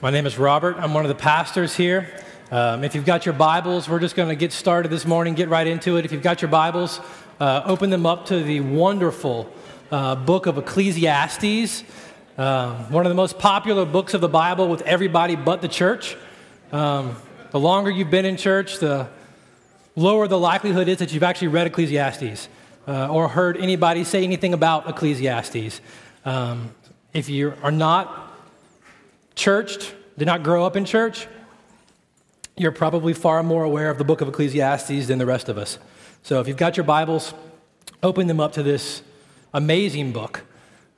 My 0.00 0.10
name 0.10 0.26
is 0.26 0.38
Robert. 0.38 0.76
I'm 0.78 0.94
one 0.94 1.04
of 1.04 1.08
the 1.08 1.16
pastors 1.16 1.74
here. 1.74 2.08
Um, 2.52 2.84
if 2.84 2.94
you've 2.94 3.04
got 3.04 3.26
your 3.26 3.32
Bibles, 3.32 3.88
we're 3.88 3.98
just 3.98 4.14
going 4.14 4.28
to 4.28 4.36
get 4.36 4.52
started 4.52 4.92
this 4.92 5.04
morning, 5.04 5.34
get 5.34 5.48
right 5.48 5.66
into 5.66 5.96
it. 5.96 6.04
If 6.04 6.12
you've 6.12 6.22
got 6.22 6.40
your 6.40 6.52
Bibles, 6.52 7.00
uh, 7.40 7.62
open 7.64 7.90
them 7.90 8.06
up 8.06 8.26
to 8.26 8.40
the 8.40 8.60
wonderful 8.60 9.52
uh, 9.90 10.14
book 10.14 10.46
of 10.46 10.56
Ecclesiastes, 10.56 11.82
uh, 12.36 12.76
one 12.84 13.06
of 13.06 13.10
the 13.10 13.16
most 13.16 13.40
popular 13.40 13.84
books 13.84 14.14
of 14.14 14.20
the 14.20 14.28
Bible 14.28 14.68
with 14.68 14.82
everybody 14.82 15.34
but 15.34 15.62
the 15.62 15.68
church. 15.68 16.16
Um, 16.70 17.16
the 17.50 17.58
longer 17.58 17.90
you've 17.90 18.08
been 18.08 18.24
in 18.24 18.36
church, 18.36 18.78
the 18.78 19.08
lower 19.96 20.28
the 20.28 20.38
likelihood 20.38 20.86
is 20.86 20.98
that 20.98 21.12
you've 21.12 21.24
actually 21.24 21.48
read 21.48 21.66
Ecclesiastes 21.66 22.48
uh, 22.86 23.08
or 23.08 23.26
heard 23.26 23.56
anybody 23.56 24.04
say 24.04 24.22
anything 24.22 24.54
about 24.54 24.88
Ecclesiastes. 24.88 25.80
Um, 26.24 26.72
if 27.12 27.28
you 27.28 27.54
are 27.64 27.72
not 27.72 28.27
churched, 29.38 29.94
did 30.18 30.26
not 30.26 30.42
grow 30.42 30.64
up 30.64 30.76
in 30.76 30.84
church, 30.84 31.28
you're 32.56 32.72
probably 32.72 33.14
far 33.14 33.42
more 33.42 33.62
aware 33.62 33.88
of 33.88 33.96
the 33.96 34.04
book 34.04 34.20
of 34.20 34.28
Ecclesiastes 34.28 35.06
than 35.06 35.18
the 35.18 35.26
rest 35.26 35.48
of 35.48 35.56
us. 35.56 35.78
So 36.24 36.40
if 36.40 36.48
you've 36.48 36.56
got 36.56 36.76
your 36.76 36.84
Bibles, 36.84 37.32
open 38.02 38.26
them 38.26 38.40
up 38.40 38.52
to 38.54 38.64
this 38.64 39.00
amazing 39.54 40.12
book. 40.12 40.44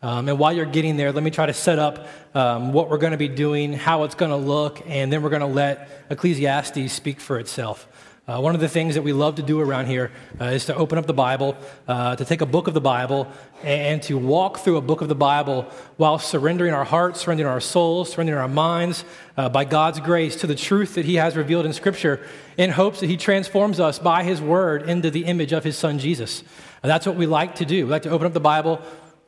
Um, 0.03 0.31
and 0.31 0.39
while 0.39 0.55
you're 0.55 0.65
getting 0.65 0.97
there, 0.97 1.13
let 1.13 1.23
me 1.23 1.31
try 1.31 1.45
to 1.45 1.53
set 1.53 1.79
up 1.79 2.09
um, 2.35 2.73
what 2.73 2.89
we're 2.89 2.97
going 2.97 3.13
to 3.13 3.19
be 3.19 3.29
doing, 3.29 3.75
how 3.75 4.05
it's 4.05 4.15
going 4.15 4.31
to 4.31 4.37
look, 4.37 4.81
and 4.87 5.13
then 5.13 5.23
we're 5.23 5.29
going 5.29 5.41
to 5.41 5.47
let 5.47 6.07
Ecclesiastes 6.09 6.91
speak 6.91 7.21
for 7.21 7.39
itself. 7.39 7.87
Uh, 8.31 8.41
one 8.41 8.55
of 8.55 8.61
the 8.61 8.69
things 8.69 8.95
that 8.95 9.03
we 9.03 9.13
love 9.13 9.35
to 9.35 9.43
do 9.43 9.59
around 9.59 9.87
here 9.87 10.13
uh, 10.41 10.45
is 10.45 10.67
to 10.67 10.75
open 10.77 10.97
up 10.97 11.05
the 11.05 11.13
Bible, 11.13 11.57
uh, 11.89 12.15
to 12.15 12.25
take 12.25 12.41
a 12.41 12.47
book 12.47 12.69
of 12.69 12.75
the 12.75 12.81
Bible, 12.81 13.27
and 13.65 14.01
to 14.05 14.17
walk 14.17 14.59
through 14.59 14.77
a 14.77 14.81
book 14.81 15.01
of 15.01 15.09
the 15.09 15.17
Bible 15.17 15.63
while 15.97 16.17
surrendering 16.17 16.73
our 16.73 16.85
hearts, 16.85 17.23
surrendering 17.23 17.49
our 17.49 17.61
souls, 17.61 18.13
surrendering 18.13 18.39
our 18.39 18.47
minds 18.47 19.05
uh, 19.37 19.49
by 19.49 19.65
God's 19.65 19.99
grace 19.99 20.37
to 20.37 20.47
the 20.47 20.55
truth 20.55 20.95
that 20.95 21.07
He 21.07 21.17
has 21.17 21.37
revealed 21.37 21.67
in 21.67 21.73
Scripture 21.73 22.25
in 22.57 22.71
hopes 22.71 23.01
that 23.01 23.09
He 23.09 23.17
transforms 23.17 23.81
us 23.81 23.99
by 23.99 24.23
His 24.23 24.41
Word 24.41 24.89
into 24.89 25.11
the 25.11 25.25
image 25.25 25.53
of 25.53 25.65
His 25.65 25.77
Son 25.77 25.99
Jesus. 25.99 26.45
And 26.85 26.91
that's 26.91 27.07
what 27.07 27.17
we 27.17 27.27
like 27.27 27.57
to 27.57 27.65
do. 27.65 27.87
We 27.87 27.91
like 27.91 28.03
to 28.03 28.11
open 28.11 28.29
up 28.29 28.33
the 28.33 28.39
Bible, 28.39 28.81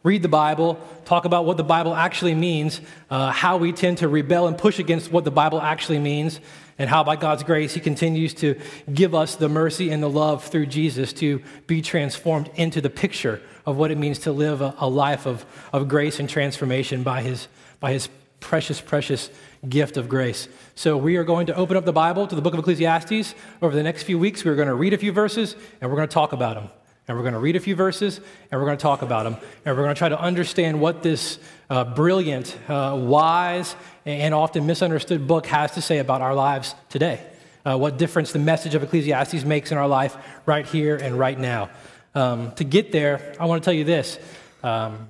read 0.05 0.22
the 0.22 0.28
Bible, 0.28 0.81
talk 1.06 1.25
about 1.25 1.44
what 1.44 1.56
the 1.56 1.64
Bible 1.64 1.92
actually 1.92 2.37
means, 2.37 2.81
uh, 3.11 3.33
how 3.33 3.56
we 3.56 3.72
tend 3.72 3.98
to 3.98 4.06
rebel 4.06 4.47
and 4.47 4.56
push 4.56 4.78
against 4.78 5.11
what 5.11 5.25
the 5.25 5.33
Bible 5.33 5.61
actually 5.61 5.98
means, 5.98 6.39
and 6.78 6.89
how 6.89 7.05
by 7.05 7.17
God's 7.17 7.42
grace 7.42 7.75
He 7.75 7.81
continues 7.81 8.34
to 8.34 8.59
give 8.92 9.15
us 9.15 9.37
the 9.37 9.48
mercy 9.48 9.91
and 9.91 10.03
the 10.03 10.11
love 10.11 10.45
through 10.45 10.67
Jesus 10.67 11.12
to 11.15 11.42
be 11.67 11.83
transformed 11.83 12.51
into 12.55 12.81
the 12.81 12.91
picture 12.91 13.41
of 13.67 13.77
what 13.77 13.91
it 13.91 13.98
means 13.98 14.20
to 14.20 14.33
live 14.33 14.61
a, 14.61 14.75
a 14.78 14.89
life 14.89 15.27
of, 15.27 15.45
of 15.73 15.89
grace 15.89 16.19
and 16.19 16.28
transformation 16.28 17.03
by 17.03 17.23
his, 17.23 17.48
by 17.81 17.93
his 17.93 18.09
precious, 18.41 18.81
precious 18.81 19.31
gift 19.69 19.97
of 19.97 20.09
grace. 20.09 20.48
So, 20.75 20.97
we 20.97 21.17
are 21.17 21.25
going 21.25 21.47
to 21.47 21.55
open 21.55 21.77
up 21.77 21.84
the 21.84 21.93
Bible 21.93 22.27
to 22.27 22.34
the 22.34 22.43
book 22.43 22.55
of 22.55 22.61
Ecclesiastes. 22.61 23.34
Over 23.61 23.75
the 23.75 23.83
next 23.83 24.03
few 24.03 24.19
weeks, 24.19 24.45
we're 24.45 24.56
going 24.56 24.69
to 24.69 24.75
read 24.75 24.93
a 24.93 24.98
few 24.98 25.12
verses 25.12 25.55
and 25.81 25.91
we're 25.91 25.97
going 25.97 26.09
to 26.09 26.15
talk 26.15 26.33
about 26.33 26.56
them. 26.56 26.70
And 27.08 27.17
we're 27.17 27.22
going 27.22 27.34
to 27.34 27.41
read 27.41 27.56
a 27.56 27.61
few 27.61 27.75
verses 27.75 28.19
and 28.50 28.61
we're 28.61 28.67
going 28.67 28.78
to 28.78 28.83
talk 28.83 29.03
about 29.03 29.25
them. 29.25 29.36
And 29.64 29.77
we're 29.77 29.83
going 29.83 29.95
to 29.95 29.98
try 29.98 30.08
to 30.08 30.20
understand 30.20 30.81
what 30.81 31.03
this 31.03 31.39
uh, 31.69 31.84
brilliant, 31.84 32.56
uh, 32.69 32.97
wise, 33.00 33.75
and 34.06 34.33
often 34.34 34.67
misunderstood 34.67 35.27
book 35.27 35.47
has 35.47 35.72
to 35.72 35.83
say 35.83 35.98
about 35.98 36.20
our 36.20 36.34
lives 36.34 36.75
today. 36.89 37.20
Uh, 37.64 37.77
what 37.77 37.97
difference 37.97 38.33
the 38.33 38.39
message 38.39 38.75
of 38.75 38.83
Ecclesiastes 38.83 39.44
makes 39.44 39.72
in 39.72 39.78
our 39.78 39.89
life 39.89 40.17
right 40.47 40.67
here 40.67 40.97
and 40.97 41.19
right 41.19 41.39
now. 41.39 41.70
Um, 42.14 42.53
to 42.53 42.64
get 42.64 42.92
there, 42.92 43.34
I 43.39 43.47
want 43.47 43.62
to 43.62 43.64
tell 43.64 43.75
you 43.75 43.84
this. 43.84 44.19
Um, 44.62 45.09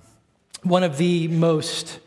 one 0.63 0.85
of 0.85 0.97
the 0.97 1.29
most 1.29 1.99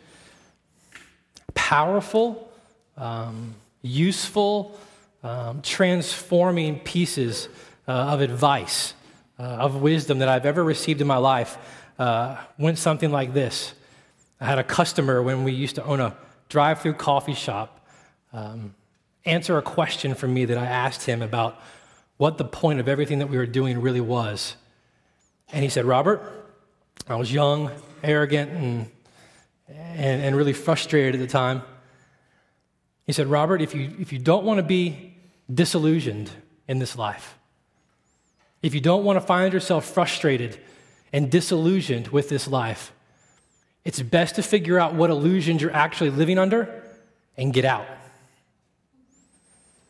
powerful, 1.53 2.52
um, 2.97 3.55
useful, 3.81 4.80
um, 5.23 5.61
transforming 5.61 6.80
pieces 6.80 7.49
uh, 7.88 7.92
of 7.92 8.22
advice, 8.22 8.94
uh, 9.39 9.44
of 9.44 9.81
wisdom 9.81 10.20
that 10.20 10.30
I've 10.30 10.45
ever 10.45 10.64
received 10.64 11.02
in 11.02 11.08
my 11.08 11.17
life 11.17 11.58
uh, 11.99 12.37
went 12.58 12.77
something 12.77 13.11
like 13.11 13.33
this. 13.33 13.73
I 14.39 14.45
had 14.45 14.59
a 14.59 14.64
customer 14.64 15.21
when 15.23 15.43
we 15.43 15.52
used 15.52 15.76
to 15.76 15.83
own 15.83 15.99
a 15.99 16.15
drive 16.49 16.82
through 16.82 16.93
coffee 16.93 17.33
shop 17.33 17.87
um, 18.33 18.76
answer 19.26 19.58
a 19.58 19.61
question 19.61 20.14
from 20.14 20.33
me 20.33 20.45
that 20.45 20.58
I 20.58 20.65
asked 20.65 21.05
him 21.05 21.21
about 21.21 21.59
what 22.17 22.37
the 22.37 22.45
point 22.45 22.80
of 22.80 22.87
everything 22.87 23.20
that 23.20 23.27
we 23.27 23.37
were 23.37 23.45
doing 23.45 23.82
really 23.82 24.02
was. 24.02 24.55
And 25.52 25.64
he 25.64 25.70
said, 25.70 25.86
Robert, 25.86 26.21
I 27.08 27.15
was 27.15 27.32
young, 27.32 27.71
arrogant, 28.04 28.52
and, 28.52 28.92
and, 29.70 30.21
and 30.21 30.36
really 30.36 30.54
frustrated 30.54 31.15
at 31.15 31.21
the 31.21 31.32
time. 31.32 31.61
He 33.05 33.14
said, 33.14 33.27
Robert, 33.27 33.61
if 33.61 33.76
you, 33.76 33.92
if 33.99 34.11
you 34.11 34.20
don't 34.20 34.45
want 34.45 34.58
to 34.58 34.64
be 34.64 35.14
disillusioned 35.54 36.30
in 36.67 36.80
this 36.80 36.98
life, 36.98 37.38
if 38.61 38.73
you 38.73 38.82
don't 38.82 39.04
want 39.04 39.17
to 39.17 39.26
find 39.26 39.54
yourself 39.54 39.86
frustrated 39.86 40.60
and 41.14 41.30
disillusioned 41.30 42.08
with 42.10 42.30
this 42.30 42.48
life, 42.48 42.92
it's 43.83 44.02
best 44.02 44.36
to 44.36 44.43
figure 44.43 44.80
out 44.80 44.95
what 44.95 45.10
illusions 45.10 45.61
you're 45.61 45.71
actually 45.71 46.10
living 46.10 46.39
under 46.39 46.83
and 47.38 47.54
get 47.54 47.65
out. 47.65 47.86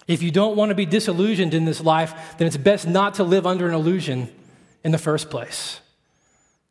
If 0.07 0.21
you 0.21 0.29
don't 0.29 0.55
want 0.55 0.69
to 0.69 0.75
be 0.75 0.85
disillusioned 0.85 1.53
in 1.53 1.65
this 1.65 1.81
life, 1.81 2.37
then 2.37 2.47
it's 2.47 2.57
best 2.57 2.87
not 2.87 3.15
to 3.15 3.23
live 3.23 3.47
under 3.47 3.67
an 3.67 3.73
illusion 3.73 4.29
in 4.83 4.91
the 4.91 4.97
first 4.97 5.29
place. 5.29 5.79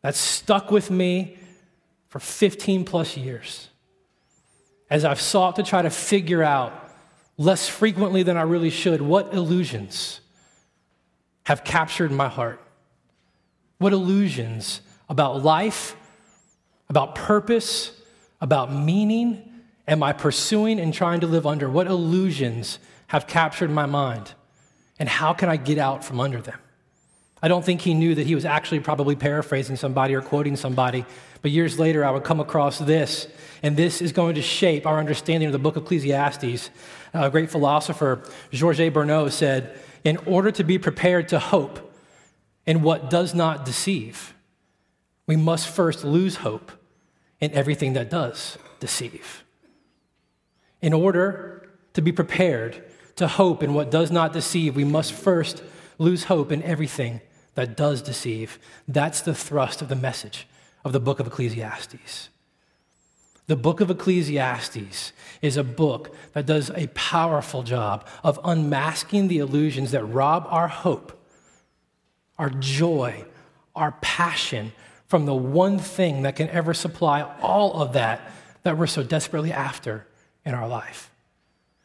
That's 0.03 0.19
stuck 0.19 0.71
with 0.71 0.91
me 0.91 1.39
for 2.09 2.21
15 2.21 2.85
plus 2.85 3.17
years 3.17 3.69
as 4.91 5.05
I've 5.05 5.21
sought 5.21 5.57
to 5.57 5.63
try 5.63 5.83
to 5.83 5.91
figure 5.91 6.43
out 6.43 6.73
less 7.37 7.67
frequently 7.69 8.23
than 8.23 8.37
I 8.37 8.43
really 8.43 8.71
should 8.71 9.03
what 9.03 9.35
illusions 9.35 10.21
have 11.45 11.65
captured 11.65 12.11
my 12.11 12.29
heart. 12.29 12.61
What 13.79 13.93
illusions 13.93 14.81
about 15.09 15.43
life 15.43 15.97
about 16.89 17.15
purpose, 17.15 17.93
about 18.41 18.73
meaning, 18.73 19.43
am 19.89 20.03
I 20.03 20.13
pursuing 20.13 20.79
and 20.79 20.93
trying 20.93 21.21
to 21.21 21.27
live 21.27 21.47
under? 21.47 21.69
What 21.69 21.87
illusions 21.87 22.79
have 23.09 23.27
captured 23.27 23.71
my 23.71 23.87
mind? 23.87 24.35
And 24.99 25.09
how 25.09 25.33
can 25.33 25.49
I 25.49 25.57
get 25.57 25.79
out 25.79 26.05
from 26.05 26.21
under 26.21 26.41
them? 26.41 26.59
I 27.45 27.49
don't 27.49 27.63
think 27.63 27.83
he 27.83 27.93
knew 27.93 28.15
that 28.15 28.27
he 28.27 28.35
was 28.35 28.47
actually 28.47 28.81
probably 28.81 29.17
paraphrasing 29.17 29.77
somebody 29.77 30.15
or 30.15 30.23
quoting 30.23 30.57
somebody, 30.57 31.05
but 31.43 31.51
years 31.51 31.79
later 31.79 32.03
I 32.03 32.11
would 32.11 32.25
come 32.25 32.41
across 32.41 32.79
this, 32.79 33.29
and 33.63 33.77
this 33.77 34.01
is 34.01 34.13
going 34.13 34.37
to 34.37 34.41
shape 34.41 34.87
our 34.87 34.99
understanding 34.99 35.49
of 35.49 35.53
the 35.53 35.59
book 35.59 35.77
of 35.77 35.83
Ecclesiastes. 35.83 36.71
A 37.13 37.29
great 37.29 37.51
philosopher, 37.51 38.23
Georges 38.51 38.91
Bernanos, 38.91 39.33
said, 39.33 39.79
In 40.05 40.17
order 40.25 40.51
to 40.53 40.65
be 40.65 40.79
prepared 40.79 41.29
to 41.29 41.39
hope 41.39 41.93
in 42.65 42.81
what 42.81 43.11
does 43.11 43.35
not 43.35 43.67
deceive, 43.67 44.33
we 45.27 45.37
must 45.37 45.69
first 45.69 46.03
lose 46.03 46.37
hope 46.37 46.73
in 47.41 47.53
everything 47.53 47.93
that 47.93 48.09
does 48.09 48.57
deceive. 48.81 49.45
In 50.81 50.95
order 50.95 51.69
to 51.93 52.01
be 52.01 52.11
prepared 52.11 52.83
to 53.17 53.29
hope 53.29 53.63
in 53.63 53.75
what 53.75 53.91
does 53.91 54.11
not 54.11 54.33
deceive, 54.33 54.77
we 54.77 54.85
must 54.85 55.13
first 55.13 55.63
lose 55.99 56.25
hope 56.25 56.51
in 56.51 56.63
everything 56.63 57.21
that 57.55 57.77
does 57.77 58.03
deceive. 58.03 58.59
That's 58.87 59.21
the 59.21 59.35
thrust 59.35 59.83
of 59.83 59.89
the 59.89 59.97
message 59.97 60.47
of 60.85 60.93
the 60.93 61.01
book 61.01 61.21
of 61.21 61.27
Ecclesiastes. 61.27 62.29
The 63.47 63.57
book 63.57 63.81
of 63.81 63.91
Ecclesiastes 63.91 65.13
is 65.43 65.57
a 65.57 65.65
book 65.65 66.15
that 66.33 66.47
does 66.47 66.71
a 66.71 66.87
powerful 66.89 67.63
job 67.63 68.07
of 68.23 68.41
unmasking 68.43 69.29
the 69.29 69.39
illusions 69.39 69.91
that 69.91 70.05
rob 70.05 70.47
our 70.49 70.69
hope, 70.69 71.21
our 72.39 72.49
joy, 72.49 73.25
our 73.77 73.93
passion 74.01 74.73
from 75.09 75.27
the 75.27 75.35
one 75.35 75.79
thing 75.79 76.23
that 76.23 76.37
can 76.37 76.49
ever 76.49 76.73
supply 76.73 77.23
all 77.43 77.75
of 77.83 77.93
that 77.93 78.21
that 78.63 78.79
we're 78.79 78.87
so 78.87 79.03
desperately 79.03 79.53
after 79.53 80.07
in 80.45 80.55
our 80.55 80.67
life. 80.67 81.11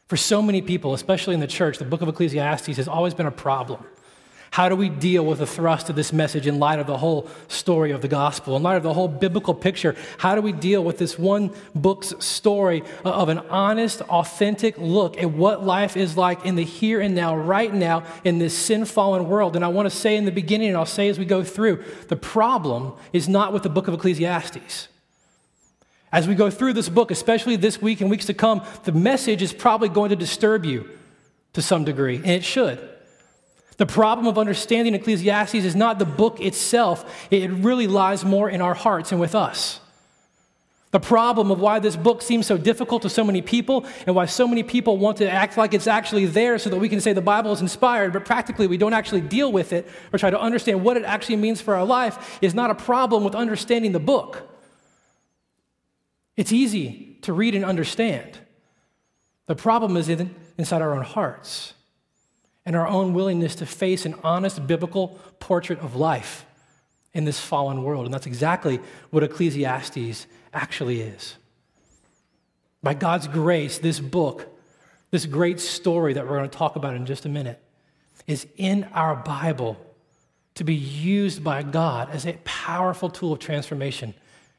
For 0.08 0.16
so 0.16 0.42
many 0.42 0.62
people, 0.62 0.94
especially 0.94 1.34
in 1.34 1.40
the 1.40 1.46
church, 1.46 1.78
the 1.78 1.84
book 1.84 2.02
of 2.02 2.08
Ecclesiastes 2.08 2.76
has 2.76 2.88
always 2.88 3.14
been 3.14 3.26
a 3.26 3.30
problem. 3.30 3.84
How 4.52 4.68
do 4.68 4.74
we 4.74 4.88
deal 4.88 5.24
with 5.24 5.38
the 5.38 5.46
thrust 5.46 5.90
of 5.90 5.96
this 5.96 6.12
message 6.12 6.48
in 6.48 6.58
light 6.58 6.80
of 6.80 6.88
the 6.88 6.98
whole 6.98 7.28
story 7.46 7.92
of 7.92 8.02
the 8.02 8.08
gospel, 8.08 8.56
in 8.56 8.64
light 8.64 8.76
of 8.76 8.82
the 8.82 8.92
whole 8.92 9.06
biblical 9.06 9.54
picture? 9.54 9.94
How 10.18 10.34
do 10.34 10.40
we 10.40 10.50
deal 10.50 10.82
with 10.82 10.98
this 10.98 11.16
one 11.16 11.52
book's 11.72 12.12
story 12.18 12.82
of 13.04 13.28
an 13.28 13.38
honest, 13.48 14.00
authentic 14.02 14.76
look 14.76 15.16
at 15.22 15.30
what 15.30 15.64
life 15.64 15.96
is 15.96 16.16
like 16.16 16.44
in 16.44 16.56
the 16.56 16.64
here 16.64 17.00
and 17.00 17.14
now, 17.14 17.36
right 17.36 17.72
now, 17.72 18.02
in 18.24 18.40
this 18.40 18.58
sin 18.58 18.84
fallen 18.86 19.28
world? 19.28 19.54
And 19.54 19.64
I 19.64 19.68
want 19.68 19.88
to 19.88 19.96
say 19.96 20.16
in 20.16 20.24
the 20.24 20.32
beginning, 20.32 20.68
and 20.68 20.76
I'll 20.76 20.84
say 20.84 21.08
as 21.08 21.18
we 21.18 21.24
go 21.24 21.44
through, 21.44 21.84
the 22.08 22.16
problem 22.16 22.94
is 23.12 23.28
not 23.28 23.52
with 23.52 23.62
the 23.62 23.70
book 23.70 23.86
of 23.86 23.94
Ecclesiastes. 23.94 24.88
As 26.10 26.26
we 26.26 26.34
go 26.34 26.50
through 26.50 26.72
this 26.72 26.88
book, 26.88 27.12
especially 27.12 27.54
this 27.54 27.80
week 27.80 28.00
and 28.00 28.10
weeks 28.10 28.26
to 28.26 28.34
come, 28.34 28.62
the 28.82 28.90
message 28.90 29.42
is 29.42 29.52
probably 29.52 29.88
going 29.88 30.10
to 30.10 30.16
disturb 30.16 30.64
you 30.64 30.90
to 31.52 31.62
some 31.62 31.84
degree, 31.84 32.16
and 32.16 32.26
it 32.26 32.44
should. 32.44 32.89
The 33.80 33.86
problem 33.86 34.26
of 34.26 34.36
understanding 34.36 34.92
Ecclesiastes 34.92 35.54
is 35.54 35.74
not 35.74 35.98
the 35.98 36.04
book 36.04 36.38
itself, 36.38 37.26
it 37.30 37.50
really 37.50 37.86
lies 37.86 38.26
more 38.26 38.50
in 38.50 38.60
our 38.60 38.74
hearts 38.74 39.10
and 39.10 39.18
with 39.18 39.34
us. 39.34 39.80
The 40.90 41.00
problem 41.00 41.50
of 41.50 41.60
why 41.60 41.78
this 41.78 41.96
book 41.96 42.20
seems 42.20 42.46
so 42.46 42.58
difficult 42.58 43.00
to 43.02 43.08
so 43.08 43.24
many 43.24 43.40
people 43.40 43.86
and 44.06 44.14
why 44.14 44.26
so 44.26 44.46
many 44.46 44.62
people 44.62 44.98
want 44.98 45.16
to 45.16 45.30
act 45.30 45.56
like 45.56 45.72
it's 45.72 45.86
actually 45.86 46.26
there 46.26 46.58
so 46.58 46.68
that 46.68 46.76
we 46.76 46.90
can 46.90 47.00
say 47.00 47.14
the 47.14 47.22
Bible 47.22 47.52
is 47.52 47.62
inspired, 47.62 48.12
but 48.12 48.26
practically 48.26 48.66
we 48.66 48.76
don't 48.76 48.92
actually 48.92 49.22
deal 49.22 49.50
with 49.50 49.72
it 49.72 49.88
or 50.12 50.18
try 50.18 50.28
to 50.28 50.38
understand 50.38 50.84
what 50.84 50.98
it 50.98 51.04
actually 51.04 51.36
means 51.36 51.62
for 51.62 51.74
our 51.74 51.86
life 51.86 52.38
is 52.42 52.52
not 52.54 52.68
a 52.68 52.74
problem 52.74 53.24
with 53.24 53.34
understanding 53.34 53.92
the 53.92 53.98
book. 53.98 54.46
It's 56.36 56.52
easy 56.52 57.16
to 57.22 57.32
read 57.32 57.54
and 57.54 57.64
understand. 57.64 58.40
The 59.46 59.56
problem 59.56 59.96
is 59.96 60.10
in, 60.10 60.34
inside 60.58 60.82
our 60.82 60.92
own 60.94 61.04
hearts 61.04 61.72
and 62.66 62.76
our 62.76 62.86
own 62.86 63.14
willingness 63.14 63.54
to 63.56 63.66
face 63.66 64.04
an 64.06 64.14
honest 64.22 64.66
biblical 64.66 65.18
portrait 65.38 65.78
of 65.80 65.96
life 65.96 66.44
in 67.12 67.24
this 67.24 67.40
fallen 67.40 67.82
world. 67.82 68.04
And 68.04 68.14
that's 68.14 68.26
exactly 68.26 68.80
what 69.10 69.22
Ecclesiastes 69.22 70.26
actually 70.52 71.00
is. 71.00 71.36
By 72.82 72.94
God's 72.94 73.28
grace, 73.28 73.78
this 73.78 74.00
book, 74.00 74.48
this 75.10 75.26
great 75.26 75.60
story 75.60 76.14
that 76.14 76.24
we're 76.24 76.36
going 76.38 76.48
to 76.48 76.58
talk 76.58 76.76
about 76.76 76.94
in 76.94 77.06
just 77.06 77.26
a 77.26 77.28
minute, 77.28 77.60
is 78.26 78.46
in 78.56 78.84
our 78.92 79.16
Bible 79.16 79.76
to 80.54 80.64
be 80.64 80.74
used 80.74 81.42
by 81.42 81.62
God 81.62 82.10
as 82.10 82.26
a 82.26 82.34
powerful 82.44 83.08
tool 83.10 83.32
of 83.32 83.38
transformation 83.38 84.14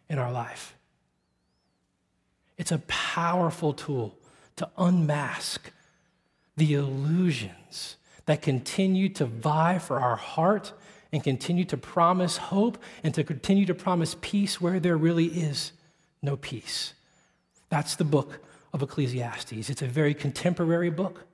in 0.09 0.17
our 0.17 0.31
life. 0.31 0.75
It's 2.57 2.71
a 2.71 2.79
powerful 2.87 3.73
tool 3.73 4.17
to 4.57 4.69
unmask 4.77 5.71
the 6.61 6.75
illusions 6.75 7.95
that 8.27 8.43
continue 8.43 9.09
to 9.09 9.25
vie 9.25 9.79
for 9.79 9.99
our 9.99 10.15
heart 10.15 10.73
and 11.11 11.23
continue 11.23 11.65
to 11.65 11.75
promise 11.75 12.37
hope 12.37 12.77
and 13.03 13.15
to 13.15 13.23
continue 13.23 13.65
to 13.65 13.73
promise 13.73 14.15
peace 14.21 14.61
where 14.61 14.79
there 14.79 14.95
really 14.95 15.25
is 15.25 15.71
no 16.21 16.37
peace. 16.37 16.93
That's 17.69 17.95
the 17.95 18.03
book 18.03 18.45
of 18.73 18.83
Ecclesiastes. 18.83 19.71
It's 19.71 19.81
a 19.81 19.87
very 19.87 20.13
contemporary 20.13 20.91
book. 20.91 21.25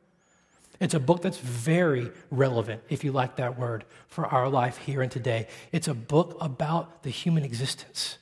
It's 0.79 0.93
a 0.93 0.99
book 0.99 1.21
that's 1.21 1.39
very 1.39 2.09
relevant, 2.31 2.81
if 2.87 3.03
you 3.03 3.11
like 3.11 3.35
that 3.35 3.59
word, 3.59 3.83
for 4.07 4.27
our 4.27 4.47
life 4.47 4.77
here 4.77 5.01
and 5.01 5.11
today. 5.11 5.49
It's 5.73 5.89
a 5.89 5.93
book 5.93 6.37
about 6.39 7.03
the 7.03 7.09
human 7.09 7.43
existence. 7.43 8.17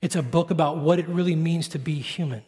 It's 0.00 0.16
a 0.16 0.22
book 0.22 0.50
about 0.50 0.78
what 0.78 0.98
it 0.98 1.08
really 1.08 1.36
means 1.36 1.68
to 1.68 1.78
be 1.78 1.96
human. 1.96 2.42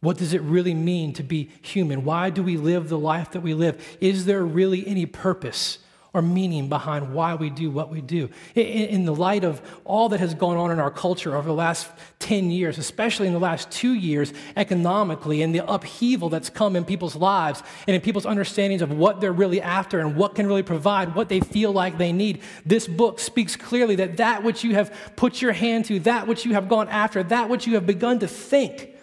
What 0.00 0.16
does 0.16 0.32
it 0.32 0.42
really 0.42 0.74
mean 0.74 1.12
to 1.14 1.22
be 1.22 1.50
human? 1.60 2.04
Why 2.04 2.30
do 2.30 2.42
we 2.42 2.56
live 2.56 2.88
the 2.88 2.98
life 2.98 3.32
that 3.32 3.40
we 3.40 3.54
live? 3.54 3.96
Is 4.00 4.26
there 4.26 4.44
really 4.44 4.86
any 4.86 5.06
purpose 5.06 5.78
or 6.14 6.22
meaning 6.22 6.68
behind 6.68 7.14
why 7.14 7.34
we 7.34 7.50
do 7.50 7.70
what 7.70 7.90
we 7.90 8.00
do. 8.00 8.30
In, 8.54 9.04
the 9.04 9.14
light 9.14 9.44
of 9.44 9.60
all 9.84 10.08
that 10.08 10.20
has 10.20 10.34
gone 10.34 10.56
on 10.56 10.70
in 10.70 10.80
our 10.80 10.90
culture 10.90 11.36
over 11.36 11.46
the 11.46 11.54
last 11.54 11.90
10 12.18 12.50
years, 12.50 12.78
especially 12.78 13.26
in 13.26 13.32
the 13.32 13.38
last 13.38 13.70
two 13.70 13.92
years 13.92 14.32
economically, 14.56 15.42
and 15.42 15.54
the 15.54 15.64
upheaval 15.70 16.28
that's 16.28 16.50
come 16.50 16.76
in 16.76 16.84
people's 16.84 17.14
lives 17.14 17.62
and 17.86 17.94
in 17.94 18.00
people's 18.00 18.26
understandings 18.26 18.82
of 18.82 18.90
what 18.90 19.20
they're 19.20 19.32
really 19.32 19.60
after 19.60 20.00
and 20.00 20.16
what 20.16 20.34
can 20.34 20.46
really 20.46 20.62
provide 20.62 21.14
what 21.14 21.28
they 21.28 21.40
feel 21.40 21.72
like 21.72 21.98
they 21.98 22.12
need, 22.12 22.40
this 22.64 22.88
book 22.88 23.20
speaks 23.20 23.54
clearly 23.54 23.94
that 23.96 24.16
that 24.16 24.42
which 24.42 24.64
you 24.64 24.74
have 24.74 24.92
put 25.14 25.42
your 25.42 25.52
hand 25.52 25.84
to, 25.84 26.00
that 26.00 26.26
which 26.26 26.44
you 26.44 26.54
have 26.54 26.68
gone 26.68 26.88
after, 26.88 27.22
that 27.22 27.48
which 27.48 27.66
you 27.66 27.74
have 27.74 27.86
begun 27.86 28.18
to 28.18 28.26
think 28.26 28.94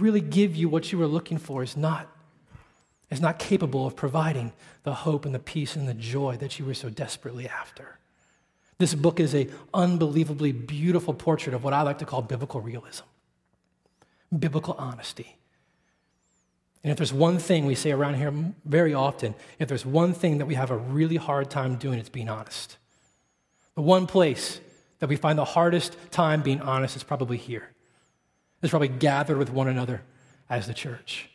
really 0.00 0.20
give 0.20 0.56
you 0.56 0.68
what 0.68 0.92
you 0.92 0.98
were 0.98 1.06
looking 1.06 1.38
for 1.38 1.62
is 1.62 1.76
not 1.76 2.08
is 3.10 3.20
not 3.20 3.38
capable 3.38 3.86
of 3.86 3.94
providing 3.94 4.52
the 4.84 4.94
hope 4.94 5.26
and 5.26 5.34
the 5.34 5.38
peace 5.38 5.76
and 5.76 5.86
the 5.86 5.92
joy 5.92 6.34
that 6.38 6.58
you 6.58 6.64
were 6.64 6.72
so 6.72 6.88
desperately 6.88 7.46
after. 7.46 7.98
This 8.78 8.94
book 8.94 9.20
is 9.20 9.34
a 9.34 9.48
unbelievably 9.74 10.52
beautiful 10.52 11.12
portrait 11.12 11.54
of 11.54 11.62
what 11.62 11.74
I 11.74 11.82
like 11.82 11.98
to 11.98 12.06
call 12.06 12.22
biblical 12.22 12.62
realism, 12.62 13.04
biblical 14.36 14.74
honesty. 14.78 15.36
And 16.82 16.90
if 16.90 16.96
there's 16.96 17.12
one 17.12 17.38
thing 17.38 17.66
we 17.66 17.74
say 17.74 17.92
around 17.92 18.14
here 18.14 18.32
very 18.64 18.94
often, 18.94 19.34
if 19.58 19.68
there's 19.68 19.86
one 19.86 20.14
thing 20.14 20.38
that 20.38 20.46
we 20.46 20.54
have 20.54 20.70
a 20.70 20.76
really 20.76 21.16
hard 21.16 21.50
time 21.50 21.76
doing, 21.76 21.98
it's 21.98 22.08
being 22.08 22.30
honest. 22.30 22.78
The 23.74 23.82
one 23.82 24.06
place 24.06 24.58
that 24.98 25.08
we 25.08 25.16
find 25.16 25.38
the 25.38 25.44
hardest 25.44 25.96
time 26.10 26.42
being 26.42 26.60
honest 26.60 26.96
is 26.96 27.02
probably 27.02 27.36
here. 27.36 27.71
It's 28.62 28.70
probably 28.70 28.88
gathered 28.88 29.38
with 29.38 29.50
one 29.50 29.68
another 29.68 30.02
as 30.48 30.66
the 30.66 30.74
church. 30.74 31.28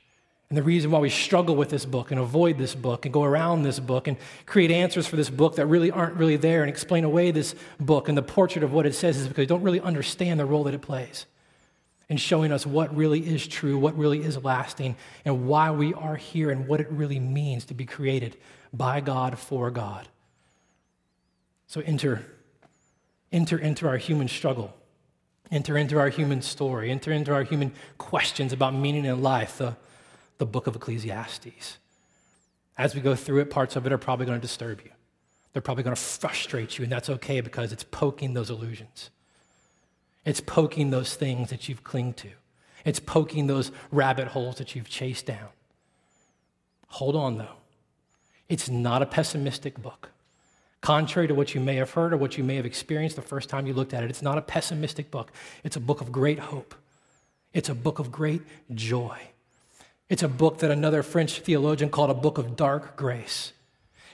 And 0.50 0.58
the 0.58 0.64
reason 0.64 0.92
why 0.92 1.00
we 1.00 1.10
struggle 1.10 1.58
with 1.58 1.70
this 1.70 1.86
book 1.86 2.10
and 2.12 2.20
avoid 2.20 2.58
this 2.58 2.74
book 2.74 3.06
and 3.06 3.14
go 3.14 3.24
around 3.24 3.64
this 3.64 3.80
book 3.80 4.08
and 4.08 4.16
create 4.46 4.72
answers 4.72 5.06
for 5.06 5.18
this 5.18 5.30
book 5.30 5.58
that 5.58 5.66
really 5.66 5.92
aren't 5.92 6.16
really 6.16 6.38
there 6.38 6.62
and 6.62 6.70
explain 6.70 7.04
away 7.04 7.32
this 7.32 7.54
book 7.82 8.08
and 8.08 8.18
the 8.18 8.24
portrait 8.24 8.64
of 8.64 8.72
what 8.72 8.86
it 8.86 8.96
says 8.96 9.18
is 9.18 9.28
because 9.28 9.42
we 9.42 9.46
don't 9.46 9.64
really 9.64 9.82
understand 9.82 10.40
the 10.40 10.46
role 10.46 10.64
that 10.64 10.74
it 10.74 10.82
plays 10.82 11.26
in 12.10 12.16
showing 12.16 12.54
us 12.54 12.66
what 12.66 12.96
really 12.96 13.20
is 13.20 13.46
true, 13.46 13.78
what 13.78 13.98
really 13.98 14.24
is 14.24 14.42
lasting, 14.42 14.96
and 15.26 15.48
why 15.48 15.72
we 15.72 15.94
are 15.94 16.16
here 16.16 16.50
and 16.50 16.66
what 16.66 16.80
it 16.80 16.90
really 16.90 17.20
means 17.20 17.66
to 17.66 17.74
be 17.74 17.86
created 17.86 18.38
by 18.72 19.02
God 19.02 19.38
for 19.38 19.70
God. 19.70 20.08
So 21.68 21.82
enter, 21.82 22.26
enter 23.34 23.58
into 23.58 23.86
our 23.88 23.98
human 23.98 24.30
struggle. 24.30 24.74
Enter 25.52 25.78
into 25.78 26.00
our 26.00 26.10
human 26.10 26.42
story. 26.42 26.92
Enter 26.92 27.12
into 27.12 27.34
our 27.34 27.44
human 27.44 27.74
questions 27.98 28.54
about 28.54 28.74
meaning 28.74 29.06
in 29.06 29.22
life. 29.22 29.58
The, 29.58 29.76
the 30.38 30.46
book 30.46 30.68
of 30.68 30.76
Ecclesiastes. 30.76 31.78
As 32.78 32.94
we 32.94 33.02
go 33.02 33.16
through 33.16 33.40
it, 33.40 33.50
parts 33.50 33.76
of 33.76 33.86
it 33.86 33.92
are 33.92 33.98
probably 33.98 34.26
going 34.26 34.40
to 34.40 34.42
disturb 34.42 34.82
you. 34.84 34.92
They're 35.54 35.62
probably 35.62 35.84
going 35.84 35.96
to 35.96 36.02
frustrate 36.02 36.78
you, 36.78 36.84
and 36.84 36.92
that's 36.92 37.10
okay 37.10 37.42
because 37.42 37.72
it's 37.72 37.84
poking 37.84 38.34
those 38.34 38.50
illusions. 38.50 39.10
It's 40.26 40.42
poking 40.42 40.92
those 40.92 41.16
things 41.16 41.50
that 41.50 41.68
you've 41.68 41.84
clinged 41.84 42.18
to. 42.18 42.30
It's 42.86 43.00
poking 43.00 43.48
those 43.48 43.72
rabbit 43.92 44.28
holes 44.28 44.58
that 44.58 44.76
you've 44.76 44.90
chased 44.90 45.26
down. 45.26 45.50
Hold 46.90 47.16
on, 47.16 47.38
though. 47.38 47.56
It's 48.48 48.70
not 48.70 49.02
a 49.02 49.06
pessimistic 49.06 49.82
book. 49.82 50.10
Contrary 50.82 51.28
to 51.28 51.36
what 51.36 51.56
you 51.56 51.62
may 51.62 51.76
have 51.76 51.92
heard 51.92 52.14
or 52.14 52.18
what 52.18 52.38
you 52.38 52.44
may 52.44 52.56
have 52.56 52.66
experienced 52.66 53.16
the 53.16 53.22
first 53.22 53.50
time 53.50 53.66
you 53.66 53.74
looked 53.74 53.94
at 53.94 54.04
it, 54.04 54.10
it's 54.10 54.22
not 54.22 54.38
a 54.38 54.42
pessimistic 54.42 55.10
book. 55.10 55.32
It's 55.64 55.76
a 55.76 55.80
book 55.82 56.02
of 56.02 56.12
great 56.12 56.40
hope. 56.40 56.76
It's 57.54 57.70
a 57.70 57.76
book 57.76 58.00
of 58.00 58.12
great 58.12 58.42
joy. 58.74 59.18
It's 60.10 60.24
a 60.24 60.28
book 60.28 60.60
that 60.60 60.72
another 60.72 61.04
French 61.04 61.40
theologian 61.40 61.90
called 61.90 62.10
a 62.10 62.14
book 62.14 62.38
of 62.38 62.56
dark 62.56 62.96
grace. 62.96 63.54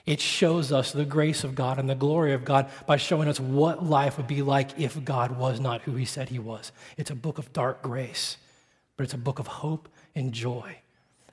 It 0.05 0.19
shows 0.19 0.71
us 0.71 0.91
the 0.91 1.05
grace 1.05 1.43
of 1.43 1.55
God 1.55 1.79
and 1.79 1.89
the 1.89 1.95
glory 1.95 2.33
of 2.33 2.43
God 2.43 2.69
by 2.85 2.97
showing 2.97 3.27
us 3.27 3.39
what 3.39 3.85
life 3.85 4.17
would 4.17 4.27
be 4.27 4.41
like 4.41 4.77
if 4.79 5.03
God 5.05 5.37
was 5.37 5.59
not 5.59 5.81
who 5.83 5.95
he 5.95 6.05
said 6.05 6.29
he 6.29 6.39
was. 6.39 6.71
It's 6.97 7.11
a 7.11 7.15
book 7.15 7.37
of 7.37 7.53
dark 7.53 7.81
grace, 7.81 8.37
but 8.97 9.03
it's 9.03 9.13
a 9.13 9.17
book 9.17 9.39
of 9.39 9.47
hope 9.47 9.87
and 10.13 10.33
joy. 10.33 10.77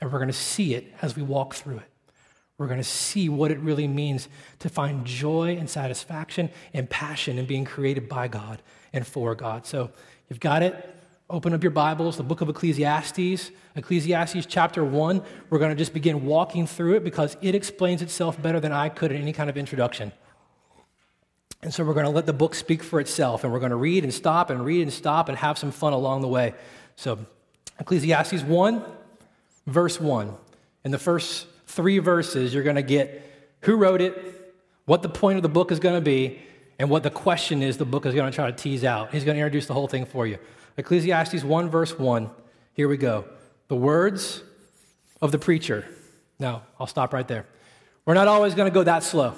And 0.00 0.12
we're 0.12 0.18
going 0.18 0.28
to 0.28 0.32
see 0.32 0.74
it 0.74 0.92
as 1.02 1.16
we 1.16 1.22
walk 1.22 1.54
through 1.54 1.78
it. 1.78 1.89
We're 2.60 2.66
going 2.66 2.76
to 2.76 2.84
see 2.84 3.30
what 3.30 3.50
it 3.50 3.58
really 3.60 3.88
means 3.88 4.28
to 4.58 4.68
find 4.68 5.06
joy 5.06 5.56
and 5.58 5.68
satisfaction 5.68 6.50
and 6.74 6.90
passion 6.90 7.38
in 7.38 7.46
being 7.46 7.64
created 7.64 8.06
by 8.06 8.28
God 8.28 8.60
and 8.92 9.06
for 9.06 9.34
God. 9.34 9.64
So, 9.64 9.90
you've 10.28 10.40
got 10.40 10.62
it. 10.62 10.94
Open 11.30 11.54
up 11.54 11.62
your 11.62 11.70
Bibles, 11.70 12.18
the 12.18 12.22
book 12.22 12.42
of 12.42 12.50
Ecclesiastes, 12.50 13.50
Ecclesiastes 13.76 14.44
chapter 14.44 14.84
1. 14.84 15.22
We're 15.48 15.58
going 15.58 15.70
to 15.70 15.74
just 15.74 15.94
begin 15.94 16.26
walking 16.26 16.66
through 16.66 16.96
it 16.96 17.02
because 17.02 17.34
it 17.40 17.54
explains 17.54 18.02
itself 18.02 18.42
better 18.42 18.60
than 18.60 18.72
I 18.72 18.90
could 18.90 19.10
in 19.10 19.22
any 19.22 19.32
kind 19.32 19.48
of 19.48 19.56
introduction. 19.56 20.12
And 21.62 21.72
so 21.72 21.82
we're 21.82 21.94
going 21.94 22.04
to 22.04 22.12
let 22.12 22.26
the 22.26 22.34
book 22.34 22.54
speak 22.54 22.82
for 22.82 23.00
itself, 23.00 23.42
and 23.42 23.50
we're 23.54 23.60
going 23.60 23.70
to 23.70 23.76
read 23.76 24.04
and 24.04 24.12
stop 24.12 24.50
and 24.50 24.62
read 24.62 24.82
and 24.82 24.92
stop 24.92 25.30
and 25.30 25.38
have 25.38 25.56
some 25.56 25.70
fun 25.70 25.94
along 25.94 26.20
the 26.20 26.28
way. 26.28 26.52
So, 26.94 27.20
Ecclesiastes 27.78 28.42
1, 28.42 28.84
verse 29.66 29.98
1. 29.98 30.36
In 30.84 30.90
the 30.90 30.98
first 30.98 31.46
three 31.70 31.98
verses, 31.98 32.52
you're 32.52 32.62
going 32.62 32.76
to 32.76 32.82
get 32.82 33.26
who 33.62 33.76
wrote 33.76 34.00
it, 34.00 34.54
what 34.86 35.02
the 35.02 35.08
point 35.08 35.36
of 35.36 35.42
the 35.42 35.48
book 35.48 35.70
is 35.70 35.78
going 35.78 35.94
to 35.94 36.00
be, 36.00 36.40
and 36.78 36.88
what 36.88 37.02
the 37.02 37.10
question 37.10 37.62
is 37.62 37.76
the 37.76 37.84
book 37.84 38.06
is 38.06 38.14
going 38.14 38.30
to 38.30 38.34
try 38.34 38.50
to 38.50 38.56
tease 38.56 38.84
out. 38.84 39.12
He's 39.12 39.24
going 39.24 39.36
to 39.36 39.40
introduce 39.40 39.66
the 39.66 39.74
whole 39.74 39.88
thing 39.88 40.06
for 40.06 40.26
you. 40.26 40.38
Ecclesiastes 40.76 41.44
1, 41.44 41.68
verse 41.68 41.98
1. 41.98 42.30
Here 42.72 42.88
we 42.88 42.96
go. 42.96 43.26
The 43.68 43.76
words 43.76 44.42
of 45.20 45.30
the 45.30 45.38
preacher. 45.38 45.86
Now, 46.38 46.62
I'll 46.78 46.86
stop 46.86 47.12
right 47.12 47.28
there. 47.28 47.44
We're 48.06 48.14
not 48.14 48.28
always 48.28 48.54
going 48.54 48.70
to 48.70 48.74
go 48.74 48.82
that 48.84 49.02
slow. 49.02 49.34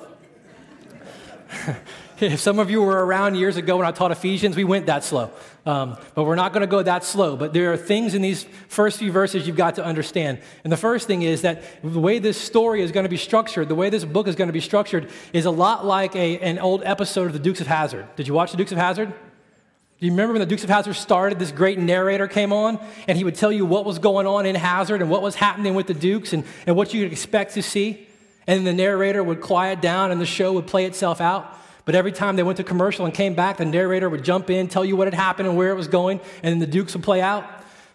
if 2.20 2.38
some 2.38 2.60
of 2.60 2.70
you 2.70 2.80
were 2.82 3.04
around 3.04 3.34
years 3.34 3.56
ago 3.56 3.76
when 3.76 3.86
I 3.86 3.90
taught 3.90 4.12
Ephesians, 4.12 4.56
we 4.56 4.64
went 4.64 4.86
that 4.86 5.02
slow. 5.02 5.32
Um, 5.64 5.96
but 6.16 6.24
we're 6.24 6.34
not 6.34 6.52
going 6.52 6.62
to 6.62 6.66
go 6.66 6.82
that 6.82 7.04
slow. 7.04 7.36
But 7.36 7.52
there 7.52 7.72
are 7.72 7.76
things 7.76 8.14
in 8.14 8.22
these 8.22 8.44
first 8.68 8.98
few 8.98 9.12
verses 9.12 9.46
you've 9.46 9.56
got 9.56 9.76
to 9.76 9.84
understand. 9.84 10.40
And 10.64 10.72
the 10.72 10.76
first 10.76 11.06
thing 11.06 11.22
is 11.22 11.42
that 11.42 11.62
the 11.82 12.00
way 12.00 12.18
this 12.18 12.36
story 12.36 12.82
is 12.82 12.90
going 12.90 13.04
to 13.04 13.10
be 13.10 13.16
structured, 13.16 13.68
the 13.68 13.76
way 13.76 13.88
this 13.88 14.04
book 14.04 14.26
is 14.26 14.34
going 14.34 14.48
to 14.48 14.52
be 14.52 14.60
structured, 14.60 15.08
is 15.32 15.44
a 15.44 15.50
lot 15.50 15.86
like 15.86 16.16
a, 16.16 16.38
an 16.40 16.58
old 16.58 16.82
episode 16.84 17.26
of 17.26 17.32
The 17.32 17.38
Dukes 17.38 17.60
of 17.60 17.68
Hazzard. 17.68 18.06
Did 18.16 18.26
you 18.26 18.34
watch 18.34 18.50
The 18.50 18.56
Dukes 18.56 18.72
of 18.72 18.78
Hazzard? 18.78 19.08
Do 19.08 20.06
you 20.06 20.10
remember 20.10 20.32
when 20.32 20.40
the 20.40 20.46
Dukes 20.46 20.64
of 20.64 20.70
Hazzard 20.70 20.96
started? 20.96 21.38
This 21.38 21.52
great 21.52 21.78
narrator 21.78 22.26
came 22.26 22.52
on, 22.52 22.80
and 23.06 23.16
he 23.16 23.22
would 23.22 23.36
tell 23.36 23.52
you 23.52 23.64
what 23.64 23.84
was 23.84 24.00
going 24.00 24.26
on 24.26 24.46
in 24.46 24.56
Hazzard 24.56 25.00
and 25.00 25.08
what 25.08 25.22
was 25.22 25.36
happening 25.36 25.76
with 25.76 25.86
the 25.86 25.94
Dukes 25.94 26.32
and, 26.32 26.42
and 26.66 26.74
what 26.74 26.92
you 26.92 27.04
could 27.04 27.12
expect 27.12 27.54
to 27.54 27.62
see. 27.62 28.08
And 28.48 28.66
the 28.66 28.72
narrator 28.72 29.22
would 29.22 29.40
quiet 29.40 29.80
down, 29.80 30.10
and 30.10 30.20
the 30.20 30.26
show 30.26 30.54
would 30.54 30.66
play 30.66 30.86
itself 30.86 31.20
out. 31.20 31.56
But 31.84 31.94
every 31.94 32.12
time 32.12 32.36
they 32.36 32.42
went 32.42 32.58
to 32.58 32.64
commercial 32.64 33.04
and 33.04 33.14
came 33.14 33.34
back, 33.34 33.56
the 33.56 33.64
narrator 33.64 34.08
would 34.08 34.24
jump 34.24 34.50
in, 34.50 34.68
tell 34.68 34.84
you 34.84 34.96
what 34.96 35.06
had 35.06 35.14
happened 35.14 35.48
and 35.48 35.56
where 35.56 35.70
it 35.70 35.74
was 35.74 35.88
going, 35.88 36.20
and 36.42 36.52
then 36.52 36.58
the 36.58 36.66
Dukes 36.66 36.94
would 36.94 37.02
play 37.02 37.20
out. 37.20 37.44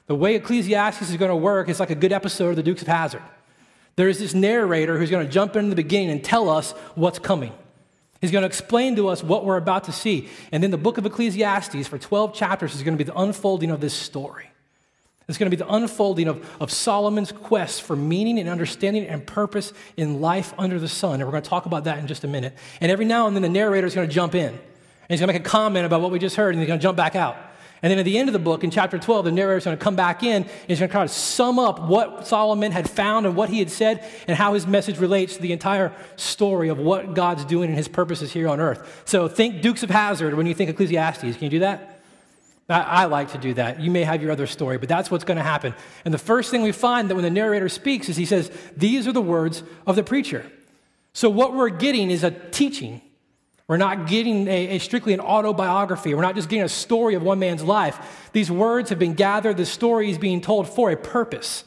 The 0.08 0.16
way 0.16 0.36
Ecclesiastes 0.36 1.10
is 1.10 1.18
going 1.18 1.30
to 1.30 1.36
work 1.36 1.70
is 1.70 1.80
like 1.80 1.90
a 1.90 1.96
good 1.96 2.12
episode 2.12 2.50
of 2.50 2.56
the 2.56 2.64
Dukes 2.64 2.82
of 2.82 2.88
Hazzard. 2.88 3.22
There 3.96 4.10
is 4.10 4.20
this 4.20 4.34
narrator 4.34 4.98
who's 4.98 5.10
going 5.10 5.26
to 5.26 5.32
jump 5.32 5.56
in 5.56 5.70
the 5.70 5.76
beginning 5.76 6.12
and 6.12 6.24
tell 6.24 6.50
us 6.50 6.72
what's 6.96 7.20
coming. 7.20 7.52
He's 8.22 8.32
going 8.32 8.44
to 8.44 8.48
explain 8.48 8.96
to 8.96 9.10
us 9.10 9.24
what 9.24 9.46
we're 9.46 9.58
about 9.58 9.86
to 9.86 9.92
see. 9.92 10.30
And 10.52 10.62
then 10.64 10.72
the 10.72 10.78
book 10.78 10.98
of 10.98 11.06
Ecclesiastes, 11.06 11.88
for 11.88 11.98
12 11.98 12.34
chapters, 12.34 12.76
is 12.76 12.84
going 12.84 12.98
to 12.98 13.04
be 13.04 13.10
the 13.10 13.18
unfolding 13.18 13.70
of 13.70 13.80
this 13.80 13.94
story. 13.94 14.47
It's 15.28 15.38
going 15.38 15.52
to 15.52 15.58
be 15.58 15.62
the 15.62 15.74
unfolding 15.74 16.30
of, 16.30 16.50
of 16.62 16.72
Solomon's 16.72 17.34
quest 17.34 17.82
for 17.82 17.98
meaning 17.98 18.40
and 18.40 18.48
understanding 18.48 19.06
and 19.06 19.26
purpose 19.28 19.74
in 19.98 20.22
life 20.22 20.54
under 20.58 20.80
the 20.80 20.88
sun. 20.88 21.16
And 21.16 21.26
we're 21.26 21.32
going 21.32 21.44
to 21.44 21.50
talk 21.50 21.66
about 21.66 21.84
that 21.84 22.00
in 22.00 22.08
just 22.08 22.24
a 22.24 22.28
minute. 22.28 22.54
And 22.80 22.90
every 22.90 23.04
now 23.04 23.28
and 23.28 23.36
then 23.36 23.44
the 23.44 23.50
narrator 23.50 23.86
is 23.86 23.94
going 23.94 24.08
to 24.08 24.14
jump 24.14 24.36
in. 24.36 24.48
And 24.48 24.60
he's 25.10 25.20
going 25.20 25.28
to 25.28 25.34
make 25.34 25.46
a 25.46 25.50
comment 25.50 25.86
about 25.86 26.02
what 26.02 26.12
we 26.12 26.20
just 26.20 26.38
heard, 26.38 26.54
and 26.54 26.62
he's 26.62 26.68
going 26.68 26.80
to 26.80 26.84
jump 26.84 26.96
back 26.96 27.16
out. 27.16 27.36
And 27.82 27.92
then 27.92 28.00
at 28.00 28.06
the 28.06 28.18
end 28.18 28.30
of 28.30 28.34
the 28.34 28.40
book, 28.40 28.64
in 28.64 28.72
chapter 28.72 28.98
12, 28.98 29.26
the 29.26 29.32
narrator 29.32 29.58
is 29.58 29.66
going 29.66 29.78
to 29.78 29.84
come 29.84 29.96
back 29.96 30.24
in 30.24 30.44
and 30.44 30.52
he's 30.68 30.80
going 30.80 30.90
to 30.90 30.92
try 30.92 31.06
to 31.06 31.14
sum 31.14 31.60
up 31.60 31.80
what 31.80 32.26
Solomon 32.26 32.72
had 32.72 32.90
found 32.90 33.28
and 33.28 33.36
what 33.36 33.50
he 33.50 33.60
had 33.60 33.70
said 33.70 34.04
and 34.28 34.36
how 34.36 34.56
his 34.56 34.66
message 34.66 34.98
relates 34.98 35.36
to 35.36 35.42
the 35.42 35.52
entire 35.52 35.94
story 36.16 36.70
of 36.70 36.80
what 36.80 37.14
God's 37.14 37.46
doing 37.46 37.70
and 37.70 37.78
his 37.78 37.88
purposes 37.88 38.32
here 38.32 38.48
on 38.48 38.60
earth. 38.60 39.04
So 39.06 39.28
think 39.28 39.62
Dukes 39.62 39.84
of 39.84 39.92
Hazzard 39.92 40.34
when 40.34 40.48
you 40.48 40.56
think 40.56 40.72
Ecclesiastes. 40.72 41.22
Can 41.22 41.44
you 41.44 41.50
do 41.50 41.60
that? 41.60 41.97
I, 42.70 42.82
I 42.82 43.06
like 43.06 43.32
to 43.32 43.38
do 43.38 43.54
that. 43.56 43.80
You 43.80 43.92
may 43.92 44.04
have 44.04 44.22
your 44.22 44.32
other 44.32 44.48
story, 44.48 44.78
but 44.78 44.90
that's 44.90 45.10
what's 45.10 45.24
going 45.24 45.38
to 45.38 45.44
happen. 45.44 45.74
And 46.06 46.14
the 46.14 46.20
first 46.20 46.52
thing 46.52 46.62
we 46.62 46.72
find 46.72 47.10
that 47.10 47.16
when 47.16 47.24
the 47.24 47.30
narrator 47.30 47.70
speaks 47.70 48.10
is 48.10 48.18
he 48.18 48.26
says, 48.26 48.52
These 48.76 49.08
are 49.08 49.14
the 49.14 49.22
words 49.22 49.64
of 49.86 49.96
the 49.96 50.04
preacher. 50.04 50.46
So 51.14 51.30
what 51.30 51.56
we're 51.56 51.70
getting 51.70 52.12
is 52.12 52.24
a 52.24 52.32
teaching. 52.32 53.02
We're 53.68 53.78
not 53.78 54.08
getting 54.08 54.48
a, 54.48 54.76
a, 54.76 54.80
strictly 54.80 55.14
an 55.14 55.20
autobiography. 55.20 56.14
We're 56.14 56.22
not 56.22 56.36
just 56.36 56.48
getting 56.48 56.64
a 56.64 56.70
story 56.70 57.16
of 57.16 57.24
one 57.24 57.40
man's 57.40 57.64
life. 57.64 58.30
These 58.32 58.50
words 58.50 58.90
have 58.92 59.00
been 59.00 59.14
gathered, 59.14 59.58
the 59.58 59.66
story 59.66 60.10
is 60.10 60.18
being 60.18 60.40
told 60.40 60.70
for 60.70 60.90
a 60.90 60.96
purpose. 60.96 61.66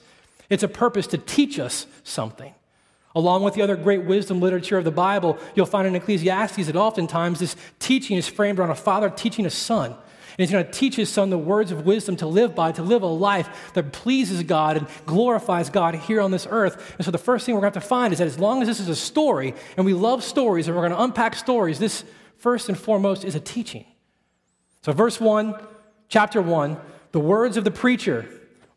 It's 0.48 0.62
a 0.62 0.68
purpose 0.68 1.06
to 1.08 1.18
teach 1.18 1.58
us 1.58 1.86
something. 2.02 2.54
Along 3.14 3.42
with 3.42 3.54
the 3.54 3.62
other 3.62 3.76
great 3.76 4.04
wisdom 4.04 4.40
literature 4.40 4.78
of 4.78 4.84
the 4.84 4.90
Bible, 4.90 5.36
you'll 5.54 5.66
find 5.66 5.86
in 5.86 5.94
Ecclesiastes 5.94 6.66
that 6.66 6.76
oftentimes 6.76 7.40
this 7.40 7.56
teaching 7.78 8.16
is 8.16 8.28
framed 8.28 8.58
around 8.58 8.70
a 8.70 8.76
father 8.76 9.10
teaching 9.10 9.44
a 9.46 9.50
son. 9.50 9.94
And 10.30 10.38
he's 10.38 10.50
going 10.50 10.64
to 10.64 10.70
teach 10.70 10.96
his 10.96 11.08
son 11.08 11.30
the 11.30 11.38
words 11.38 11.72
of 11.72 11.86
wisdom 11.86 12.16
to 12.16 12.26
live 12.26 12.54
by, 12.54 12.72
to 12.72 12.82
live 12.82 13.02
a 13.02 13.06
life 13.06 13.72
that 13.74 13.92
pleases 13.92 14.42
God 14.42 14.76
and 14.76 14.86
glorifies 15.06 15.70
God 15.70 15.94
here 15.94 16.20
on 16.20 16.30
this 16.30 16.46
earth. 16.50 16.94
And 16.96 17.04
so 17.04 17.10
the 17.10 17.18
first 17.18 17.46
thing 17.46 17.54
we're 17.54 17.62
going 17.62 17.72
to 17.72 17.78
have 17.78 17.84
to 17.84 17.88
find 17.88 18.12
is 18.12 18.18
that 18.18 18.26
as 18.26 18.38
long 18.38 18.62
as 18.62 18.68
this 18.68 18.80
is 18.80 18.88
a 18.88 18.96
story, 18.96 19.54
and 19.76 19.86
we 19.86 19.94
love 19.94 20.22
stories, 20.22 20.66
and 20.66 20.76
we're 20.76 20.82
going 20.82 20.96
to 20.96 21.02
unpack 21.02 21.34
stories, 21.34 21.78
this 21.78 22.04
first 22.36 22.68
and 22.68 22.78
foremost 22.78 23.24
is 23.24 23.34
a 23.34 23.40
teaching. 23.40 23.84
So, 24.82 24.92
verse 24.92 25.20
1, 25.20 25.54
chapter 26.08 26.40
1, 26.40 26.76
the 27.12 27.20
words 27.20 27.56
of 27.56 27.64
the 27.64 27.70
preacher, 27.70 28.26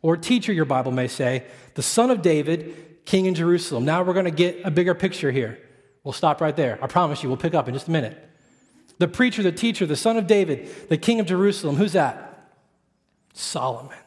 or 0.01 0.17
teacher, 0.17 0.51
your 0.51 0.65
Bible 0.65 0.91
may 0.91 1.07
say, 1.07 1.45
the 1.75 1.83
son 1.83 2.11
of 2.11 2.21
David, 2.21 3.05
king 3.05 3.25
in 3.25 3.35
Jerusalem. 3.35 3.85
Now 3.85 4.03
we're 4.03 4.13
going 4.13 4.25
to 4.25 4.31
get 4.31 4.61
a 4.63 4.71
bigger 4.71 4.93
picture 4.93 5.31
here. 5.31 5.59
We'll 6.03 6.13
stop 6.13 6.41
right 6.41 6.55
there. 6.55 6.77
I 6.81 6.87
promise 6.87 7.23
you, 7.23 7.29
we'll 7.29 7.37
pick 7.37 7.53
up 7.53 7.67
in 7.67 7.73
just 7.73 7.87
a 7.87 7.91
minute. 7.91 8.29
The 8.99 9.07
preacher, 9.07 9.43
the 9.43 9.51
teacher, 9.51 9.85
the 9.85 9.95
son 9.95 10.17
of 10.17 10.27
David, 10.27 10.69
the 10.89 10.97
king 10.97 11.19
of 11.19 11.25
Jerusalem. 11.25 11.75
Who's 11.75 11.93
that? 11.93 12.51
Solomon. 13.33 13.97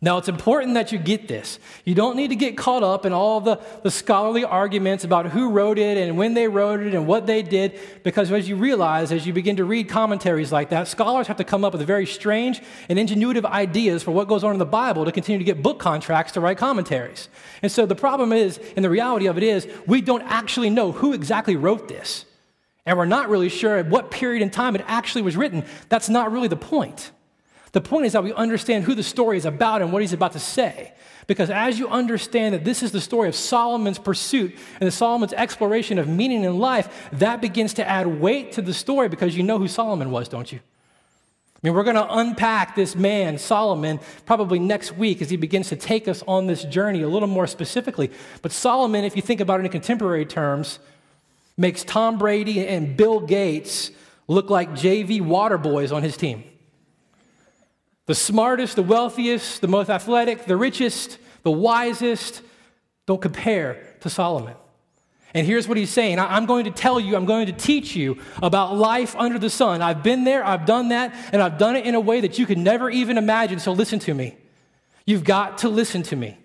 Now, 0.00 0.16
it's 0.18 0.28
important 0.28 0.74
that 0.74 0.92
you 0.92 0.98
get 0.98 1.26
this. 1.26 1.58
You 1.84 1.92
don't 1.96 2.14
need 2.14 2.28
to 2.28 2.36
get 2.36 2.56
caught 2.56 2.84
up 2.84 3.04
in 3.04 3.12
all 3.12 3.40
the, 3.40 3.60
the 3.82 3.90
scholarly 3.90 4.44
arguments 4.44 5.02
about 5.02 5.26
who 5.26 5.50
wrote 5.50 5.76
it 5.76 5.98
and 5.98 6.16
when 6.16 6.34
they 6.34 6.46
wrote 6.46 6.78
it 6.78 6.94
and 6.94 7.04
what 7.08 7.26
they 7.26 7.42
did, 7.42 7.80
because 8.04 8.30
as 8.30 8.48
you 8.48 8.54
realize, 8.54 9.10
as 9.10 9.26
you 9.26 9.32
begin 9.32 9.56
to 9.56 9.64
read 9.64 9.88
commentaries 9.88 10.52
like 10.52 10.68
that, 10.68 10.86
scholars 10.86 11.26
have 11.26 11.38
to 11.38 11.44
come 11.44 11.64
up 11.64 11.72
with 11.72 11.84
very 11.84 12.06
strange 12.06 12.62
and 12.88 12.96
ingenuitive 12.96 13.44
ideas 13.44 14.04
for 14.04 14.12
what 14.12 14.28
goes 14.28 14.44
on 14.44 14.52
in 14.52 14.60
the 14.60 14.64
Bible 14.64 15.04
to 15.04 15.10
continue 15.10 15.40
to 15.40 15.44
get 15.44 15.64
book 15.64 15.80
contracts 15.80 16.30
to 16.32 16.40
write 16.40 16.58
commentaries. 16.58 17.28
And 17.62 17.72
so 17.72 17.84
the 17.84 17.96
problem 17.96 18.32
is, 18.32 18.60
and 18.76 18.84
the 18.84 18.90
reality 18.90 19.26
of 19.26 19.36
it 19.36 19.42
is, 19.42 19.66
we 19.88 20.00
don't 20.00 20.22
actually 20.22 20.70
know 20.70 20.92
who 20.92 21.12
exactly 21.12 21.56
wrote 21.56 21.88
this 21.88 22.24
and 22.86 22.96
we're 22.96 23.04
not 23.04 23.28
really 23.28 23.48
sure 23.48 23.76
at 23.76 23.88
what 23.88 24.10
period 24.10 24.42
in 24.42 24.50
time 24.50 24.74
it 24.74 24.84
actually 24.86 25.22
was 25.22 25.36
written, 25.36 25.64
that's 25.88 26.08
not 26.08 26.32
really 26.32 26.48
the 26.48 26.56
point. 26.56 27.10
The 27.72 27.80
point 27.80 28.06
is 28.06 28.12
that 28.12 28.24
we 28.24 28.32
understand 28.32 28.84
who 28.84 28.94
the 28.94 29.02
story 29.02 29.36
is 29.36 29.44
about 29.44 29.82
and 29.82 29.92
what 29.92 30.02
he's 30.02 30.12
about 30.12 30.32
to 30.32 30.38
say. 30.38 30.92
Because 31.26 31.50
as 31.50 31.78
you 31.78 31.88
understand 31.88 32.54
that 32.54 32.64
this 32.64 32.82
is 32.82 32.90
the 32.90 33.02
story 33.02 33.28
of 33.28 33.34
Solomon's 33.34 33.98
pursuit 33.98 34.56
and 34.80 34.92
Solomon's 34.92 35.34
exploration 35.34 35.98
of 35.98 36.08
meaning 36.08 36.44
in 36.44 36.58
life, 36.58 37.10
that 37.12 37.42
begins 37.42 37.74
to 37.74 37.86
add 37.86 38.06
weight 38.06 38.52
to 38.52 38.62
the 38.62 38.72
story 38.72 39.10
because 39.10 39.36
you 39.36 39.42
know 39.42 39.58
who 39.58 39.68
Solomon 39.68 40.10
was, 40.10 40.28
don't 40.28 40.50
you? 40.50 40.58
I 40.58 41.60
mean, 41.62 41.74
we're 41.74 41.82
going 41.82 41.96
to 41.96 42.14
unpack 42.18 42.76
this 42.76 42.96
man, 42.96 43.36
Solomon, 43.36 44.00
probably 44.24 44.58
next 44.58 44.96
week 44.96 45.20
as 45.20 45.28
he 45.28 45.36
begins 45.36 45.68
to 45.68 45.76
take 45.76 46.08
us 46.08 46.22
on 46.26 46.46
this 46.46 46.64
journey 46.64 47.02
a 47.02 47.08
little 47.08 47.28
more 47.28 47.48
specifically. 47.48 48.10
But 48.40 48.52
Solomon, 48.52 49.04
if 49.04 49.14
you 49.16 49.22
think 49.22 49.40
about 49.40 49.60
it 49.60 49.66
in 49.66 49.72
contemporary 49.72 50.24
terms, 50.24 50.78
makes 51.58 51.84
Tom 51.84 52.16
Brady 52.16 52.66
and 52.66 52.96
Bill 52.96 53.20
Gates 53.20 53.90
look 54.28 54.48
like 54.48 54.70
JV 54.70 55.20
water 55.20 55.58
boys 55.58 55.92
on 55.92 56.02
his 56.02 56.16
team. 56.16 56.44
The 58.06 58.14
smartest, 58.14 58.76
the 58.76 58.82
wealthiest, 58.82 59.60
the 59.60 59.68
most 59.68 59.90
athletic, 59.90 60.46
the 60.46 60.56
richest, 60.56 61.18
the 61.42 61.50
wisest 61.50 62.40
don't 63.06 63.20
compare 63.20 63.96
to 64.00 64.08
Solomon. 64.08 64.54
And 65.34 65.46
here's 65.46 65.68
what 65.68 65.76
he's 65.76 65.90
saying 65.90 66.18
I'm 66.18 66.46
going 66.46 66.64
to 66.64 66.70
tell 66.70 66.98
you, 66.98 67.16
I'm 67.16 67.26
going 67.26 67.46
to 67.46 67.52
teach 67.52 67.94
you 67.94 68.18
about 68.42 68.76
life 68.76 69.14
under 69.16 69.38
the 69.38 69.50
sun. 69.50 69.82
I've 69.82 70.02
been 70.02 70.24
there, 70.24 70.44
I've 70.44 70.64
done 70.64 70.88
that, 70.88 71.14
and 71.32 71.42
I've 71.42 71.58
done 71.58 71.76
it 71.76 71.84
in 71.84 71.94
a 71.94 72.00
way 72.00 72.20
that 72.22 72.38
you 72.38 72.46
could 72.46 72.58
never 72.58 72.88
even 72.88 73.18
imagine. 73.18 73.58
So 73.58 73.72
listen 73.72 73.98
to 74.00 74.14
me. 74.14 74.36
You've 75.04 75.24
got 75.24 75.58
to 75.58 75.68
listen 75.68 76.02
to 76.04 76.16
me. 76.16 76.38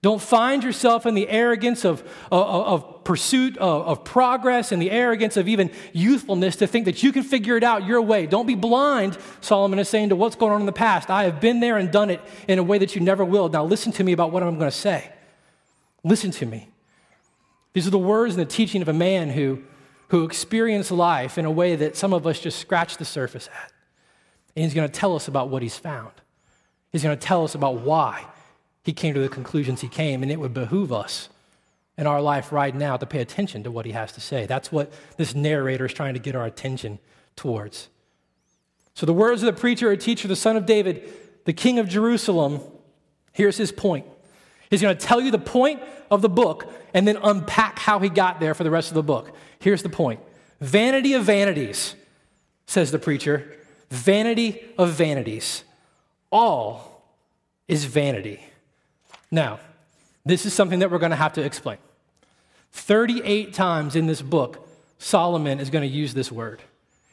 Don't 0.00 0.22
find 0.22 0.62
yourself 0.62 1.06
in 1.06 1.14
the 1.14 1.28
arrogance 1.28 1.84
of, 1.84 2.02
of, 2.30 2.42
of 2.42 3.04
pursuit 3.04 3.56
of, 3.58 3.86
of, 3.86 4.04
progress 4.04 4.70
and 4.70 4.80
the 4.80 4.92
arrogance 4.92 5.36
of 5.36 5.48
even 5.48 5.70
youthfulness 5.92 6.56
to 6.56 6.68
think 6.68 6.84
that 6.84 7.02
you 7.02 7.10
can 7.10 7.24
figure 7.24 7.56
it 7.56 7.64
out 7.64 7.84
your 7.84 8.00
way. 8.00 8.26
Don't 8.26 8.46
be 8.46 8.54
blind, 8.54 9.18
Solomon 9.40 9.78
is 9.80 9.88
saying, 9.88 10.10
to 10.10 10.16
what's 10.16 10.36
going 10.36 10.52
on 10.52 10.60
in 10.60 10.66
the 10.66 10.72
past. 10.72 11.10
I 11.10 11.24
have 11.24 11.40
been 11.40 11.58
there 11.58 11.78
and 11.78 11.90
done 11.90 12.10
it 12.10 12.20
in 12.46 12.60
a 12.60 12.62
way 12.62 12.78
that 12.78 12.94
you 12.94 13.00
never 13.00 13.24
will. 13.24 13.48
Now, 13.48 13.64
listen 13.64 13.90
to 13.92 14.04
me 14.04 14.12
about 14.12 14.30
what 14.30 14.42
I'm 14.44 14.56
going 14.56 14.70
to 14.70 14.76
say. 14.76 15.10
Listen 16.04 16.30
to 16.32 16.46
me. 16.46 16.68
These 17.72 17.86
are 17.86 17.90
the 17.90 17.98
words 17.98 18.34
and 18.34 18.40
the 18.40 18.50
teaching 18.50 18.82
of 18.82 18.88
a 18.88 18.92
man 18.92 19.30
who, 19.30 19.62
who 20.08 20.24
experienced 20.24 20.92
life 20.92 21.38
in 21.38 21.44
a 21.44 21.50
way 21.50 21.74
that 21.74 21.96
some 21.96 22.12
of 22.12 22.24
us 22.24 22.38
just 22.38 22.60
scratch 22.60 22.98
the 22.98 23.04
surface 23.04 23.48
at. 23.48 23.72
And 24.54 24.64
he's 24.64 24.74
going 24.74 24.88
to 24.88 24.94
tell 24.94 25.16
us 25.16 25.26
about 25.26 25.48
what 25.48 25.62
he's 25.62 25.76
found, 25.76 26.12
he's 26.92 27.02
going 27.02 27.18
to 27.18 27.26
tell 27.26 27.42
us 27.42 27.56
about 27.56 27.80
why 27.80 28.24
he 28.88 28.94
came 28.94 29.12
to 29.12 29.20
the 29.20 29.28
conclusions 29.28 29.82
he 29.82 29.88
came, 29.88 30.22
and 30.22 30.32
it 30.32 30.40
would 30.40 30.54
behoove 30.54 30.94
us 30.94 31.28
in 31.98 32.06
our 32.06 32.22
life 32.22 32.52
right 32.52 32.74
now 32.74 32.96
to 32.96 33.04
pay 33.04 33.20
attention 33.20 33.62
to 33.62 33.70
what 33.70 33.84
he 33.84 33.92
has 33.92 34.12
to 34.12 34.18
say. 34.18 34.46
That's 34.46 34.72
what 34.72 34.90
this 35.18 35.34
narrator 35.34 35.84
is 35.84 35.92
trying 35.92 36.14
to 36.14 36.18
get 36.18 36.34
our 36.34 36.46
attention 36.46 36.98
towards. 37.36 37.90
So, 38.94 39.04
the 39.04 39.12
words 39.12 39.42
of 39.42 39.54
the 39.54 39.60
preacher 39.60 39.90
or 39.90 39.96
teacher, 39.96 40.26
the 40.26 40.34
son 40.34 40.56
of 40.56 40.64
David, 40.64 41.06
the 41.44 41.52
king 41.52 41.78
of 41.78 41.86
Jerusalem, 41.86 42.62
here's 43.34 43.58
his 43.58 43.72
point. 43.72 44.06
He's 44.70 44.80
going 44.80 44.96
to 44.96 45.06
tell 45.06 45.20
you 45.20 45.30
the 45.30 45.38
point 45.38 45.82
of 46.10 46.22
the 46.22 46.30
book 46.30 46.72
and 46.94 47.06
then 47.06 47.18
unpack 47.22 47.78
how 47.78 47.98
he 47.98 48.08
got 48.08 48.40
there 48.40 48.54
for 48.54 48.64
the 48.64 48.70
rest 48.70 48.88
of 48.88 48.94
the 48.94 49.02
book. 49.02 49.36
Here's 49.58 49.82
the 49.82 49.90
point 49.90 50.20
Vanity 50.62 51.12
of 51.12 51.24
vanities, 51.24 51.94
says 52.64 52.90
the 52.90 52.98
preacher. 52.98 53.54
Vanity 53.90 54.64
of 54.78 54.92
vanities. 54.92 55.62
All 56.32 57.04
is 57.68 57.84
vanity. 57.84 58.47
Now, 59.30 59.60
this 60.24 60.46
is 60.46 60.52
something 60.52 60.80
that 60.80 60.90
we're 60.90 60.98
going 60.98 61.10
to 61.10 61.16
have 61.16 61.34
to 61.34 61.42
explain. 61.42 61.78
38 62.72 63.54
times 63.54 63.96
in 63.96 64.06
this 64.06 64.22
book, 64.22 64.68
Solomon 64.98 65.60
is 65.60 65.70
going 65.70 65.88
to 65.88 65.94
use 65.94 66.14
this 66.14 66.30
word. 66.30 66.62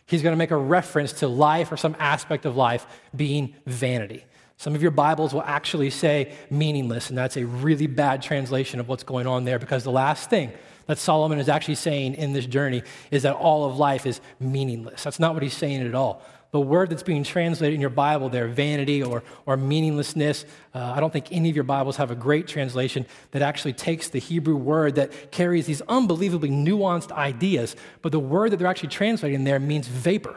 He's 0.05 0.21
going 0.21 0.33
to 0.33 0.37
make 0.37 0.51
a 0.51 0.57
reference 0.57 1.13
to 1.13 1.27
life 1.27 1.71
or 1.71 1.77
some 1.77 1.95
aspect 1.99 2.45
of 2.45 2.55
life 2.55 2.85
being 3.15 3.55
vanity. 3.65 4.25
Some 4.57 4.75
of 4.75 4.81
your 4.81 4.91
Bibles 4.91 5.33
will 5.33 5.41
actually 5.41 5.89
say 5.89 6.33
meaningless, 6.49 7.09
and 7.09 7.17
that's 7.17 7.37
a 7.37 7.45
really 7.45 7.87
bad 7.87 8.21
translation 8.21 8.79
of 8.79 8.87
what's 8.87 9.03
going 9.03 9.27
on 9.27 9.43
there 9.43 9.59
because 9.59 9.83
the 9.83 9.91
last 9.91 10.29
thing 10.29 10.51
that 10.85 10.97
Solomon 10.97 11.39
is 11.39 11.49
actually 11.49 11.75
saying 11.75 12.13
in 12.13 12.33
this 12.33 12.45
journey 12.45 12.83
is 13.11 13.23
that 13.23 13.35
all 13.35 13.65
of 13.65 13.77
life 13.77 14.05
is 14.05 14.21
meaningless. 14.39 15.03
That's 15.03 15.19
not 15.19 15.33
what 15.33 15.43
he's 15.43 15.53
saying 15.53 15.85
at 15.85 15.95
all 15.95 16.21
the 16.55 16.61
word 16.61 16.89
that's 16.89 17.03
being 17.03 17.25
translated 17.25 17.75
in 17.75 17.81
your 17.81 17.89
Bible 17.89 18.29
there, 18.29 18.47
vanity 18.47 19.03
or, 19.03 19.23
or 19.45 19.57
meaninglessness, 19.57 20.45
uh, 20.73 20.93
I 20.95 21.01
don't 21.01 21.11
think 21.11 21.33
any 21.33 21.49
of 21.49 21.55
your 21.55 21.65
Bibles 21.65 21.97
have 21.97 22.11
a 22.11 22.15
great 22.15 22.47
translation 22.47 23.05
that 23.31 23.41
actually 23.41 23.73
takes 23.73 24.07
the 24.07 24.19
Hebrew 24.19 24.55
word 24.55 24.95
that 24.95 25.33
carries 25.33 25.65
these 25.65 25.81
unbelievably 25.81 26.51
nuanced 26.51 27.11
ideas. 27.11 27.75
But 28.01 28.13
the 28.13 28.21
word 28.21 28.53
that 28.53 28.57
they're 28.59 28.69
actually 28.69 28.87
translating 28.87 29.43
there 29.43 29.59
means 29.59 29.89
vapor, 29.89 30.33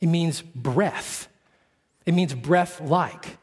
it 0.00 0.08
means 0.08 0.42
breath, 0.42 1.28
it 2.04 2.12
means 2.12 2.34
breath 2.34 2.80
like. 2.80 3.38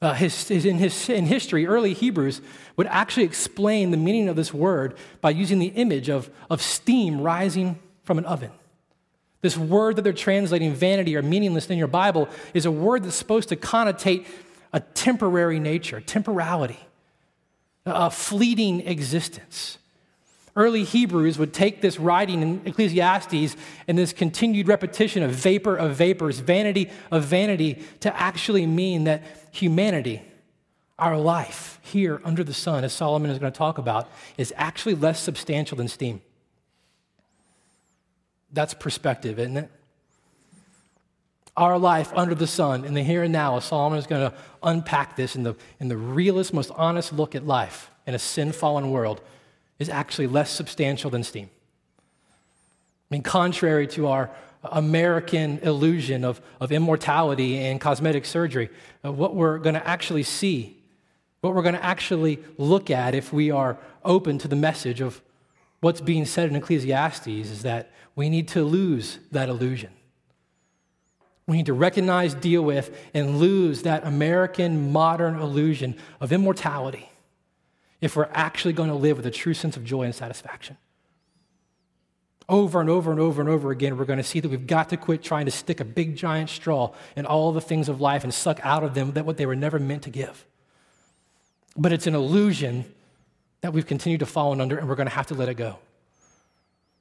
Uh, 0.00 0.14
his, 0.14 0.50
in, 0.50 0.78
his, 0.78 1.10
in 1.10 1.26
history, 1.26 1.66
early 1.66 1.92
Hebrews 1.92 2.40
would 2.76 2.86
actually 2.86 3.24
explain 3.24 3.90
the 3.90 3.98
meaning 3.98 4.30
of 4.30 4.36
this 4.36 4.54
word 4.54 4.96
by 5.20 5.32
using 5.32 5.58
the 5.58 5.66
image 5.66 6.08
of, 6.08 6.30
of 6.48 6.62
steam 6.62 7.20
rising 7.20 7.78
from 8.04 8.16
an 8.16 8.24
oven. 8.24 8.52
This 9.40 9.56
word 9.56 9.96
that 9.96 10.02
they're 10.02 10.12
translating 10.12 10.74
vanity 10.74 11.16
or 11.16 11.22
meaningless 11.22 11.70
in 11.70 11.78
your 11.78 11.86
Bible 11.86 12.28
is 12.54 12.66
a 12.66 12.70
word 12.70 13.04
that's 13.04 13.16
supposed 13.16 13.48
to 13.50 13.56
connotate 13.56 14.26
a 14.72 14.80
temporary 14.80 15.60
nature, 15.60 16.00
temporality, 16.00 16.78
a 17.86 18.10
fleeting 18.10 18.80
existence. 18.86 19.78
Early 20.56 20.82
Hebrews 20.82 21.38
would 21.38 21.54
take 21.54 21.80
this 21.80 22.00
writing 22.00 22.42
in 22.42 22.62
Ecclesiastes 22.64 23.56
and 23.86 23.96
this 23.96 24.12
continued 24.12 24.66
repetition 24.66 25.22
of 25.22 25.30
vapor 25.30 25.76
of 25.76 25.94
vapors, 25.94 26.40
vanity 26.40 26.90
of 27.12 27.24
vanity, 27.24 27.80
to 28.00 28.20
actually 28.20 28.66
mean 28.66 29.04
that 29.04 29.22
humanity, 29.52 30.20
our 30.98 31.16
life 31.16 31.78
here 31.82 32.20
under 32.24 32.42
the 32.42 32.52
sun, 32.52 32.82
as 32.82 32.92
Solomon 32.92 33.30
is 33.30 33.38
going 33.38 33.52
to 33.52 33.56
talk 33.56 33.78
about, 33.78 34.08
is 34.36 34.52
actually 34.56 34.96
less 34.96 35.20
substantial 35.20 35.76
than 35.76 35.86
steam. 35.86 36.20
That's 38.52 38.74
perspective, 38.74 39.38
isn't 39.38 39.56
it? 39.56 39.70
Our 41.56 41.78
life 41.78 42.12
under 42.14 42.34
the 42.34 42.46
sun 42.46 42.84
in 42.84 42.94
the 42.94 43.02
here 43.02 43.24
and 43.24 43.32
now, 43.32 43.58
Solomon 43.58 43.98
is 43.98 44.06
going 44.06 44.30
to 44.30 44.36
unpack 44.62 45.16
this 45.16 45.34
in 45.34 45.42
the, 45.42 45.56
in 45.80 45.88
the 45.88 45.96
realest, 45.96 46.54
most 46.54 46.70
honest 46.76 47.12
look 47.12 47.34
at 47.34 47.46
life 47.46 47.90
in 48.06 48.14
a 48.14 48.18
sin 48.18 48.52
fallen 48.52 48.90
world, 48.90 49.20
is 49.78 49.88
actually 49.88 50.28
less 50.28 50.50
substantial 50.50 51.10
than 51.10 51.24
steam. 51.24 51.50
I 53.10 53.14
mean, 53.14 53.22
contrary 53.22 53.86
to 53.88 54.06
our 54.06 54.30
American 54.64 55.58
illusion 55.58 56.24
of, 56.24 56.40
of 56.60 56.72
immortality 56.72 57.58
and 57.58 57.80
cosmetic 57.80 58.24
surgery, 58.24 58.70
uh, 59.04 59.12
what 59.12 59.34
we're 59.34 59.58
going 59.58 59.74
to 59.74 59.86
actually 59.86 60.24
see, 60.24 60.76
what 61.40 61.54
we're 61.54 61.62
going 61.62 61.74
to 61.74 61.84
actually 61.84 62.38
look 62.56 62.90
at 62.90 63.14
if 63.14 63.32
we 63.32 63.50
are 63.50 63.78
open 64.04 64.38
to 64.38 64.48
the 64.48 64.56
message 64.56 65.00
of 65.00 65.20
what's 65.80 66.00
being 66.00 66.24
said 66.24 66.50
in 66.50 66.56
Ecclesiastes 66.56 67.26
is 67.26 67.62
that 67.62 67.90
we 68.16 68.28
need 68.28 68.48
to 68.48 68.64
lose 68.64 69.18
that 69.30 69.48
illusion. 69.48 69.90
We 71.46 71.56
need 71.56 71.66
to 71.66 71.72
recognize, 71.72 72.34
deal 72.34 72.62
with, 72.62 72.94
and 73.14 73.38
lose 73.38 73.82
that 73.82 74.06
American 74.06 74.92
modern 74.92 75.38
illusion 75.38 75.96
of 76.20 76.32
immortality 76.32 77.10
if 78.00 78.16
we're 78.16 78.28
actually 78.32 78.74
going 78.74 78.90
to 78.90 78.94
live 78.94 79.16
with 79.16 79.26
a 79.26 79.30
true 79.30 79.54
sense 79.54 79.76
of 79.76 79.84
joy 79.84 80.02
and 80.02 80.14
satisfaction. 80.14 80.76
Over 82.48 82.80
and 82.80 82.88
over 82.88 83.10
and 83.10 83.20
over 83.20 83.40
and 83.40 83.50
over 83.50 83.70
again, 83.70 83.96
we're 83.96 84.04
going 84.04 84.18
to 84.18 84.22
see 84.22 84.40
that 84.40 84.48
we've 84.48 84.66
got 84.66 84.88
to 84.90 84.96
quit 84.96 85.22
trying 85.22 85.46
to 85.46 85.50
stick 85.50 85.80
a 85.80 85.84
big 85.84 86.16
giant 86.16 86.50
straw 86.50 86.92
in 87.16 87.26
all 87.26 87.52
the 87.52 87.60
things 87.60 87.88
of 87.88 88.00
life 88.00 88.24
and 88.24 88.32
suck 88.32 88.60
out 88.62 88.84
of 88.84 88.94
them 88.94 89.12
that 89.12 89.26
what 89.26 89.36
they 89.36 89.46
were 89.46 89.56
never 89.56 89.78
meant 89.78 90.02
to 90.04 90.10
give. 90.10 90.46
But 91.76 91.92
it's 91.92 92.06
an 92.06 92.14
illusion 92.14 92.84
that 93.60 93.72
we've 93.72 93.86
continued 93.86 94.20
to 94.20 94.26
fall 94.26 94.58
under, 94.60 94.78
and 94.78 94.88
we're 94.88 94.94
going 94.94 95.08
to 95.08 95.14
have 95.14 95.26
to 95.26 95.34
let 95.34 95.48
it 95.48 95.54
go. 95.54 95.78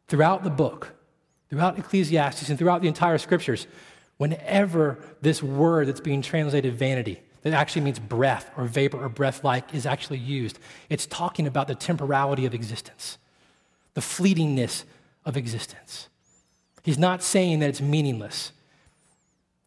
Throughout 0.08 0.44
the 0.44 0.50
book, 0.50 0.96
throughout 1.50 1.78
Ecclesiastes, 1.78 2.50
and 2.50 2.58
throughout 2.58 2.82
the 2.82 2.88
entire 2.88 3.18
scriptures, 3.18 3.68
whenever 4.18 4.98
this 5.22 5.44
word 5.44 5.88
that's 5.88 6.02
being 6.02 6.22
translated 6.22 6.74
vanity, 6.74 7.22
that 7.44 7.54
actually 7.54 7.84
means 7.84 8.00
breath 8.00 8.52
or 8.58 8.66
vapor 8.66 9.04
or 9.04 9.10
breath 9.10 9.44
like, 9.44 9.74
is 9.74 9.86
actually 9.86 10.18
used, 10.18 10.60
it's 10.90 11.06
talking 11.06 11.48
about 11.48 11.68
the 11.68 11.76
temporality 11.76 12.46
of 12.46 12.54
existence, 12.54 13.18
the 13.94 14.02
fleetingness 14.02 14.84
of 15.26 15.38
existence. 15.38 16.10
He's 16.84 16.98
not 16.98 17.22
saying 17.22 17.60
that 17.60 17.70
it's 17.70 17.82
meaningless. 17.82 18.52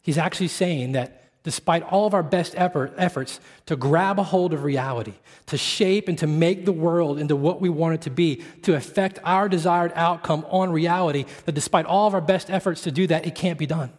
He's 0.02 0.18
actually 0.18 0.48
saying 0.48 0.92
that 0.92 1.19
despite 1.42 1.82
all 1.82 2.06
of 2.06 2.14
our 2.14 2.22
best 2.22 2.54
effort, 2.56 2.92
efforts 2.98 3.40
to 3.66 3.76
grab 3.76 4.18
a 4.18 4.22
hold 4.22 4.52
of 4.52 4.62
reality, 4.62 5.14
to 5.46 5.56
shape 5.56 6.08
and 6.08 6.18
to 6.18 6.26
make 6.26 6.64
the 6.64 6.72
world 6.72 7.18
into 7.18 7.34
what 7.34 7.60
we 7.60 7.68
want 7.68 7.94
it 7.94 8.02
to 8.02 8.10
be, 8.10 8.42
to 8.62 8.74
affect 8.74 9.18
our 9.24 9.48
desired 9.48 9.92
outcome 9.94 10.44
on 10.50 10.70
reality, 10.70 11.24
that 11.46 11.52
despite 11.52 11.86
all 11.86 12.06
of 12.06 12.14
our 12.14 12.20
best 12.20 12.50
efforts 12.50 12.82
to 12.82 12.90
do 12.90 13.06
that, 13.06 13.26
it 13.26 13.34
can't 13.34 13.58
be 13.58 13.66
done. 13.66 13.90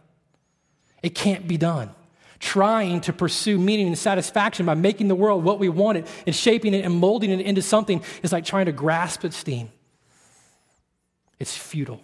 It 1.01 1.15
can't 1.15 1.47
be 1.47 1.57
done. 1.57 1.89
Trying 2.39 3.01
to 3.01 3.13
pursue 3.13 3.57
meaning 3.57 3.87
and 3.87 3.97
satisfaction 3.97 4.65
by 4.65 4.75
making 4.75 5.07
the 5.07 5.15
world 5.15 5.43
what 5.43 5.59
we 5.59 5.69
want 5.69 5.97
it 5.99 6.07
and 6.25 6.35
shaping 6.35 6.73
it 6.73 6.85
and 6.85 6.93
molding 6.93 7.31
it 7.31 7.41
into 7.41 7.61
something 7.61 8.03
is 8.21 8.31
like 8.31 8.45
trying 8.45 8.65
to 8.65 8.71
grasp 8.71 9.25
at 9.25 9.33
steam. 9.33 9.71
It's 11.39 11.57
futile, 11.57 12.03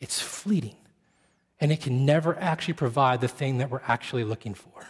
it's 0.00 0.20
fleeting 0.20 0.76
and 1.64 1.72
it 1.72 1.80
can 1.80 2.04
never 2.04 2.38
actually 2.40 2.74
provide 2.74 3.22
the 3.22 3.26
thing 3.26 3.56
that 3.56 3.70
we're 3.70 3.80
actually 3.88 4.22
looking 4.22 4.52
for. 4.52 4.86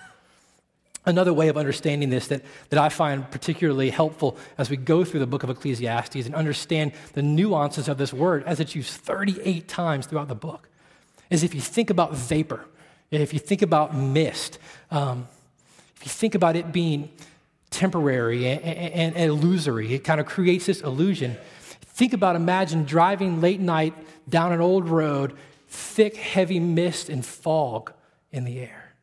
Another 1.07 1.33
way 1.33 1.47
of 1.47 1.57
understanding 1.57 2.11
this 2.11 2.27
that, 2.27 2.43
that 2.71 2.81
I 2.81 2.89
find 2.89 3.31
particularly 3.31 3.91
helpful 3.91 4.37
as 4.59 4.71
we 4.71 4.77
go 4.77 5.05
through 5.05 5.21
the 5.21 5.27
book 5.29 5.45
of 5.45 5.51
Ecclesiastes 5.51 6.27
and 6.27 6.35
understand 6.35 6.91
the 7.13 7.23
nuances 7.23 7.87
of 7.87 7.97
this 7.97 8.13
word 8.13 8.43
as 8.43 8.59
it's 8.59 8.75
used 8.75 8.91
38 8.91 9.69
times 9.69 10.07
throughout 10.07 10.27
the 10.27 10.35
book 10.35 10.69
is 11.31 11.45
if 11.45 11.55
you 11.55 11.61
think 11.61 11.91
about 11.91 12.13
vapor, 12.13 12.67
if 13.13 13.33
you 13.33 13.39
think 13.39 13.63
about 13.63 13.95
mist, 13.95 14.59
um, 14.91 15.29
if 15.95 16.07
you 16.07 16.11
think 16.11 16.35
about 16.35 16.57
it 16.57 16.73
being 16.73 17.09
temporary 17.71 18.49
and, 18.49 18.61
and, 18.63 19.15
and 19.15 19.31
illusory, 19.31 19.95
it 19.95 20.03
kind 20.03 20.19
of 20.19 20.27
creates 20.27 20.67
this 20.67 20.81
illusion. 20.81 21.37
Think 21.83 22.15
about 22.15 22.35
imagine 22.35 22.83
driving 22.83 23.41
late 23.41 23.61
night 23.61 23.95
down 24.29 24.51
an 24.51 24.61
old 24.61 24.89
road 24.89 25.37
thick, 25.75 26.17
heavy 26.17 26.61
mist 26.61 27.09
and 27.09 27.25
fog 27.25 27.93
in 28.31 28.45
the 28.45 28.61
air. 28.61 28.95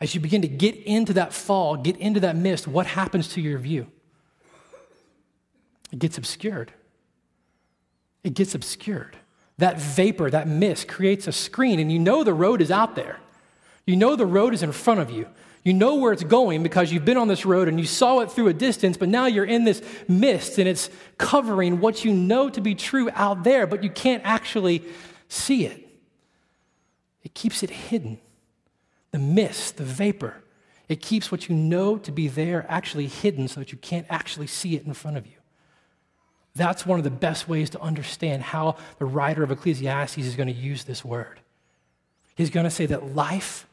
As 0.00 0.14
you 0.14 0.20
begin 0.20 0.42
to 0.42 0.48
get 0.48 0.76
into 0.76 1.14
that 1.14 1.32
fog, 1.32 1.84
get 1.84 1.96
into 1.96 2.20
that 2.20 2.36
mist, 2.36 2.68
what 2.68 2.86
happens 2.86 3.28
to 3.28 3.40
your 3.40 3.58
view? 3.58 3.86
It 5.92 5.98
gets 5.98 6.18
obscured. 6.18 6.72
It 8.22 8.34
gets 8.34 8.54
obscured. 8.54 9.16
That 9.58 9.80
vapor, 9.80 10.30
that 10.30 10.48
mist 10.48 10.88
creates 10.88 11.26
a 11.26 11.32
screen, 11.32 11.78
and 11.78 11.90
you 11.90 11.98
know 11.98 12.24
the 12.24 12.34
road 12.34 12.60
is 12.60 12.70
out 12.70 12.96
there. 12.96 13.18
You 13.86 13.96
know 13.96 14.16
the 14.16 14.26
road 14.26 14.52
is 14.54 14.62
in 14.62 14.72
front 14.72 15.00
of 15.00 15.10
you. 15.10 15.28
You 15.62 15.72
know 15.72 15.94
where 15.94 16.12
it's 16.12 16.24
going 16.24 16.62
because 16.62 16.92
you've 16.92 17.06
been 17.06 17.16
on 17.16 17.28
this 17.28 17.46
road 17.46 17.68
and 17.68 17.80
you 17.80 17.86
saw 17.86 18.20
it 18.20 18.30
through 18.30 18.48
a 18.48 18.52
distance, 18.52 18.98
but 18.98 19.08
now 19.08 19.26
you're 19.26 19.46
in 19.46 19.64
this 19.64 19.82
mist 20.08 20.58
and 20.58 20.68
it's 20.68 20.90
covering 21.16 21.80
what 21.80 22.04
you 22.04 22.12
know 22.12 22.50
to 22.50 22.60
be 22.60 22.74
true 22.74 23.08
out 23.14 23.44
there, 23.44 23.66
but 23.66 23.82
you 23.82 23.88
can't 23.88 24.22
actually 24.24 24.84
see 25.34 25.66
it. 25.66 25.86
It 27.22 27.34
keeps 27.34 27.62
it 27.62 27.70
hidden. 27.70 28.18
The 29.10 29.18
mist, 29.18 29.76
the 29.76 29.84
vapor, 29.84 30.42
it 30.88 31.00
keeps 31.00 31.30
what 31.30 31.48
you 31.48 31.54
know 31.54 31.96
to 31.98 32.12
be 32.12 32.28
there 32.28 32.66
actually 32.68 33.06
hidden 33.06 33.48
so 33.48 33.60
that 33.60 33.72
you 33.72 33.78
can't 33.78 34.06
actually 34.10 34.46
see 34.46 34.76
it 34.76 34.84
in 34.84 34.92
front 34.92 35.16
of 35.16 35.26
you. 35.26 35.32
That's 36.54 36.86
one 36.86 36.98
of 36.98 37.04
the 37.04 37.10
best 37.10 37.48
ways 37.48 37.70
to 37.70 37.80
understand 37.80 38.42
how 38.42 38.76
the 38.98 39.06
writer 39.06 39.42
of 39.42 39.50
Ecclesiastes 39.50 40.18
is 40.18 40.36
going 40.36 40.48
to 40.48 40.54
use 40.54 40.84
this 40.84 41.04
word. 41.04 41.40
He's 42.36 42.50
going 42.50 42.64
to 42.64 42.70
say 42.70 42.86
that 42.86 43.14
life, 43.14 43.66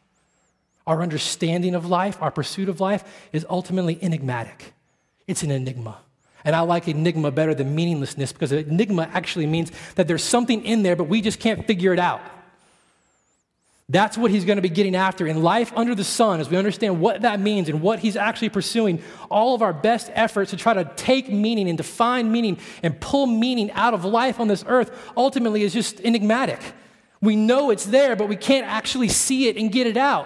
our 0.87 1.01
understanding 1.01 1.75
of 1.75 1.85
life, 1.85 2.21
our 2.21 2.31
pursuit 2.31 2.69
of 2.69 2.79
life, 2.79 3.03
is 3.31 3.45
ultimately 3.49 3.99
enigmatic. 4.01 4.73
It's 5.27 5.43
an 5.43 5.51
enigma. 5.51 5.99
And 6.43 6.55
I 6.55 6.61
like 6.61 6.87
enigma 6.87 7.31
better 7.31 7.53
than 7.53 7.75
meaninglessness 7.75 8.31
because 8.33 8.51
enigma 8.51 9.09
actually 9.13 9.47
means 9.47 9.71
that 9.95 10.07
there's 10.07 10.23
something 10.23 10.63
in 10.65 10.83
there, 10.83 10.95
but 10.95 11.05
we 11.05 11.21
just 11.21 11.39
can't 11.39 11.67
figure 11.67 11.93
it 11.93 11.99
out. 11.99 12.21
That's 13.91 14.17
what 14.17 14.31
he's 14.31 14.45
going 14.45 14.55
to 14.55 14.61
be 14.61 14.69
getting 14.69 14.95
after 14.95 15.27
in 15.27 15.43
life 15.43 15.73
under 15.75 15.93
the 15.93 16.05
sun 16.05 16.39
as 16.39 16.49
we 16.49 16.55
understand 16.55 17.01
what 17.01 17.23
that 17.23 17.41
means 17.41 17.67
and 17.67 17.81
what 17.81 17.99
he's 17.99 18.15
actually 18.15 18.47
pursuing. 18.47 19.03
All 19.29 19.53
of 19.53 19.61
our 19.61 19.73
best 19.73 20.09
efforts 20.13 20.51
to 20.51 20.57
try 20.57 20.73
to 20.73 20.85
take 20.95 21.29
meaning 21.29 21.67
and 21.67 21.77
define 21.77 22.31
meaning 22.31 22.57
and 22.83 22.97
pull 23.01 23.25
meaning 23.25 23.69
out 23.71 23.93
of 23.93 24.05
life 24.05 24.39
on 24.39 24.47
this 24.47 24.63
earth 24.65 24.97
ultimately 25.17 25.63
is 25.63 25.73
just 25.73 25.99
enigmatic. 25.99 26.59
We 27.21 27.35
know 27.35 27.69
it's 27.69 27.85
there, 27.85 28.15
but 28.15 28.29
we 28.29 28.37
can't 28.37 28.65
actually 28.65 29.09
see 29.09 29.49
it 29.49 29.57
and 29.57 29.69
get 29.69 29.87
it 29.87 29.97
out. 29.97 30.25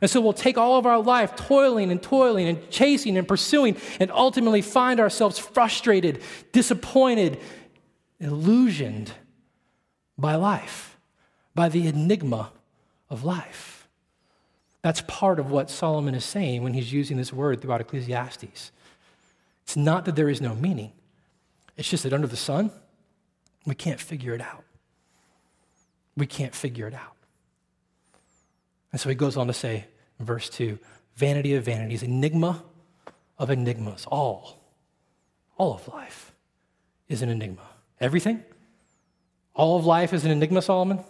And 0.00 0.10
so 0.10 0.20
we'll 0.20 0.34
take 0.34 0.58
all 0.58 0.76
of 0.76 0.84
our 0.84 1.00
life 1.00 1.36
toiling 1.36 1.90
and 1.90 2.02
toiling 2.02 2.48
and 2.48 2.70
chasing 2.70 3.16
and 3.16 3.26
pursuing 3.26 3.76
and 3.98 4.10
ultimately 4.10 4.60
find 4.60 5.00
ourselves 5.00 5.38
frustrated, 5.38 6.22
disappointed, 6.52 7.38
illusioned 8.20 9.12
by 10.18 10.34
life, 10.34 10.98
by 11.54 11.68
the 11.68 11.86
enigma 11.86 12.52
of 13.08 13.24
life. 13.24 13.88
That's 14.82 15.00
part 15.02 15.40
of 15.40 15.50
what 15.50 15.70
Solomon 15.70 16.14
is 16.14 16.24
saying 16.24 16.62
when 16.62 16.74
he's 16.74 16.92
using 16.92 17.16
this 17.16 17.32
word 17.32 17.60
throughout 17.60 17.80
Ecclesiastes. 17.80 18.70
It's 19.64 19.76
not 19.76 20.04
that 20.04 20.14
there 20.14 20.28
is 20.28 20.40
no 20.40 20.54
meaning, 20.54 20.92
it's 21.76 21.88
just 21.88 22.04
that 22.04 22.12
under 22.12 22.28
the 22.28 22.36
sun, 22.36 22.70
we 23.66 23.74
can't 23.74 24.00
figure 24.00 24.34
it 24.34 24.40
out. 24.40 24.62
We 26.16 26.26
can't 26.26 26.54
figure 26.54 26.86
it 26.86 26.94
out. 26.94 27.15
And 28.96 29.00
so 29.02 29.10
he 29.10 29.14
goes 29.14 29.36
on 29.36 29.46
to 29.48 29.52
say, 29.52 29.84
in 30.18 30.24
verse 30.24 30.48
2, 30.48 30.78
vanity 31.16 31.54
of 31.54 31.62
vanities, 31.62 32.02
enigma 32.02 32.64
of 33.38 33.50
enigmas. 33.50 34.06
All, 34.06 34.58
all 35.58 35.74
of 35.74 35.86
life 35.88 36.32
is 37.06 37.20
an 37.20 37.28
enigma. 37.28 37.60
Everything? 38.00 38.42
All 39.52 39.76
of 39.76 39.84
life 39.84 40.14
is 40.14 40.24
an 40.24 40.30
enigma, 40.30 40.62
Solomon? 40.62 41.00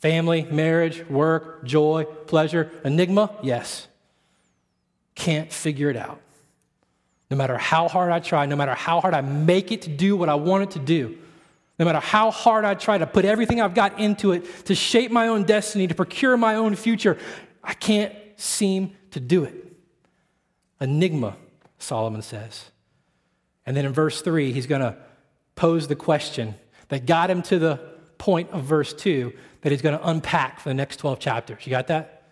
Family, 0.00 0.42
marriage, 0.42 1.08
work, 1.08 1.64
joy, 1.64 2.04
pleasure, 2.26 2.70
enigma? 2.84 3.34
Yes. 3.42 3.88
Can't 5.14 5.50
figure 5.50 5.88
it 5.88 5.96
out. 5.96 6.20
No 7.30 7.38
matter 7.38 7.56
how 7.56 7.88
hard 7.88 8.12
I 8.12 8.20
try, 8.20 8.44
no 8.44 8.56
matter 8.56 8.74
how 8.74 9.00
hard 9.00 9.14
I 9.14 9.22
make 9.22 9.72
it 9.72 9.80
to 9.80 9.88
do 9.88 10.18
what 10.18 10.28
I 10.28 10.34
want 10.34 10.64
it 10.64 10.70
to 10.72 10.80
do, 10.80 11.16
no 11.82 11.86
matter 11.86 11.98
how 11.98 12.30
hard 12.30 12.64
I 12.64 12.74
try 12.74 12.96
to 12.96 13.08
put 13.08 13.24
everything 13.24 13.60
I've 13.60 13.74
got 13.74 13.98
into 13.98 14.30
it 14.30 14.66
to 14.66 14.74
shape 14.76 15.10
my 15.10 15.26
own 15.26 15.42
destiny, 15.42 15.88
to 15.88 15.96
procure 15.96 16.36
my 16.36 16.54
own 16.54 16.76
future, 16.76 17.18
I 17.60 17.74
can't 17.74 18.14
seem 18.36 18.94
to 19.10 19.18
do 19.18 19.42
it. 19.42 19.76
Enigma, 20.80 21.34
Solomon 21.80 22.22
says. 22.22 22.66
And 23.66 23.76
then 23.76 23.84
in 23.84 23.92
verse 23.92 24.22
3, 24.22 24.52
he's 24.52 24.68
going 24.68 24.80
to 24.80 24.96
pose 25.56 25.88
the 25.88 25.96
question 25.96 26.54
that 26.86 27.04
got 27.04 27.28
him 27.28 27.42
to 27.42 27.58
the 27.58 27.80
point 28.16 28.50
of 28.50 28.62
verse 28.62 28.92
2 28.92 29.32
that 29.62 29.72
he's 29.72 29.82
going 29.82 29.98
to 29.98 30.08
unpack 30.08 30.60
for 30.60 30.68
the 30.68 30.74
next 30.74 30.98
12 30.98 31.18
chapters. 31.18 31.66
You 31.66 31.70
got 31.70 31.88
that? 31.88 32.28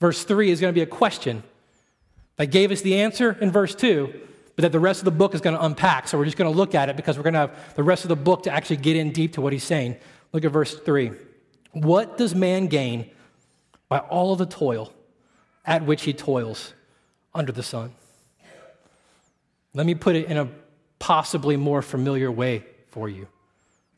Verse 0.00 0.24
3 0.24 0.50
is 0.50 0.60
going 0.60 0.74
to 0.74 0.76
be 0.76 0.82
a 0.82 0.86
question 0.86 1.44
that 2.34 2.46
gave 2.46 2.72
us 2.72 2.80
the 2.80 2.98
answer 2.98 3.38
in 3.40 3.52
verse 3.52 3.76
2, 3.76 4.12
but 4.56 4.62
that 4.62 4.72
the 4.72 4.80
rest 4.80 5.00
of 5.00 5.04
the 5.04 5.10
book 5.10 5.34
is 5.34 5.40
going 5.40 5.56
to 5.56 5.64
unpack. 5.64 6.08
So 6.08 6.18
we're 6.18 6.24
just 6.24 6.36
going 6.36 6.50
to 6.50 6.56
look 6.56 6.74
at 6.74 6.88
it 6.88 6.96
because 6.96 7.16
we're 7.16 7.22
going 7.22 7.34
to 7.34 7.40
have 7.40 7.74
the 7.74 7.82
rest 7.82 8.04
of 8.04 8.08
the 8.08 8.16
book 8.16 8.42
to 8.44 8.50
actually 8.50 8.76
get 8.76 8.96
in 8.96 9.12
deep 9.12 9.34
to 9.34 9.40
what 9.40 9.52
he's 9.52 9.64
saying. 9.64 9.96
Look 10.32 10.44
at 10.44 10.52
verse 10.52 10.78
3. 10.78 11.12
What 11.72 12.18
does 12.18 12.34
man 12.34 12.66
gain 12.66 13.10
by 13.88 13.98
all 13.98 14.36
the 14.36 14.46
toil 14.46 14.92
at 15.64 15.84
which 15.84 16.02
he 16.02 16.12
toils 16.12 16.74
under 17.34 17.52
the 17.52 17.62
sun? 17.62 17.92
Let 19.74 19.86
me 19.86 19.94
put 19.94 20.16
it 20.16 20.26
in 20.26 20.36
a 20.36 20.48
possibly 20.98 21.56
more 21.56 21.80
familiar 21.80 22.30
way 22.30 22.64
for 22.88 23.08
you. 23.08 23.26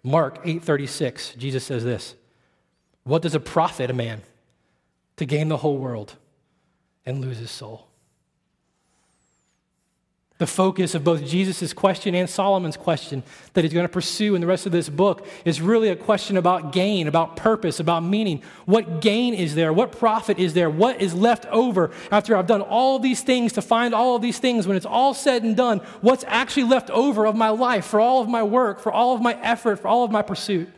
Mark 0.05 0.45
8:36, 0.45 1.37
Jesus 1.37 1.65
says 1.65 1.83
this. 1.83 2.15
What 3.03 3.23
does 3.23 3.35
it 3.35 3.45
profit 3.45 3.91
a 3.91 3.93
man 3.93 4.23
to 5.17 5.27
gain 5.27 5.49
the 5.49 5.59
whole 5.59 5.79
world 5.79 6.15
and 7.05 7.21
lose 7.21 7.39
his 7.39 7.51
soul? 7.51 7.89
The 10.39 10.47
focus 10.49 10.97
of 10.97 11.05
both 11.05 11.25
Jesus' 11.25 11.73
question 11.73 12.13
and 12.13 12.29
Solomon's 12.29 12.77
question 12.77 13.23
that 13.53 13.63
he's 13.63 13.73
going 13.73 13.87
to 13.87 13.93
pursue 13.93 14.35
in 14.35 14.41
the 14.41 14.49
rest 14.49 14.67
of 14.67 14.73
this 14.73 14.89
book 14.89 15.29
is 15.45 15.61
really 15.61 15.91
a 15.91 15.97
question 15.97 16.37
about 16.37 16.73
gain, 16.73 17.07
about 17.07 17.37
purpose, 17.37 17.79
about 17.79 18.03
meaning. 18.03 18.43
What 18.67 19.01
gain 19.01 19.35
is 19.35 19.55
there? 19.55 19.73
What 19.73 19.93
profit 19.93 20.41
is 20.41 20.53
there? 20.53 20.69
What 20.69 21.01
is 21.01 21.15
left 21.15 21.47
over 21.47 21.93
after 22.11 22.37
I've 22.37 22.49
done 22.49 22.63
all 22.63 22.99
these 22.99 23.23
things 23.23 23.53
to 23.53 23.63
find 23.63 23.95
all 23.95 24.17
of 24.17 24.23
these 24.23 24.41
things? 24.41 24.67
When 24.67 24.77
it's 24.77 24.85
all 24.85 25.15
said 25.15 25.45
and 25.45 25.57
done, 25.57 25.79
what's 26.01 26.25
actually 26.27 26.65
left 26.65 26.91
over 26.91 27.27
of 27.27 27.37
my 27.37 27.51
life 27.51 27.85
for 27.85 28.01
all 28.01 28.21
of 28.21 28.29
my 28.29 28.43
work, 28.43 28.81
for 28.81 28.91
all 28.91 29.15
of 29.15 29.23
my 29.23 29.41
effort, 29.41 29.79
for 29.79 29.87
all 29.87 30.03
of 30.03 30.11
my 30.11 30.23
pursuit? 30.23 30.69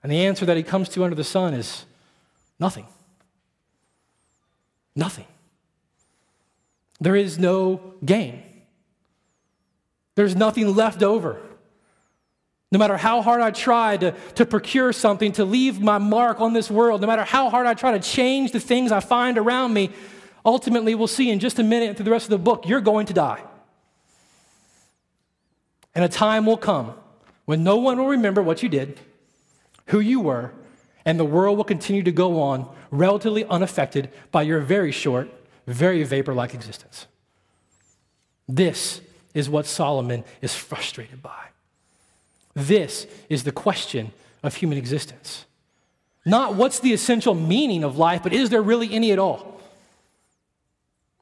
And 0.00 0.12
the 0.12 0.24
answer 0.26 0.46
that 0.46 0.56
he 0.56 0.62
comes 0.62 0.88
to 0.90 1.02
under 1.02 1.16
the 1.16 1.24
sun 1.24 1.54
is 1.54 1.86
nothing. 2.60 2.86
Nothing. 4.94 5.26
There 7.00 7.16
is 7.16 7.38
no 7.38 7.94
gain. 8.04 8.42
There's 10.14 10.34
nothing 10.34 10.74
left 10.74 11.02
over. 11.02 11.40
No 12.70 12.78
matter 12.78 12.96
how 12.96 13.22
hard 13.22 13.40
I 13.40 13.50
try 13.50 13.96
to, 13.96 14.12
to 14.34 14.44
procure 14.44 14.92
something, 14.92 15.32
to 15.32 15.44
leave 15.44 15.80
my 15.80 15.98
mark 15.98 16.40
on 16.40 16.52
this 16.52 16.70
world, 16.70 17.00
no 17.00 17.06
matter 17.06 17.24
how 17.24 17.48
hard 17.48 17.66
I 17.66 17.74
try 17.74 17.92
to 17.92 18.00
change 18.00 18.52
the 18.52 18.60
things 18.60 18.92
I 18.92 19.00
find 19.00 19.38
around 19.38 19.72
me, 19.72 19.90
ultimately, 20.44 20.94
we'll 20.94 21.06
see 21.06 21.30
in 21.30 21.38
just 21.38 21.58
a 21.58 21.62
minute 21.62 21.96
through 21.96 22.04
the 22.04 22.10
rest 22.10 22.26
of 22.26 22.30
the 22.30 22.38
book, 22.38 22.68
you're 22.68 22.80
going 22.80 23.06
to 23.06 23.14
die. 23.14 23.42
And 25.94 26.04
a 26.04 26.08
time 26.08 26.44
will 26.44 26.58
come 26.58 26.94
when 27.46 27.64
no 27.64 27.76
one 27.76 27.96
will 27.98 28.08
remember 28.08 28.42
what 28.42 28.62
you 28.62 28.68
did, 28.68 29.00
who 29.86 30.00
you 30.00 30.20
were, 30.20 30.52
and 31.06 31.18
the 31.18 31.24
world 31.24 31.56
will 31.56 31.64
continue 31.64 32.02
to 32.02 32.12
go 32.12 32.42
on 32.42 32.68
relatively 32.90 33.44
unaffected 33.46 34.10
by 34.30 34.42
your 34.42 34.60
very 34.60 34.92
short 34.92 35.30
very 35.72 36.02
vapor 36.04 36.34
like 36.34 36.54
existence. 36.54 37.06
This 38.48 39.00
is 39.34 39.50
what 39.50 39.66
Solomon 39.66 40.24
is 40.40 40.54
frustrated 40.54 41.22
by. 41.22 41.48
This 42.54 43.06
is 43.28 43.44
the 43.44 43.52
question 43.52 44.12
of 44.42 44.54
human 44.54 44.78
existence. 44.78 45.44
Not 46.24 46.54
what's 46.54 46.80
the 46.80 46.92
essential 46.92 47.34
meaning 47.34 47.84
of 47.84 47.98
life, 47.98 48.22
but 48.22 48.32
is 48.32 48.50
there 48.50 48.62
really 48.62 48.92
any 48.92 49.12
at 49.12 49.18
all? 49.18 49.60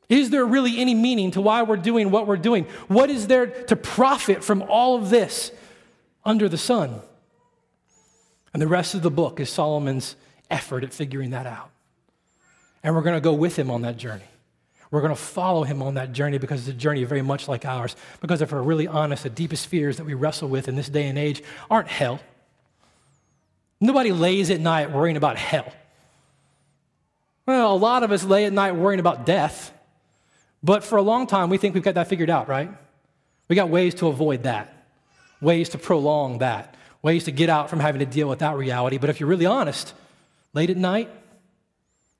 Is 0.08 0.30
there 0.30 0.44
really 0.44 0.78
any 0.78 0.94
meaning 0.94 1.32
to 1.32 1.40
why 1.40 1.62
we're 1.62 1.76
doing 1.76 2.10
what 2.10 2.26
we're 2.26 2.36
doing? 2.36 2.64
What 2.86 3.10
is 3.10 3.26
there 3.26 3.46
to 3.46 3.76
profit 3.76 4.44
from 4.44 4.62
all 4.62 4.96
of 4.96 5.10
this 5.10 5.50
under 6.24 6.48
the 6.48 6.58
sun? 6.58 7.00
And 8.52 8.62
the 8.62 8.68
rest 8.68 8.94
of 8.94 9.02
the 9.02 9.10
book 9.10 9.40
is 9.40 9.50
Solomon's 9.50 10.14
effort 10.50 10.84
at 10.84 10.94
figuring 10.94 11.30
that 11.30 11.46
out. 11.46 11.70
And 12.82 12.94
we're 12.94 13.02
going 13.02 13.16
to 13.16 13.20
go 13.20 13.32
with 13.32 13.56
him 13.56 13.70
on 13.70 13.82
that 13.82 13.96
journey. 13.96 14.24
We're 14.90 15.00
going 15.00 15.14
to 15.14 15.20
follow 15.20 15.64
him 15.64 15.82
on 15.82 15.94
that 15.94 16.12
journey 16.12 16.38
because 16.38 16.60
it's 16.60 16.68
a 16.68 16.78
journey 16.78 17.04
very 17.04 17.22
much 17.22 17.48
like 17.48 17.64
ours. 17.64 17.96
Because 18.20 18.40
if 18.40 18.52
we're 18.52 18.62
really 18.62 18.86
honest, 18.86 19.24
the 19.24 19.30
deepest 19.30 19.66
fears 19.66 19.96
that 19.96 20.04
we 20.04 20.14
wrestle 20.14 20.48
with 20.48 20.68
in 20.68 20.76
this 20.76 20.88
day 20.88 21.08
and 21.08 21.18
age 21.18 21.42
aren't 21.70 21.88
hell. 21.88 22.20
Nobody 23.80 24.12
lays 24.12 24.50
at 24.50 24.60
night 24.60 24.90
worrying 24.92 25.16
about 25.16 25.36
hell. 25.36 25.72
Well, 27.46 27.72
a 27.72 27.76
lot 27.76 28.02
of 28.02 28.12
us 28.12 28.24
lay 28.24 28.44
at 28.44 28.52
night 28.52 28.72
worrying 28.72 29.00
about 29.00 29.26
death. 29.26 29.72
But 30.62 30.82
for 30.82 30.96
a 30.96 31.02
long 31.02 31.26
time, 31.26 31.50
we 31.50 31.58
think 31.58 31.74
we've 31.74 31.82
got 31.82 31.94
that 31.94 32.08
figured 32.08 32.30
out, 32.30 32.48
right? 32.48 32.70
We 33.48 33.54
got 33.54 33.68
ways 33.68 33.94
to 33.96 34.08
avoid 34.08 34.44
that, 34.44 34.86
ways 35.40 35.68
to 35.70 35.78
prolong 35.78 36.38
that, 36.38 36.74
ways 37.02 37.24
to 37.24 37.30
get 37.30 37.48
out 37.48 37.70
from 37.70 37.78
having 37.78 38.00
to 38.00 38.06
deal 38.06 38.28
with 38.28 38.40
that 38.40 38.56
reality. 38.56 38.98
But 38.98 39.10
if 39.10 39.20
you're 39.20 39.28
really 39.28 39.46
honest, 39.46 39.94
late 40.54 40.70
at 40.70 40.76
night, 40.76 41.08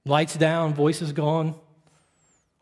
lights 0.05 0.37
down, 0.37 0.75
voices 0.75 1.13
gone, 1.13 1.55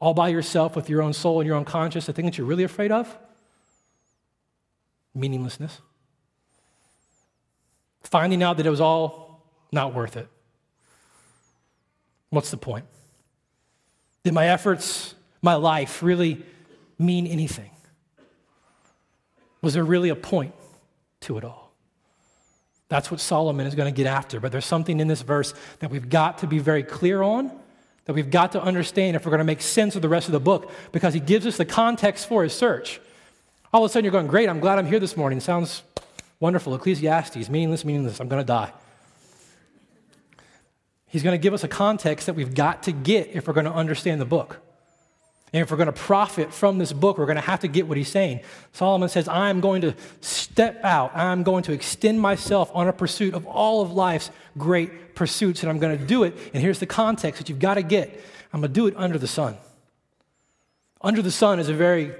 all 0.05 0.13
by 0.13 0.29
yourself 0.29 0.77
with 0.77 0.91
your 0.91 1.01
own 1.01 1.15
soul 1.15 1.41
and 1.41 1.47
your 1.47 1.57
own 1.57 1.65
conscience, 1.65 2.05
the 2.05 2.13
thing 2.13 2.27
that 2.27 2.37
you're 2.37 2.47
really 2.47 2.63
afraid 2.63 2.93
of? 2.93 3.17
Meaninglessness. 5.15 5.81
Finding 8.03 8.43
out 8.43 8.59
that 8.59 8.67
it 8.67 8.71
was 8.71 8.83
all 8.83 9.43
not 9.73 9.95
worth 9.95 10.19
it. 10.19 10.29
What's 12.29 12.51
the 12.51 12.59
point? 12.59 12.85
Did 14.25 14.35
my 14.35 14.49
efforts, 14.49 15.15
my 15.41 15.55
life, 15.55 16.03
really 16.03 16.45
mean 16.99 17.27
anything? 17.27 17.71
Was 19.63 19.73
there 19.73 19.85
really 19.85 20.11
a 20.11 20.17
point 20.17 20.53
to 21.21 21.39
it 21.39 21.45
all? 21.45 21.73
That's 22.91 23.11
what 23.11 23.21
Solomon 23.21 23.67
is 23.67 23.75
going 23.75 23.91
to 23.91 23.97
get 23.97 24.07
after. 24.07 24.39
But 24.39 24.53
there's 24.53 24.67
something 24.67 25.01
in 25.01 25.09
this 25.09 25.23
verse 25.23 25.55
that 25.79 25.91
we've 25.91 26.11
got 26.11 26.39
to 26.41 26.47
be 26.47 26.59
very 26.59 26.83
clear 26.83 27.23
on 27.23 27.64
that 28.05 28.13
we've 28.13 28.31
got 28.31 28.53
to 28.53 28.63
understand 28.63 29.17
if 29.17 29.25
we're 29.25 29.31
going 29.31 29.39
to 29.39 29.45
make 29.45 29.63
sense 29.63 29.97
of 29.97 30.03
the 30.03 30.09
rest 30.09 30.29
of 30.29 30.33
the 30.33 30.41
book 30.41 30.71
because 30.93 31.15
he 31.15 31.21
gives 31.21 31.47
us 31.47 31.57
the 31.57 31.65
context 31.65 32.27
for 32.27 32.43
his 32.43 32.53
search. 32.53 33.01
All 33.73 33.85
of 33.85 33.91
a 33.91 33.93
sudden, 33.93 34.05
you're 34.05 34.13
going, 34.13 34.27
Great, 34.27 34.49
I'm 34.49 34.61
glad 34.61 34.79
I'm 34.79 34.87
here 34.87 35.01
this 35.01 35.17
morning. 35.17 35.41
Sounds 35.41 35.83
wonderful. 36.39 36.75
Ecclesiastes, 36.75 37.49
meaningless, 37.49 37.85
meaningless. 37.85 38.21
I'm 38.21 38.29
going 38.29 38.43
to 38.43 38.47
die. 38.47 38.73
He's 41.07 41.23
going 41.23 41.35
to 41.35 41.43
give 41.43 41.55
us 41.55 41.65
a 41.65 41.69
context 41.69 42.27
that 42.27 42.35
we've 42.35 42.55
got 42.55 42.83
to 42.85 42.93
get 42.93 43.31
if 43.33 43.47
we're 43.47 43.55
going 43.55 43.67
to 43.67 43.73
understand 43.73 44.21
the 44.21 44.27
book. 44.27 44.61
And 45.55 45.63
if 45.63 45.71
we're 45.71 45.77
going 45.77 45.87
to 45.87 45.93
profit 45.93 46.53
from 46.53 46.79
this 46.79 46.93
book, 46.93 47.17
we're 47.17 47.27
going 47.27 47.37
to 47.37 47.41
have 47.41 47.61
to 47.61 47.69
get 47.69 47.87
what 47.87 47.97
he's 47.97 48.09
saying. 48.09 48.41
Solomon 48.73 49.09
says, 49.09 49.29
I'm 49.29 49.61
going 49.61 49.83
to 49.83 49.95
step 50.21 50.83
out. 50.83 51.17
I'm 51.17 51.45
going 51.45 51.63
to 51.63 51.73
extend 51.73 52.21
myself 52.21 52.73
on 52.75 52.89
a 52.89 52.93
pursuit 52.93 53.35
of 53.35 53.47
all 53.47 53.81
of 53.81 53.93
life's 53.93 54.33
great 54.59 55.15
pursuits, 55.15 55.63
and 55.63 55.71
I'm 55.71 55.79
going 55.79 55.97
to 55.97 56.05
do 56.05 56.25
it. 56.25 56.37
And 56.53 56.61
here's 56.61 56.81
the 56.81 56.87
context 56.87 57.39
that 57.39 57.49
you've 57.49 57.61
got 57.61 57.75
to 57.75 57.85
get 57.85 58.21
I'm 58.53 58.63
going 58.63 58.73
to 58.73 58.75
do 58.75 58.89
it 58.89 58.95
under 58.97 59.17
the 59.17 59.29
sun. 59.29 59.57
Under 61.01 61.23
the 61.23 61.31
sun 61.31 61.61
is 61.61 61.69
a 61.69 61.75
very 61.75 62.13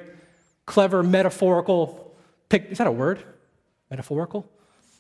clever 0.65 1.03
metaphorical, 1.03 2.15
pic- 2.49 2.67
is 2.71 2.79
that 2.79 2.87
a 2.87 2.93
word? 2.93 3.21
Metaphorical? 3.91 4.49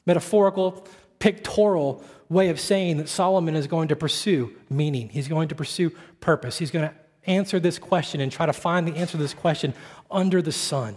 Metaphorical, 0.07 0.85
pictorial 1.20 2.03
way 2.29 2.49
of 2.49 2.59
saying 2.59 2.97
that 2.97 3.09
Solomon 3.09 3.55
is 3.55 3.68
going 3.68 3.87
to 3.88 3.97
pursue 3.97 4.57
meaning. 4.68 5.09
He's 5.09 5.29
going 5.29 5.47
to 5.51 5.55
pursue 5.55 5.90
purpose. 6.18 6.59
He's 6.59 6.73
going 6.73 6.88
to 6.88 6.94
answer 7.26 7.60
this 7.60 7.78
question 7.78 8.20
and 8.20 8.30
try 8.30 8.46
to 8.46 8.52
find 8.52 8.87
the 8.87 8.96
answer 8.96 9.12
to 9.12 9.18
this 9.18 9.34
question 9.34 9.74
under 10.10 10.42
the 10.42 10.52
sun. 10.52 10.96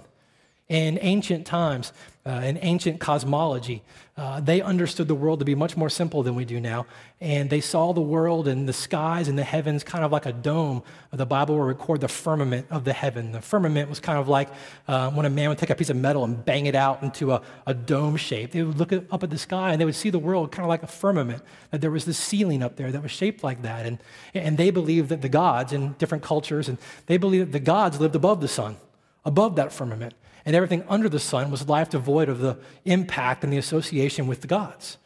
In 0.69 0.99
ancient 1.01 1.45
times, 1.45 1.93
uh, 2.27 2.41
in 2.41 2.59
ancient 2.61 2.99
cosmology, 2.99 3.81
uh, 4.17 4.41
they 4.41 4.61
understood 4.61 5.07
the 5.07 5.15
world 5.15 5.39
to 5.39 5.45
be 5.45 5.55
much 5.55 5.77
more 5.77 5.89
simple 5.89 6.23
than 6.23 6.35
we 6.35 6.43
do 6.43 6.59
now. 6.59 6.85
And 7.21 7.49
they 7.49 7.61
saw 7.61 7.93
the 7.93 8.01
world 8.01 8.47
and 8.47 8.67
the 8.67 8.73
skies 8.73 9.27
and 9.29 9.37
the 9.37 9.43
heavens 9.43 9.83
kind 9.83 10.03
of 10.03 10.11
like 10.11 10.25
a 10.25 10.33
dome. 10.33 10.83
The 11.11 11.25
Bible 11.25 11.55
will 11.55 11.63
record 11.63 12.01
the 12.01 12.09
firmament 12.09 12.67
of 12.69 12.83
the 12.83 12.91
heaven. 12.91 13.31
The 13.31 13.41
firmament 13.41 13.87
was 13.87 14.01
kind 14.01 14.19
of 14.19 14.27
like 14.27 14.49
uh, 14.87 15.11
when 15.11 15.25
a 15.25 15.29
man 15.29 15.49
would 15.49 15.57
take 15.57 15.69
a 15.69 15.75
piece 15.75 15.89
of 15.89 15.95
metal 15.95 16.25
and 16.25 16.43
bang 16.43 16.65
it 16.65 16.75
out 16.75 17.01
into 17.01 17.31
a, 17.31 17.41
a 17.65 17.73
dome 17.73 18.17
shape. 18.17 18.51
They 18.51 18.63
would 18.63 18.77
look 18.77 18.91
up 18.91 19.23
at 19.23 19.29
the 19.29 19.37
sky 19.37 19.71
and 19.71 19.79
they 19.79 19.85
would 19.85 19.95
see 19.95 20.09
the 20.09 20.19
world 20.19 20.51
kind 20.51 20.65
of 20.65 20.69
like 20.69 20.83
a 20.83 20.87
firmament, 20.87 21.41
that 21.71 21.79
there 21.79 21.91
was 21.91 22.03
this 22.03 22.17
ceiling 22.17 22.61
up 22.61 22.75
there 22.75 22.91
that 22.91 23.01
was 23.01 23.11
shaped 23.11 23.41
like 23.43 23.61
that. 23.61 23.85
And, 23.85 23.99
and 24.33 24.57
they 24.57 24.71
believed 24.71 25.09
that 25.09 25.21
the 25.21 25.29
gods 25.29 25.71
in 25.71 25.93
different 25.93 26.23
cultures, 26.23 26.67
and 26.67 26.77
they 27.05 27.15
believed 27.17 27.47
that 27.49 27.53
the 27.53 27.59
gods 27.59 28.01
lived 28.01 28.15
above 28.15 28.41
the 28.41 28.47
sun, 28.49 28.75
above 29.23 29.55
that 29.55 29.71
firmament 29.71 30.13
and 30.47 30.55
everything 30.55 30.81
under 30.88 31.10
the 31.10 31.19
sun 31.19 31.51
was 31.51 31.67
life 31.67 31.89
devoid 31.89 32.29
of 32.29 32.39
the 32.39 32.57
impact 32.86 33.43
and 33.43 33.51
the 33.51 33.57
association 33.57 34.27
with 34.27 34.39
the 34.39 34.47
gods. 34.47 34.97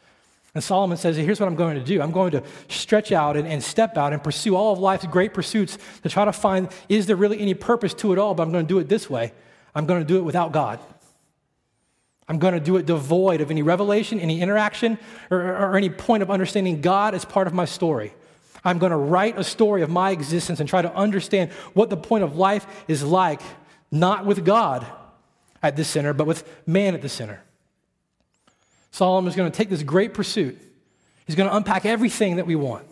And 0.54 0.62
Solomon 0.62 0.96
says, 0.96 1.16
Here's 1.16 1.40
what 1.40 1.48
I'm 1.48 1.56
going 1.56 1.74
to 1.74 1.82
do 1.82 2.00
I'm 2.00 2.12
going 2.12 2.30
to 2.30 2.44
stretch 2.68 3.10
out 3.10 3.36
and, 3.36 3.48
and, 3.48 3.60
step 3.60 3.96
out 3.96 4.12
and 4.12 4.22
pursue 4.22 4.54
all 4.54 4.72
of 4.72 4.78
life's 4.78 5.04
great 5.06 5.34
pursuits 5.34 5.78
to 6.04 6.08
try 6.08 6.24
to 6.24 6.32
find 6.32 6.68
is 6.88 7.06
there 7.06 7.16
really 7.16 7.40
any 7.40 7.54
purpose 7.54 7.92
to 7.94 8.12
it 8.12 8.20
all, 8.20 8.34
but 8.34 8.44
I'm 8.44 8.52
going 8.52 8.64
to 8.64 8.68
do 8.68 8.78
it 8.78 8.88
this 8.88 9.10
way. 9.10 9.32
I'm 9.74 9.84
going 9.84 10.00
to 10.00 10.06
do 10.06 10.16
it 10.16 10.22
without 10.22 10.52
God. 10.52 10.78
I'm 12.28 12.38
going 12.38 12.54
to 12.54 12.60
do 12.60 12.76
it 12.76 12.86
devoid 12.86 13.40
of 13.40 13.50
any 13.50 13.62
revelation, 13.62 14.20
any 14.20 14.40
interaction, 14.40 14.96
or, 15.28 15.40
or, 15.40 15.76
any 15.76 15.90
point 15.90 16.22
of 16.22 16.30
understanding 16.30 16.80
God 16.80 17.16
as 17.16 17.24
part 17.24 17.48
of 17.48 17.52
my 17.52 17.64
story. 17.64 18.14
I'm 18.64 18.78
going 18.78 18.92
to 18.92 18.96
write 18.96 19.36
a 19.36 19.44
story 19.44 19.82
of 19.82 19.90
my 19.90 20.12
existence 20.12 20.60
and 20.60 20.68
try 20.68 20.82
to 20.82 20.94
understand 20.94 21.50
what 21.74 21.90
the 21.90 21.96
point 21.96 22.22
of 22.22 22.36
life 22.36 22.64
is 22.86 23.02
like, 23.02 23.40
not 23.90 24.24
with 24.24 24.44
God 24.44 24.86
at 25.62 25.76
the 25.76 25.84
center, 25.84 26.12
but 26.12 26.26
with 26.26 26.48
man 26.66 26.94
at 26.94 27.02
the 27.02 27.08
center. 27.08 27.42
Solomon 28.90 29.28
is 29.28 29.36
going 29.36 29.50
to 29.50 29.56
take 29.56 29.70
this 29.70 29.82
great 29.82 30.14
pursuit. 30.14 30.58
He's 31.26 31.36
going 31.36 31.48
to 31.48 31.56
unpack 31.56 31.86
everything 31.86 32.36
that 32.36 32.46
we 32.46 32.56
want. 32.56 32.86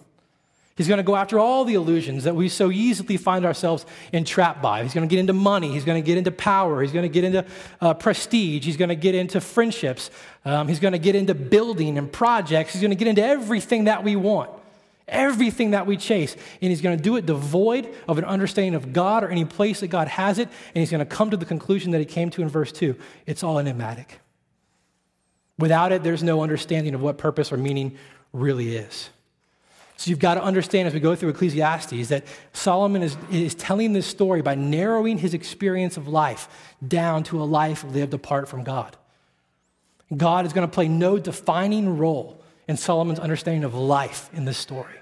He's 0.77 0.89
going 0.89 0.97
to 0.97 1.05
go 1.05 1.15
after 1.15 1.39
all 1.39 1.67
the 1.67 1.75
illusions 1.75 2.25
that 2.25 2.35
we 2.35 2.49
so 2.49 2.71
easily 2.71 3.19
find 3.19 3.45
ourselves 3.45 3.85
entrapped 4.15 4.63
by. 4.63 4.83
He's 4.83 4.95
going 4.95 5.07
to 5.07 5.15
get 5.15 5.21
into 5.21 5.35
money. 5.35 5.71
He's 5.71 5.85
going 5.85 6.03
to 6.03 6.07
get 6.07 6.17
into 6.17 6.31
power. 6.31 6.81
He's 6.81 6.93
going 6.93 7.03
to 7.03 7.11
get 7.11 7.25
into 7.25 7.45
uh, 7.83 7.93
prestige. 7.93 8.65
He's 8.65 8.79
going 8.79 8.89
to 8.89 8.95
get 8.95 9.15
into 9.15 9.43
friendships. 9.43 10.11
Um, 10.47 10.69
he's 10.69 10.81
going 10.81 10.93
to 10.93 10.99
get 10.99 11.15
into 11.15 11.35
building 11.35 11.99
and 11.99 12.11
projects. 12.11 12.73
He's 12.73 12.81
going 12.81 12.93
to 12.93 12.97
get 12.97 13.09
into 13.09 13.23
everything 13.23 13.85
that 13.85 14.05
we 14.05 14.17
want, 14.17 14.51
everything 15.11 15.73
that 15.73 15.87
we 15.87 15.97
chase. 15.97 16.35
And 16.35 16.71
he's 16.71 16.81
going 16.81 16.97
to 16.97 17.03
do 17.03 17.17
it 17.17 17.27
devoid 17.27 17.95
of 18.09 18.19
an 18.19 18.25
understanding 18.25 18.75
of 18.75 18.93
God 18.93 19.25
or 19.25 19.29
any 19.29 19.45
place 19.45 19.81
that 19.81 19.89
God 19.89 20.09
has 20.09 20.39
it. 20.39 20.49
And 20.49 20.77
he's 20.77 20.91
going 20.91 21.01
to 21.01 21.05
come 21.05 21.31
to 21.31 21.37
the 21.37 21.45
conclusion 21.45 21.93
that 21.93 21.99
he 21.99 22.05
came 22.05 22.31
to 22.31 22.43
in 22.43 22.49
verse 22.49 22.73
2 22.73 22.97
it's 23.27 23.43
all 23.43 23.59
enigmatic. 23.59 24.21
Without 25.59 25.93
it, 25.93 26.03
there's 26.03 26.23
no 26.23 26.43
understanding 26.43 26.95
of 26.95 27.03
what 27.03 27.19
purpose 27.19 27.53
or 27.53 27.59
meaning 27.59 27.99
really 28.33 28.77
is. 28.77 29.11
So 30.01 30.09
you've 30.09 30.19
got 30.19 30.37
to 30.37 30.43
understand 30.43 30.89
as 30.89 30.95
we 30.95 31.01
go 31.01 31.15
through 31.15 31.29
Ecclesiastes 31.29 32.09
that 32.09 32.25
Solomon 32.55 33.03
is, 33.03 33.19
is 33.31 33.55
telling 33.55 33.93
this 33.93 34.07
story 34.07 34.41
by 34.41 34.55
narrowing 34.55 35.19
his 35.19 35.35
experience 35.35 35.99
of 35.99 36.09
life 36.09 36.49
down 36.87 37.23
to 37.25 37.43
a 37.43 37.45
life 37.45 37.85
lived 37.85 38.15
apart 38.15 38.49
from 38.49 38.65
God. 38.65 38.97
God 40.17 40.47
is 40.47 40.55
going 40.55 40.67
to 40.67 40.73
play 40.73 40.89
no 40.89 41.19
defining 41.19 41.99
role 41.99 42.43
in 42.67 42.79
Solomon's 42.79 43.19
understanding 43.19 43.63
of 43.63 43.75
life 43.75 44.31
in 44.33 44.47
this 44.47 44.57
story. 44.57 45.00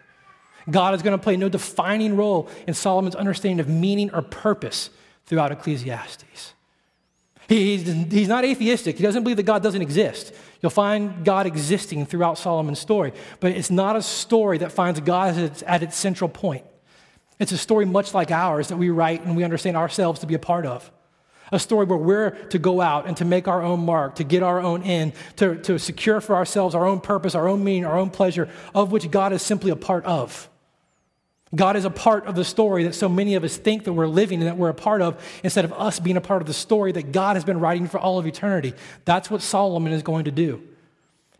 God 0.70 0.94
is 0.94 1.02
going 1.02 1.16
to 1.16 1.22
play 1.22 1.36
no 1.36 1.48
defining 1.48 2.16
role 2.16 2.48
in 2.66 2.74
Solomon's 2.74 3.14
understanding 3.14 3.60
of 3.60 3.68
meaning 3.68 4.12
or 4.14 4.22
purpose 4.22 4.90
throughout 5.26 5.52
Ecclesiastes. 5.52 6.54
He's, 7.48 7.86
he's 7.86 8.28
not 8.28 8.44
atheistic. 8.44 8.96
He 8.98 9.02
doesn't 9.02 9.22
believe 9.22 9.38
that 9.38 9.44
God 9.44 9.62
doesn't 9.62 9.80
exist. 9.80 10.34
You'll 10.60 10.70
find 10.70 11.24
God 11.24 11.46
existing 11.46 12.04
throughout 12.04 12.36
Solomon's 12.36 12.78
story, 12.78 13.12
but 13.40 13.52
it's 13.52 13.70
not 13.70 13.96
a 13.96 14.02
story 14.02 14.58
that 14.58 14.72
finds 14.72 15.00
God 15.00 15.36
at 15.36 15.42
its, 15.42 15.62
at 15.66 15.82
its 15.82 15.96
central 15.96 16.28
point. 16.28 16.64
It's 17.38 17.52
a 17.52 17.58
story 17.58 17.86
much 17.86 18.12
like 18.12 18.30
ours 18.30 18.68
that 18.68 18.76
we 18.76 18.90
write 18.90 19.24
and 19.24 19.36
we 19.36 19.44
understand 19.44 19.76
ourselves 19.76 20.20
to 20.20 20.26
be 20.26 20.34
a 20.34 20.38
part 20.38 20.66
of. 20.66 20.90
A 21.50 21.58
story 21.58 21.86
where 21.86 21.96
we're 21.96 22.30
to 22.48 22.58
go 22.58 22.82
out 22.82 23.06
and 23.06 23.16
to 23.16 23.24
make 23.24 23.48
our 23.48 23.62
own 23.62 23.80
mark, 23.80 24.16
to 24.16 24.24
get 24.24 24.42
our 24.42 24.60
own 24.60 24.82
end, 24.82 25.14
to, 25.36 25.56
to 25.62 25.78
secure 25.78 26.20
for 26.20 26.36
ourselves 26.36 26.74
our 26.74 26.84
own 26.84 27.00
purpose, 27.00 27.34
our 27.34 27.48
own 27.48 27.64
meaning, 27.64 27.86
our 27.86 27.96
own 27.96 28.10
pleasure, 28.10 28.50
of 28.74 28.92
which 28.92 29.10
God 29.10 29.32
is 29.32 29.40
simply 29.40 29.70
a 29.70 29.76
part 29.76 30.04
of. 30.04 30.50
God 31.54 31.76
is 31.76 31.84
a 31.84 31.90
part 31.90 32.26
of 32.26 32.34
the 32.34 32.44
story 32.44 32.84
that 32.84 32.94
so 32.94 33.08
many 33.08 33.34
of 33.34 33.44
us 33.44 33.56
think 33.56 33.84
that 33.84 33.92
we're 33.92 34.06
living 34.06 34.40
and 34.40 34.48
that 34.48 34.58
we're 34.58 34.68
a 34.68 34.74
part 34.74 35.00
of 35.00 35.22
instead 35.42 35.64
of 35.64 35.72
us 35.72 35.98
being 35.98 36.16
a 36.16 36.20
part 36.20 36.42
of 36.42 36.46
the 36.46 36.54
story 36.54 36.92
that 36.92 37.12
God 37.12 37.36
has 37.36 37.44
been 37.44 37.60
writing 37.60 37.86
for 37.86 37.98
all 37.98 38.18
of 38.18 38.26
eternity. 38.26 38.74
That's 39.04 39.30
what 39.30 39.40
Solomon 39.40 39.92
is 39.92 40.02
going 40.02 40.26
to 40.26 40.30
do. 40.30 40.62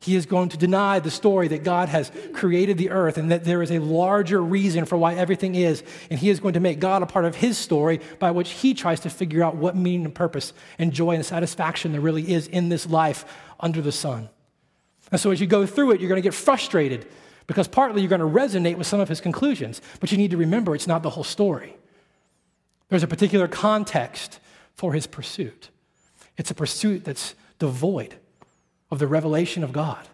He 0.00 0.14
is 0.14 0.26
going 0.26 0.50
to 0.50 0.56
deny 0.56 1.00
the 1.00 1.10
story 1.10 1.48
that 1.48 1.64
God 1.64 1.88
has 1.88 2.12
created 2.32 2.78
the 2.78 2.90
earth 2.90 3.18
and 3.18 3.32
that 3.32 3.44
there 3.44 3.62
is 3.62 3.72
a 3.72 3.80
larger 3.80 4.40
reason 4.40 4.84
for 4.84 4.96
why 4.96 5.14
everything 5.14 5.56
is. 5.56 5.82
And 6.08 6.20
he 6.20 6.30
is 6.30 6.38
going 6.38 6.54
to 6.54 6.60
make 6.60 6.78
God 6.78 7.02
a 7.02 7.06
part 7.06 7.24
of 7.24 7.34
his 7.34 7.58
story 7.58 8.00
by 8.20 8.30
which 8.30 8.50
he 8.50 8.74
tries 8.74 9.00
to 9.00 9.10
figure 9.10 9.42
out 9.42 9.56
what 9.56 9.76
meaning 9.76 10.04
and 10.04 10.14
purpose 10.14 10.52
and 10.78 10.92
joy 10.92 11.16
and 11.16 11.26
satisfaction 11.26 11.92
there 11.92 12.00
really 12.00 12.32
is 12.32 12.46
in 12.46 12.68
this 12.68 12.86
life 12.86 13.24
under 13.58 13.82
the 13.82 13.90
sun. 13.90 14.30
And 15.10 15.20
so 15.20 15.32
as 15.32 15.40
you 15.40 15.48
go 15.48 15.66
through 15.66 15.90
it, 15.90 16.00
you're 16.00 16.08
going 16.08 16.22
to 16.22 16.26
get 16.26 16.34
frustrated 16.34 17.06
because 17.48 17.66
partly 17.66 18.02
you're 18.02 18.10
going 18.10 18.20
to 18.20 18.26
resonate 18.26 18.76
with 18.76 18.86
some 18.86 19.00
of 19.00 19.08
his 19.08 19.20
conclusions, 19.20 19.80
but 19.98 20.12
you 20.12 20.18
need 20.18 20.30
to 20.30 20.36
remember 20.36 20.76
it's 20.76 20.86
not 20.86 21.02
the 21.02 21.10
whole 21.10 21.24
story. 21.24 21.74
There's 22.90 23.02
a 23.02 23.08
particular 23.08 23.48
context 23.48 24.38
for 24.76 24.92
his 24.92 25.08
pursuit. 25.08 25.70
It's 26.36 26.50
a 26.50 26.54
pursuit 26.54 27.04
that's 27.04 27.34
devoid 27.58 28.14
of 28.90 28.98
the 29.00 29.06
revelation 29.06 29.64
of 29.64 29.72
God, 29.72 30.06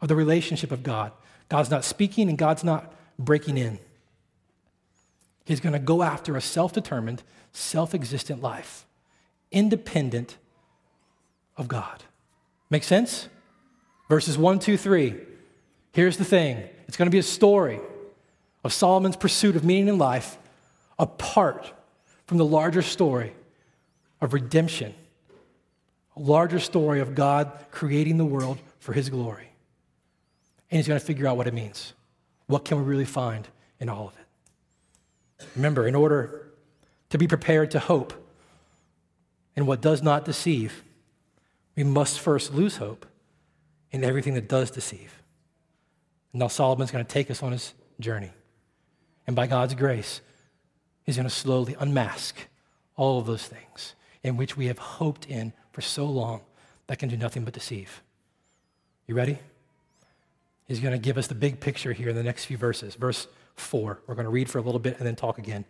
of 0.00 0.08
the 0.08 0.16
relationship 0.16 0.72
of 0.72 0.82
God. 0.82 1.12
God's 1.48 1.70
not 1.70 1.84
speaking 1.84 2.28
and 2.28 2.36
God's 2.36 2.64
not 2.64 2.92
breaking 3.18 3.58
in. 3.58 3.78
He's 5.44 5.60
going 5.60 5.74
to 5.74 5.78
go 5.78 6.02
after 6.02 6.36
a 6.36 6.40
self 6.40 6.72
determined, 6.72 7.22
self 7.52 7.94
existent 7.94 8.42
life, 8.42 8.86
independent 9.52 10.38
of 11.56 11.68
God. 11.68 12.02
Make 12.70 12.84
sense? 12.84 13.28
Verses 14.08 14.38
1, 14.38 14.58
2, 14.58 14.76
3. 14.78 15.14
Here's 15.92 16.16
the 16.16 16.24
thing 16.24 16.68
it's 16.88 16.96
going 16.96 17.06
to 17.06 17.14
be 17.14 17.18
a 17.18 17.22
story 17.22 17.78
of 18.64 18.72
Solomon's 18.72 19.16
pursuit 19.16 19.54
of 19.54 19.64
meaning 19.64 19.88
in 19.88 19.98
life 19.98 20.38
apart 20.98 21.72
from 22.26 22.38
the 22.38 22.44
larger 22.44 22.82
story 22.82 23.32
of 24.20 24.32
redemption, 24.32 24.94
a 26.16 26.20
larger 26.20 26.58
story 26.58 27.00
of 27.00 27.14
God 27.14 27.52
creating 27.70 28.16
the 28.16 28.24
world 28.24 28.58
for 28.80 28.92
his 28.92 29.08
glory. 29.10 29.48
And 30.70 30.78
he's 30.78 30.88
going 30.88 30.98
to 30.98 31.06
figure 31.06 31.26
out 31.26 31.36
what 31.36 31.46
it 31.46 31.54
means. 31.54 31.92
What 32.46 32.64
can 32.64 32.78
we 32.78 32.84
really 32.84 33.04
find 33.04 33.46
in 33.78 33.88
all 33.88 34.08
of 34.08 34.14
it? 34.14 35.46
Remember, 35.54 35.86
in 35.86 35.94
order 35.94 36.50
to 37.10 37.18
be 37.18 37.28
prepared 37.28 37.70
to 37.70 37.78
hope 37.78 38.12
in 39.54 39.66
what 39.66 39.80
does 39.80 40.02
not 40.02 40.24
deceive, 40.24 40.82
we 41.76 41.84
must 41.84 42.18
first 42.18 42.52
lose 42.52 42.78
hope 42.78 43.06
in 43.90 44.04
everything 44.04 44.34
that 44.34 44.48
does 44.48 44.70
deceive. 44.70 45.17
Now, 46.32 46.48
Solomon's 46.48 46.90
going 46.90 47.04
to 47.04 47.10
take 47.10 47.30
us 47.30 47.42
on 47.42 47.52
his 47.52 47.74
journey. 48.00 48.30
And 49.26 49.34
by 49.34 49.46
God's 49.46 49.74
grace, 49.74 50.20
he's 51.04 51.16
going 51.16 51.28
to 51.28 51.34
slowly 51.34 51.76
unmask 51.78 52.36
all 52.96 53.18
of 53.18 53.26
those 53.26 53.46
things 53.46 53.94
in 54.22 54.36
which 54.36 54.56
we 54.56 54.66
have 54.66 54.78
hoped 54.78 55.26
in 55.26 55.52
for 55.72 55.80
so 55.80 56.04
long 56.04 56.42
that 56.86 56.98
can 56.98 57.08
do 57.08 57.16
nothing 57.16 57.44
but 57.44 57.54
deceive. 57.54 58.02
You 59.06 59.14
ready? 59.14 59.38
He's 60.66 60.80
going 60.80 60.92
to 60.92 60.98
give 60.98 61.16
us 61.16 61.28
the 61.28 61.34
big 61.34 61.60
picture 61.60 61.92
here 61.92 62.10
in 62.10 62.16
the 62.16 62.22
next 62.22 62.44
few 62.44 62.58
verses. 62.58 62.94
Verse 62.94 63.26
4. 63.56 64.00
We're 64.06 64.14
going 64.14 64.26
to 64.26 64.30
read 64.30 64.50
for 64.50 64.58
a 64.58 64.62
little 64.62 64.80
bit 64.80 64.98
and 64.98 65.06
then 65.06 65.16
talk 65.16 65.38
again. 65.38 65.64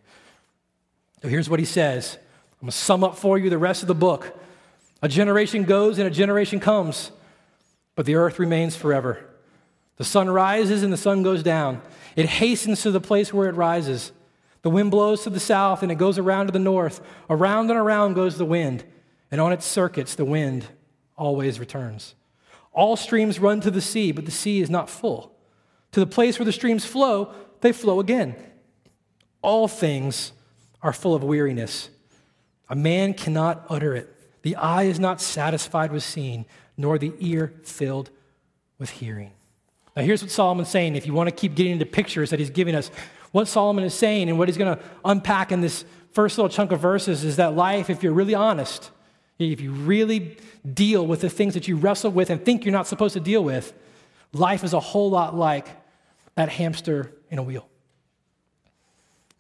So 1.22 1.28
here's 1.28 1.48
what 1.48 1.60
he 1.60 1.64
says. 1.64 2.16
I'm 2.60 2.66
going 2.66 2.70
to 2.70 2.76
sum 2.76 3.04
up 3.04 3.16
for 3.16 3.38
you 3.38 3.50
the 3.50 3.58
rest 3.58 3.82
of 3.82 3.88
the 3.88 3.94
book. 3.94 4.36
A 5.02 5.08
generation 5.08 5.64
goes 5.64 5.98
and 5.98 6.08
a 6.08 6.10
generation 6.10 6.58
comes, 6.58 7.12
but 7.94 8.06
the 8.06 8.16
earth 8.16 8.40
remains 8.40 8.74
forever. 8.74 9.27
The 9.98 10.04
sun 10.04 10.30
rises 10.30 10.82
and 10.82 10.92
the 10.92 10.96
sun 10.96 11.22
goes 11.22 11.42
down. 11.42 11.82
It 12.16 12.26
hastens 12.26 12.82
to 12.82 12.90
the 12.90 13.00
place 13.00 13.34
where 13.34 13.48
it 13.48 13.54
rises. 13.56 14.12
The 14.62 14.70
wind 14.70 14.90
blows 14.90 15.24
to 15.24 15.30
the 15.30 15.40
south 15.40 15.82
and 15.82 15.92
it 15.92 15.96
goes 15.96 16.18
around 16.18 16.46
to 16.46 16.52
the 16.52 16.58
north. 16.58 17.00
Around 17.28 17.70
and 17.70 17.78
around 17.78 18.14
goes 18.14 18.38
the 18.38 18.44
wind, 18.44 18.84
and 19.30 19.40
on 19.40 19.52
its 19.52 19.66
circuits 19.66 20.14
the 20.14 20.24
wind 20.24 20.66
always 21.16 21.60
returns. 21.60 22.14
All 22.72 22.96
streams 22.96 23.40
run 23.40 23.60
to 23.60 23.70
the 23.70 23.80
sea, 23.80 24.12
but 24.12 24.24
the 24.24 24.30
sea 24.30 24.60
is 24.60 24.70
not 24.70 24.88
full. 24.88 25.34
To 25.92 26.00
the 26.00 26.06
place 26.06 26.38
where 26.38 26.46
the 26.46 26.52
streams 26.52 26.84
flow, 26.84 27.32
they 27.60 27.72
flow 27.72 27.98
again. 27.98 28.36
All 29.42 29.66
things 29.66 30.32
are 30.80 30.92
full 30.92 31.14
of 31.14 31.24
weariness. 31.24 31.90
A 32.68 32.76
man 32.76 33.14
cannot 33.14 33.64
utter 33.68 33.96
it. 33.96 34.14
The 34.42 34.54
eye 34.56 34.84
is 34.84 35.00
not 35.00 35.20
satisfied 35.20 35.90
with 35.90 36.04
seeing, 36.04 36.46
nor 36.76 36.98
the 36.98 37.12
ear 37.18 37.54
filled 37.64 38.10
with 38.78 38.90
hearing. 38.90 39.32
Now, 39.98 40.04
here's 40.04 40.22
what 40.22 40.30
Solomon's 40.30 40.68
saying. 40.68 40.94
If 40.94 41.06
you 41.08 41.12
want 41.12 41.28
to 41.28 41.34
keep 41.34 41.56
getting 41.56 41.72
into 41.72 41.84
pictures 41.84 42.30
that 42.30 42.38
he's 42.38 42.50
giving 42.50 42.76
us, 42.76 42.92
what 43.32 43.48
Solomon 43.48 43.82
is 43.82 43.94
saying 43.94 44.28
and 44.28 44.38
what 44.38 44.46
he's 44.46 44.56
going 44.56 44.78
to 44.78 44.84
unpack 45.04 45.50
in 45.50 45.60
this 45.60 45.84
first 46.12 46.38
little 46.38 46.48
chunk 46.48 46.70
of 46.70 46.78
verses 46.78 47.24
is 47.24 47.34
that 47.34 47.56
life, 47.56 47.90
if 47.90 48.04
you're 48.04 48.12
really 48.12 48.32
honest, 48.32 48.92
if 49.40 49.60
you 49.60 49.72
really 49.72 50.36
deal 50.72 51.04
with 51.04 51.20
the 51.20 51.28
things 51.28 51.54
that 51.54 51.66
you 51.66 51.76
wrestle 51.76 52.12
with 52.12 52.30
and 52.30 52.44
think 52.44 52.64
you're 52.64 52.70
not 52.70 52.86
supposed 52.86 53.14
to 53.14 53.20
deal 53.20 53.42
with, 53.42 53.72
life 54.32 54.62
is 54.62 54.72
a 54.72 54.78
whole 54.78 55.10
lot 55.10 55.34
like 55.34 55.66
that 56.36 56.48
hamster 56.48 57.12
in 57.28 57.40
a 57.40 57.42
wheel. 57.42 57.68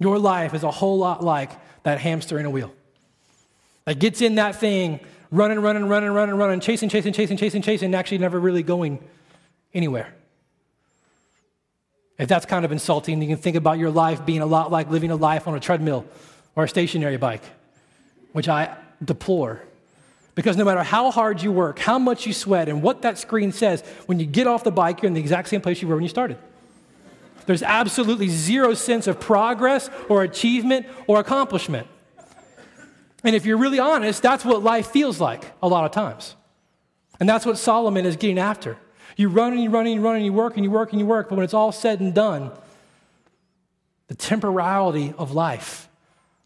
Your 0.00 0.18
life 0.18 0.54
is 0.54 0.64
a 0.64 0.72
whole 0.72 0.98
lot 0.98 1.22
like 1.22 1.52
that 1.84 2.00
hamster 2.00 2.36
in 2.36 2.46
a 2.46 2.50
wheel 2.50 2.74
that 3.84 4.00
gets 4.00 4.22
in 4.22 4.34
that 4.34 4.56
thing, 4.56 4.98
running, 5.30 5.60
running, 5.60 5.84
running, 5.84 6.10
running, 6.10 6.34
running, 6.34 6.58
chasing, 6.58 6.88
chasing, 6.88 7.12
chasing, 7.12 7.36
chasing, 7.36 7.62
chasing, 7.62 7.86
and 7.86 7.94
actually 7.94 8.18
never 8.18 8.40
really 8.40 8.64
going 8.64 8.98
anywhere. 9.72 10.14
If 12.18 12.28
that's 12.28 12.46
kind 12.46 12.64
of 12.64 12.72
insulting, 12.72 13.22
you 13.22 13.28
can 13.28 13.36
think 13.36 13.56
about 13.56 13.78
your 13.78 13.90
life 13.90 14.26
being 14.26 14.40
a 14.40 14.46
lot 14.46 14.70
like 14.70 14.90
living 14.90 15.10
a 15.10 15.16
life 15.16 15.46
on 15.46 15.54
a 15.54 15.60
treadmill 15.60 16.04
or 16.56 16.64
a 16.64 16.68
stationary 16.68 17.16
bike, 17.16 17.42
which 18.32 18.48
I 18.48 18.76
deplore. 19.02 19.62
Because 20.34 20.56
no 20.56 20.64
matter 20.64 20.82
how 20.82 21.10
hard 21.10 21.42
you 21.42 21.52
work, 21.52 21.78
how 21.78 21.98
much 21.98 22.26
you 22.26 22.32
sweat, 22.32 22.68
and 22.68 22.82
what 22.82 23.02
that 23.02 23.18
screen 23.18 23.52
says, 23.52 23.82
when 24.06 24.20
you 24.20 24.26
get 24.26 24.46
off 24.46 24.64
the 24.64 24.70
bike, 24.70 25.02
you're 25.02 25.08
in 25.08 25.14
the 25.14 25.20
exact 25.20 25.48
same 25.48 25.60
place 25.60 25.80
you 25.80 25.88
were 25.88 25.94
when 25.94 26.04
you 26.04 26.08
started. 26.08 26.38
There's 27.46 27.62
absolutely 27.62 28.28
zero 28.28 28.74
sense 28.74 29.06
of 29.06 29.18
progress 29.18 29.88
or 30.08 30.22
achievement 30.22 30.86
or 31.06 31.18
accomplishment. 31.18 31.86
And 33.24 33.34
if 33.34 33.46
you're 33.46 33.56
really 33.56 33.78
honest, 33.78 34.22
that's 34.22 34.44
what 34.44 34.62
life 34.62 34.88
feels 34.88 35.20
like 35.20 35.52
a 35.62 35.68
lot 35.68 35.84
of 35.84 35.92
times. 35.92 36.36
And 37.18 37.28
that's 37.28 37.46
what 37.46 37.58
Solomon 37.58 38.06
is 38.06 38.16
getting 38.16 38.38
after. 38.38 38.76
You 39.18 39.28
run 39.28 39.52
and 39.52 39.60
you 39.60 39.68
run 39.68 39.84
and 39.84 39.94
you 39.96 40.00
run 40.00 40.14
and 40.14 40.24
you 40.24 40.32
work 40.32 40.54
and 40.54 40.64
you 40.64 40.70
work 40.70 40.92
and 40.92 41.00
you 41.00 41.04
work, 41.04 41.28
but 41.28 41.34
when 41.34 41.44
it's 41.44 41.52
all 41.52 41.72
said 41.72 41.98
and 41.98 42.14
done, 42.14 42.52
the 44.06 44.14
temporality 44.14 45.12
of 45.18 45.32
life, 45.32 45.88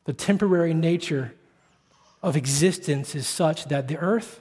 the 0.07 0.15
temporary 0.15 0.73
nature 0.73 1.35
of 2.23 2.35
existence 2.35 3.15
is 3.15 3.27
such 3.27 3.67
that 3.67 3.89
the 3.89 3.99
earth, 3.99 4.41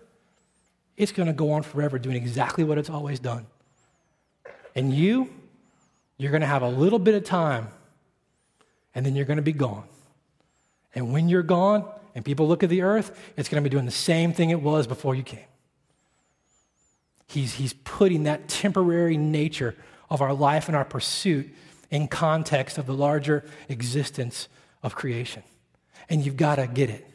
it's 0.96 1.12
going 1.12 1.28
to 1.28 1.34
go 1.34 1.52
on 1.52 1.62
forever 1.62 2.00
doing 2.00 2.16
exactly 2.16 2.64
what 2.64 2.78
it's 2.78 2.90
always 2.90 3.20
done. 3.20 3.46
And 4.76 4.94
you, 4.94 5.30
you're 6.18 6.32
going 6.32 6.40
to 6.40 6.48
have 6.48 6.62
a 6.62 6.70
little 6.70 7.00
bit 7.00 7.16
of 7.16 7.26
time, 7.26 7.68
and 8.96 9.06
then 9.06 9.14
you're 9.14 9.26
going 9.26 9.38
to 9.38 9.44
be 9.44 9.52
gone. 9.52 9.84
And 10.96 11.12
when 11.12 11.28
you're 11.28 11.44
gone, 11.44 11.86
and 12.16 12.24
people 12.24 12.48
look 12.48 12.64
at 12.64 12.70
the 12.70 12.82
earth, 12.82 13.34
it's 13.36 13.50
going 13.50 13.62
to 13.62 13.70
be 13.70 13.72
doing 13.72 13.86
the 13.86 13.92
same 13.92 14.32
thing 14.32 14.52
it 14.52 14.62
was 14.62 14.88
before 14.88 15.16
you 15.16 15.24
came. 15.24 15.51
He's, 17.32 17.54
he's 17.54 17.72
putting 17.72 18.24
that 18.24 18.50
temporary 18.50 19.16
nature 19.16 19.74
of 20.10 20.22
our 20.22 20.34
life 20.34 20.68
and 20.68 20.76
our 20.76 20.84
pursuit 20.84 21.50
in 21.90 22.10
context 22.10 22.78
of 22.78 22.86
the 22.86 22.94
larger 22.94 23.46
existence 23.70 24.50
of 24.84 24.96
creation. 24.96 25.42
And 26.10 26.26
you've 26.26 26.36
got 26.36 26.56
to 26.56 26.68
get 26.68 26.90
it. 26.90 27.08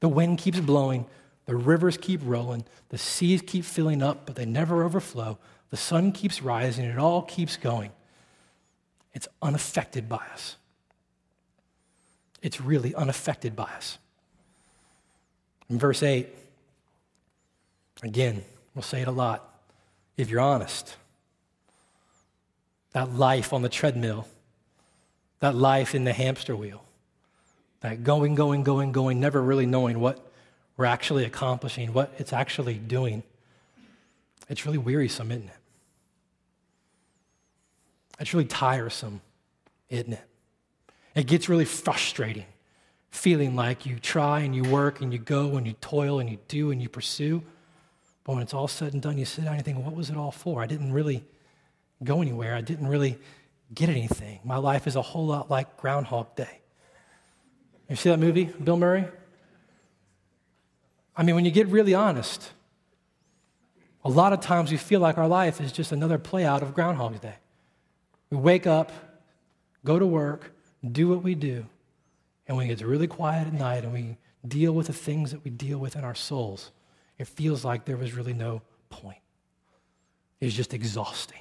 The 0.00 0.08
wind 0.08 0.38
keeps 0.38 0.58
blowing, 0.58 1.06
the 1.46 1.54
rivers 1.54 1.96
keep 1.96 2.20
rolling, 2.24 2.64
the 2.88 2.98
seas 2.98 3.42
keep 3.42 3.64
filling 3.64 4.02
up, 4.02 4.26
but 4.26 4.34
they 4.34 4.44
never 4.44 4.82
overflow. 4.82 5.38
The 5.70 5.76
sun 5.76 6.10
keeps 6.10 6.42
rising, 6.42 6.84
it 6.84 6.98
all 6.98 7.22
keeps 7.22 7.56
going. 7.56 7.92
It's 9.12 9.28
unaffected 9.40 10.08
by 10.08 10.26
us. 10.32 10.56
It's 12.42 12.60
really 12.60 12.92
unaffected 12.92 13.54
by 13.54 13.70
us. 13.76 13.98
In 15.70 15.78
verse 15.78 16.02
8, 16.02 16.28
again, 18.02 18.42
we'll 18.74 18.82
say 18.82 19.02
it 19.02 19.08
a 19.08 19.12
lot. 19.12 19.50
If 20.16 20.30
you're 20.30 20.40
honest, 20.40 20.96
that 22.92 23.12
life 23.12 23.52
on 23.52 23.62
the 23.62 23.68
treadmill, 23.68 24.26
that 25.40 25.54
life 25.54 25.94
in 25.94 26.04
the 26.04 26.12
hamster 26.12 26.54
wheel, 26.54 26.84
that 27.80 28.04
going, 28.04 28.34
going, 28.34 28.62
going, 28.62 28.92
going, 28.92 29.20
never 29.20 29.42
really 29.42 29.66
knowing 29.66 30.00
what 30.00 30.24
we're 30.76 30.84
actually 30.86 31.24
accomplishing, 31.24 31.92
what 31.92 32.12
it's 32.18 32.32
actually 32.32 32.74
doing, 32.74 33.22
it's 34.48 34.64
really 34.64 34.78
wearisome, 34.78 35.30
isn't 35.30 35.48
it? 35.48 35.56
It's 38.20 38.32
really 38.32 38.46
tiresome, 38.46 39.20
isn't 39.90 40.12
it? 40.12 40.24
It 41.14 41.26
gets 41.26 41.48
really 41.48 41.64
frustrating 41.64 42.46
feeling 43.14 43.54
like 43.54 43.86
you 43.86 43.98
try 44.00 44.40
and 44.40 44.54
you 44.54 44.64
work 44.64 45.00
and 45.00 45.12
you 45.12 45.18
go 45.18 45.56
and 45.56 45.66
you 45.66 45.72
toil 45.80 46.18
and 46.18 46.28
you 46.28 46.36
do 46.48 46.72
and 46.72 46.82
you 46.82 46.88
pursue. 46.88 47.42
But 48.24 48.32
when 48.34 48.42
it's 48.42 48.54
all 48.54 48.68
said 48.68 48.94
and 48.94 49.02
done, 49.02 49.18
you 49.18 49.24
sit 49.24 49.44
down 49.44 49.54
and 49.54 49.64
think, 49.64 49.84
what 49.84 49.94
was 49.94 50.10
it 50.10 50.16
all 50.16 50.30
for? 50.30 50.62
I 50.62 50.66
didn't 50.66 50.92
really 50.92 51.24
go 52.02 52.22
anywhere. 52.22 52.54
I 52.54 52.62
didn't 52.62 52.88
really 52.88 53.18
get 53.72 53.88
anything. 53.88 54.40
My 54.44 54.56
life 54.56 54.86
is 54.86 54.96
a 54.96 55.02
whole 55.02 55.26
lot 55.26 55.50
like 55.50 55.76
Groundhog 55.76 56.34
Day. 56.34 56.60
You 57.88 57.96
see 57.96 58.08
that 58.08 58.18
movie, 58.18 58.44
Bill 58.44 58.78
Murray? 58.78 59.06
I 61.16 61.22
mean, 61.22 61.34
when 61.34 61.44
you 61.44 61.50
get 61.50 61.68
really 61.68 61.94
honest, 61.94 62.50
a 64.04 64.08
lot 64.08 64.32
of 64.32 64.40
times 64.40 64.70
we 64.70 64.78
feel 64.78 65.00
like 65.00 65.18
our 65.18 65.28
life 65.28 65.60
is 65.60 65.70
just 65.70 65.92
another 65.92 66.18
play 66.18 66.44
out 66.44 66.62
of 66.62 66.74
Groundhog 66.74 67.20
Day. 67.20 67.34
We 68.30 68.38
wake 68.38 68.66
up, 68.66 68.90
go 69.84 69.98
to 69.98 70.06
work, 70.06 70.52
do 70.90 71.08
what 71.08 71.22
we 71.22 71.34
do, 71.34 71.66
and 72.46 72.56
when 72.56 72.66
it 72.66 72.68
gets 72.70 72.82
really 72.82 73.06
quiet 73.06 73.46
at 73.46 73.52
night 73.52 73.84
and 73.84 73.92
we 73.92 74.16
deal 74.46 74.72
with 74.72 74.88
the 74.88 74.92
things 74.92 75.30
that 75.30 75.44
we 75.44 75.50
deal 75.50 75.78
with 75.78 75.94
in 75.94 76.04
our 76.04 76.14
souls, 76.14 76.70
it 77.18 77.28
feels 77.28 77.64
like 77.64 77.84
there 77.84 77.96
was 77.96 78.12
really 78.12 78.32
no 78.32 78.62
point. 78.90 79.18
It's 80.40 80.54
just 80.54 80.74
exhausting. 80.74 81.40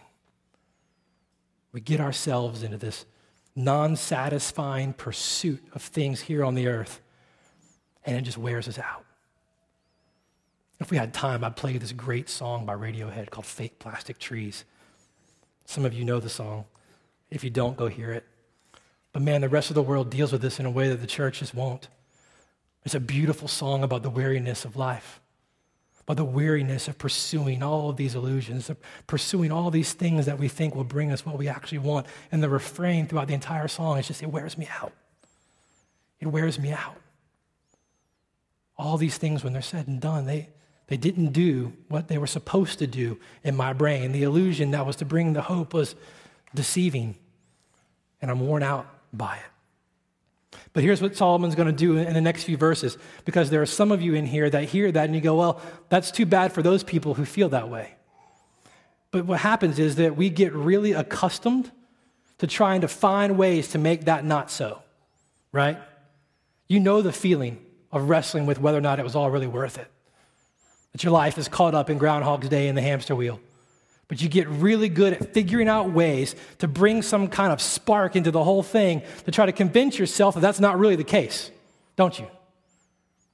We 1.71 1.81
get 1.81 1.99
ourselves 1.99 2.63
into 2.63 2.77
this 2.77 3.05
non 3.55 3.95
satisfying 3.95 4.93
pursuit 4.93 5.63
of 5.73 5.81
things 5.81 6.21
here 6.21 6.43
on 6.43 6.55
the 6.55 6.67
earth, 6.67 7.01
and 8.05 8.17
it 8.17 8.21
just 8.21 8.37
wears 8.37 8.67
us 8.67 8.79
out. 8.79 9.05
If 10.79 10.91
we 10.91 10.97
had 10.97 11.13
time, 11.13 11.43
I'd 11.43 11.55
play 11.55 11.77
this 11.77 11.91
great 11.91 12.29
song 12.29 12.65
by 12.65 12.73
Radiohead 12.73 13.29
called 13.29 13.45
Fake 13.45 13.79
Plastic 13.79 14.19
Trees. 14.19 14.65
Some 15.65 15.85
of 15.85 15.93
you 15.93 16.03
know 16.03 16.19
the 16.19 16.29
song. 16.29 16.65
If 17.31 17.43
you 17.43 17.49
don't, 17.49 17.77
go 17.77 17.87
hear 17.87 18.11
it. 18.11 18.25
But 19.13 19.21
man, 19.21 19.41
the 19.41 19.49
rest 19.49 19.69
of 19.69 19.75
the 19.75 19.81
world 19.81 20.09
deals 20.09 20.31
with 20.31 20.41
this 20.41 20.59
in 20.59 20.65
a 20.65 20.71
way 20.71 20.89
that 20.89 20.99
the 20.99 21.07
churches 21.07 21.53
won't. 21.53 21.87
It's 22.83 22.95
a 22.95 22.99
beautiful 22.99 23.47
song 23.47 23.83
about 23.83 24.03
the 24.03 24.09
weariness 24.09 24.65
of 24.65 24.75
life, 24.75 25.21
about 26.03 26.17
the 26.17 26.25
weariness 26.25 26.87
of 26.87 26.97
pursuing 26.97 27.63
all 27.63 27.89
of 27.89 27.95
these 27.95 28.13
illusions, 28.13 28.69
of 28.69 28.77
pursuing 29.07 29.51
all 29.51 29.71
these 29.71 29.93
things 29.93 30.25
that 30.25 30.37
we 30.37 30.49
think 30.49 30.75
will 30.75 30.83
bring 30.83 31.11
us 31.11 31.25
what 31.25 31.37
we 31.37 31.47
actually 31.47 31.77
want. 31.77 32.05
And 32.31 32.43
the 32.43 32.49
refrain 32.49 33.07
throughout 33.07 33.27
the 33.27 33.33
entire 33.33 33.69
song 33.69 33.97
is 33.97 34.07
just, 34.07 34.21
it 34.21 34.31
wears 34.31 34.57
me 34.57 34.67
out. 34.81 34.91
It 36.19 36.27
wears 36.27 36.59
me 36.59 36.71
out. 36.71 36.97
All 38.77 38.97
these 38.97 39.17
things, 39.17 39.43
when 39.43 39.53
they're 39.53 39.61
said 39.61 39.87
and 39.87 40.01
done, 40.01 40.25
they, 40.25 40.49
they 40.87 40.97
didn't 40.97 41.31
do 41.31 41.73
what 41.87 42.09
they 42.09 42.17
were 42.17 42.27
supposed 42.27 42.79
to 42.79 42.87
do 42.87 43.17
in 43.43 43.55
my 43.55 43.71
brain. 43.71 44.11
The 44.11 44.23
illusion 44.23 44.71
that 44.71 44.85
was 44.85 44.97
to 44.97 45.05
bring 45.05 45.33
the 45.33 45.41
hope 45.41 45.73
was 45.73 45.95
deceiving, 46.53 47.15
and 48.21 48.29
I'm 48.29 48.41
worn 48.41 48.63
out 48.63 48.87
by 49.13 49.37
it. 49.37 49.52
But 50.73 50.83
here's 50.83 51.01
what 51.01 51.15
Solomon's 51.15 51.55
going 51.55 51.67
to 51.67 51.71
do 51.71 51.97
in 51.97 52.13
the 52.13 52.21
next 52.21 52.43
few 52.43 52.57
verses, 52.57 52.97
because 53.25 53.49
there 53.49 53.61
are 53.61 53.67
some 53.67 53.91
of 53.91 54.01
you 54.01 54.15
in 54.15 54.25
here 54.25 54.49
that 54.49 54.65
hear 54.65 54.91
that 54.91 55.05
and 55.05 55.15
you 55.15 55.21
go, 55.21 55.35
well, 55.35 55.61
that's 55.89 56.11
too 56.11 56.25
bad 56.25 56.51
for 56.51 56.61
those 56.61 56.83
people 56.83 57.13
who 57.13 57.25
feel 57.25 57.49
that 57.49 57.69
way. 57.69 57.95
But 59.11 59.25
what 59.25 59.39
happens 59.39 59.77
is 59.77 59.95
that 59.97 60.15
we 60.15 60.29
get 60.29 60.53
really 60.53 60.93
accustomed 60.93 61.71
to 62.39 62.47
trying 62.47 62.81
to 62.81 62.87
find 62.87 63.37
ways 63.37 63.69
to 63.69 63.77
make 63.77 64.05
that 64.05 64.25
not 64.25 64.49
so, 64.49 64.81
right? 65.51 65.77
You 66.67 66.79
know 66.79 67.01
the 67.01 67.13
feeling 67.13 67.63
of 67.91 68.09
wrestling 68.09 68.47
with 68.47 68.59
whether 68.59 68.77
or 68.77 68.81
not 68.81 68.99
it 68.99 69.03
was 69.03 69.15
all 69.15 69.29
really 69.29 69.47
worth 69.47 69.77
it. 69.77 69.87
That 70.93 71.03
your 71.03 71.13
life 71.13 71.37
is 71.37 71.47
caught 71.47 71.75
up 71.75 71.89
in 71.89 71.99
Groundhog's 71.99 72.49
Day 72.49 72.67
in 72.67 72.75
the 72.75 72.81
hamster 72.81 73.15
wheel 73.15 73.39
but 74.07 74.21
you 74.21 74.29
get 74.29 74.47
really 74.47 74.89
good 74.89 75.13
at 75.13 75.33
figuring 75.33 75.67
out 75.67 75.91
ways 75.91 76.35
to 76.59 76.67
bring 76.67 77.01
some 77.01 77.27
kind 77.27 77.51
of 77.51 77.61
spark 77.61 78.15
into 78.15 78.31
the 78.31 78.43
whole 78.43 78.63
thing 78.63 79.01
to 79.25 79.31
try 79.31 79.45
to 79.45 79.51
convince 79.51 79.97
yourself 79.97 80.35
that 80.35 80.41
that's 80.41 80.59
not 80.59 80.77
really 80.77 80.95
the 80.95 81.03
case, 81.03 81.51
don't 81.95 82.19
you? 82.19 82.27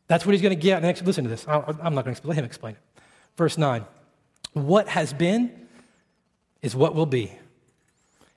That's 0.07 0.25
what 0.25 0.33
he's 0.33 0.41
going 0.41 0.55
to 0.55 0.61
get 0.61 0.81
next. 0.81 1.03
Listen 1.03 1.23
to 1.23 1.29
this. 1.29 1.45
I'm 1.47 1.95
not 1.95 2.03
going 2.05 2.15
to 2.15 2.27
let 2.27 2.37
him 2.37 2.45
explain 2.45 2.75
it. 2.75 3.01
Verse 3.37 3.57
9 3.57 3.85
What 4.53 4.87
has 4.89 5.13
been 5.13 5.67
is 6.61 6.75
what 6.75 6.95
will 6.95 7.05
be, 7.05 7.31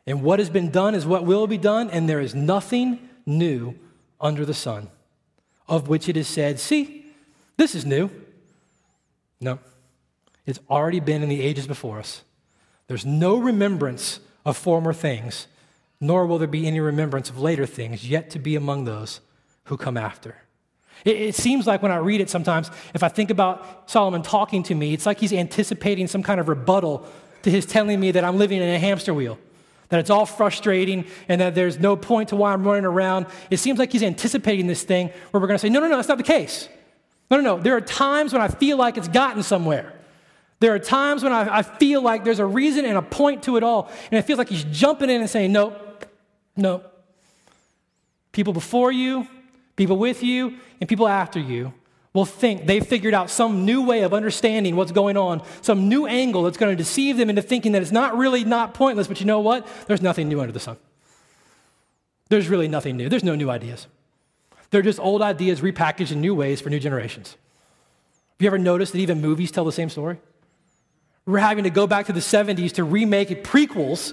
and 0.07 0.23
what 0.23 0.39
has 0.39 0.51
been 0.51 0.71
done 0.71 0.95
is 0.95 1.07
what 1.07 1.25
will 1.25 1.47
be 1.47 1.59
done, 1.59 1.91
and 1.91 2.09
there 2.09 2.21
is 2.21 2.35
nothing 2.35 3.09
new 3.27 3.75
under 4.21 4.45
the 4.45 4.55
sun, 4.55 4.89
of 5.69 5.89
which 5.89 6.09
it 6.09 6.17
is 6.17 6.29
said, 6.29 6.61
See, 6.61 7.07
this 7.57 7.75
is 7.75 7.85
new. 7.85 8.11
No, 9.41 9.59
it's 10.47 10.61
already 10.69 11.01
been 11.01 11.23
in 11.23 11.29
the 11.29 11.41
ages 11.41 11.67
before 11.67 11.99
us. 11.99 12.23
There's 12.89 13.07
no 13.07 13.37
remembrance 13.37 14.21
of 14.45 14.57
former 14.57 14.93
things, 14.93 15.47
nor 16.01 16.27
will 16.27 16.39
there 16.39 16.49
be 16.49 16.67
any 16.67 16.81
remembrance 16.81 17.31
of 17.31 17.39
later 17.39 17.67
things 17.67 18.09
yet 18.09 18.31
to 18.31 18.39
be 18.39 18.57
among 18.57 18.85
those 18.85 19.21
who 19.65 19.77
come 19.77 19.97
after. 19.97 20.37
It, 21.05 21.17
it, 21.17 21.35
seems 21.35 21.67
like 21.67 21.83
when 21.83 21.93
I 21.93 21.97
read 21.97 22.21
it 22.21 22.31
sometimes, 22.31 22.71
if 22.95 23.03
I 23.03 23.09
think 23.09 23.31
about 23.31 23.91
Solomon 23.91 24.23
talking 24.23 24.63
to 24.65 24.75
me, 24.75 24.93
it's 24.93 25.07
like 25.07 25.19
he's 25.19 25.33
anticipating 25.33 26.07
some 26.07 26.23
kind 26.23 26.41
of 26.41 26.49
rebuttal 26.49 27.07
to 27.43 27.51
his 27.51 27.67
telling 27.67 27.99
me 27.99 28.11
that 28.13 28.25
I'm 28.25 28.37
living 28.37 28.61
in 28.61 28.69
a 28.69 28.79
hamster 28.79 29.15
wheel, 29.15 29.39
that 29.89 30.01
it's 30.01 30.11
all 30.11 30.27
frustrating, 30.27 31.07
and 31.29 31.41
that 31.41 31.55
there's 31.55 31.79
no 31.79 31.97
point 31.97 32.29
to 32.31 32.37
why 32.37 32.53
I'm 32.53 32.65
running 32.65 32.85
around. 32.85 33.27
It 33.51 33.59
seems 33.59 33.79
like 33.79 33.93
he's 33.93 34.03
anticipating 34.03 34.67
this 34.67 34.83
thing 34.83 35.09
where 35.31 35.41
we're 35.41 35.49
going 35.49 35.59
to 35.59 35.63
say, 35.63 35.69
no, 35.69 35.81
no, 35.81 35.89
no, 35.89 35.97
that's 35.97 36.09
not 36.09 36.19
the 36.19 36.25
case. 36.25 36.69
No, 37.31 37.37
no, 37.39 37.57
no. 37.57 37.63
There 37.63 37.77
are 37.77 37.81
times 37.81 38.33
when 38.33 38.43
I 38.43 38.49
feel 38.49 38.77
like 38.77 38.97
it's 38.97 39.09
gotten 39.09 39.43
somewhere. 39.43 39.93
There 40.63 40.73
are 40.73 40.79
times 40.79 41.25
when 41.25 41.33
I, 41.33 41.59
I, 41.59 41.63
feel 41.63 42.03
like 42.03 42.23
there's 42.23 42.39
a 42.39 42.47
reason 42.47 42.85
and 42.85 42.97
a 42.97 43.03
point 43.03 43.43
to 43.43 43.57
it 43.57 43.65
all, 43.65 43.91
and 44.13 44.17
it 44.17 44.23
feels 44.23 44.39
like 44.39 44.49
he's 44.49 44.63
jumping 44.63 45.11
in 45.11 45.21
and 45.21 45.29
saying, 45.29 45.51
Nope, 45.51 46.07
nope. 46.57 46.89
People 48.31 48.53
before 48.53 48.93
you, 48.93 49.27
people 49.75 49.97
with 49.97 50.23
you, 50.23 50.59
and 50.81 50.89
people 50.89 51.09
after 51.09 51.41
you 51.41 51.75
will 52.13 52.25
think 52.25 52.67
they've 52.67 52.87
figured 52.87 53.13
out 53.13 53.29
some 53.29 53.65
new 53.65 53.85
way 53.85 54.03
of 54.03 54.15
understanding 54.15 54.77
what's 54.77 54.93
going 54.93 55.17
on, 55.17 55.43
some 55.63 55.89
new 55.89 56.07
angle 56.07 56.45
that's 56.45 56.59
going 56.59 56.71
to 56.71 56.77
deceive 56.77 57.17
them 57.17 57.29
into 57.29 57.43
thinking 57.43 57.73
that 57.73 57.83
it's 57.83 57.91
not 57.91 58.17
really 58.17 58.45
not 58.45 58.73
pointless, 58.73 59.09
but 59.09 59.19
you 59.19 59.27
know 59.27 59.41
what? 59.41 59.67
There's 59.89 60.01
nothing 60.01 60.29
new 60.29 60.41
under 60.41 60.53
the 60.53 60.61
sun. 60.61 60.77
There's 62.29 62.49
really 62.49 62.69
nothing 62.69 62.97
new. 62.97 63.09
There's 63.09 63.25
no 63.25 63.35
new 63.35 63.51
ideas. 63.51 63.89
They're 64.71 64.81
just 64.81 65.01
old 65.01 65.23
ideas 65.23 65.61
repackaged 65.61 66.13
in 66.13 66.21
new 66.21 66.37
ways 66.37 66.61
for 66.61 66.71
new 66.71 66.79
generations. 66.79 67.31
Have 67.31 68.43
you 68.43 68.47
ever 68.47 68.59
noticed 68.59 68.93
that 68.93 69.01
even 69.01 69.21
movies 69.21 69.51
tell 69.51 69.65
the 69.65 69.73
same 69.73 69.89
story? 69.89 70.21
We're 71.27 71.39
having 71.39 71.65
to 71.65 71.71
go 71.71 71.87
back 71.87 72.07
to 72.07 72.13
the 72.13 72.21
70s 72.21 72.73
to 72.73 72.85
remake 72.85 73.45
prequels 73.45 74.13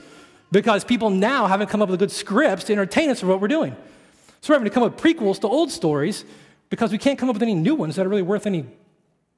because 0.52 0.84
people 0.84 1.10
now 1.10 1.48
haven't 1.48 1.68
come 1.68 1.82
up 1.82 1.90
with 1.90 2.00
good 2.00 2.12
scripts 2.12 2.66
to 2.66 2.74
entertain 2.74 3.10
us 3.10 3.20
for 3.20 3.28
what 3.28 3.42
we're 3.42 3.48
doing. 3.48 3.76
So 4.42 4.52
we're 4.52 4.56
having 4.56 4.70
to 4.70 4.74
come 4.74 4.84
up 4.84 4.94
with 4.94 5.18
prequels 5.18 5.40
to 5.42 5.48
old 5.48 5.72
stories 5.72 6.24
because 6.70 6.92
we 6.92 6.98
can't 6.98 7.18
come 7.18 7.30
up 7.30 7.36
with 7.36 7.44
any 7.44 7.56
new 7.56 7.76
ones 7.76 7.96
that 7.96 8.06
are 8.06 8.10
really 8.10 8.22
worth 8.22 8.46
any 8.46 8.66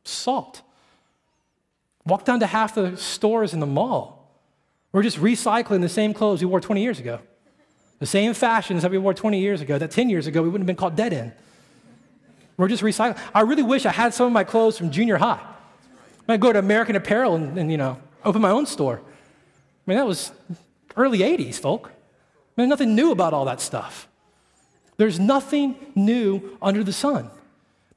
salt. 0.04 0.62
Walk 2.06 2.26
down 2.26 2.40
to 2.42 2.48
half 2.48 2.76
the 2.76 2.98
stores 2.98 3.54
in 3.54 3.60
the 3.60 3.66
mall. 3.66 4.18
We're 4.92 5.04
just 5.04 5.18
recycling 5.18 5.82
the 5.82 5.90
same 5.90 6.14
clothes 6.14 6.42
we 6.42 6.48
wore 6.48 6.60
20 6.60 6.82
years 6.82 7.00
ago. 7.00 7.20
The 8.00 8.06
same 8.06 8.34
fashions 8.34 8.82
that 8.82 8.92
we 8.92 8.98
wore 8.98 9.14
20 9.14 9.40
years 9.40 9.62
ago, 9.62 9.78
that 9.78 9.92
10 9.92 10.10
years 10.10 10.28
ago 10.28 10.42
we 10.42 10.50
wouldn't 10.50 10.68
have 10.68 10.76
been 10.76 10.76
caught 10.76 10.96
dead 10.96 11.14
in. 11.14 11.32
We're 12.58 12.68
just 12.68 12.84
recycling. 12.84 13.18
I 13.34 13.42
really 13.42 13.64
wish 13.64 13.86
I 13.86 13.92
had 13.92 14.14
some 14.14 14.28
of 14.28 14.34
my 14.34 14.44
clothes 14.44 14.78
from 14.78 14.92
junior 14.92 15.18
high. 15.18 15.40
I 16.28 16.38
go 16.38 16.54
to 16.54 16.60
American 16.60 16.96
Apparel 16.96 17.36
and, 17.36 17.58
and, 17.58 17.72
you 17.72 17.78
know, 17.78 18.00
open 18.24 18.42
my 18.42 18.52
own 18.52 18.66
store. 18.66 19.02
I 19.02 19.84
mean, 19.86 19.98
that 19.98 20.06
was 20.06 20.32
early 20.96 21.20
80s, 21.20 21.60
folk. 21.60 21.88
I 21.88 22.62
mean, 22.62 22.70
there's 22.70 22.80
nothing 22.80 22.96
new 22.96 23.12
about 23.12 23.34
all 23.34 23.46
that 23.46 23.62
stuff. 23.62 24.08
There's 24.98 25.20
nothing 25.20 25.76
new 25.96 26.58
under 26.62 26.84
the 26.84 26.94
sun. 26.94 27.30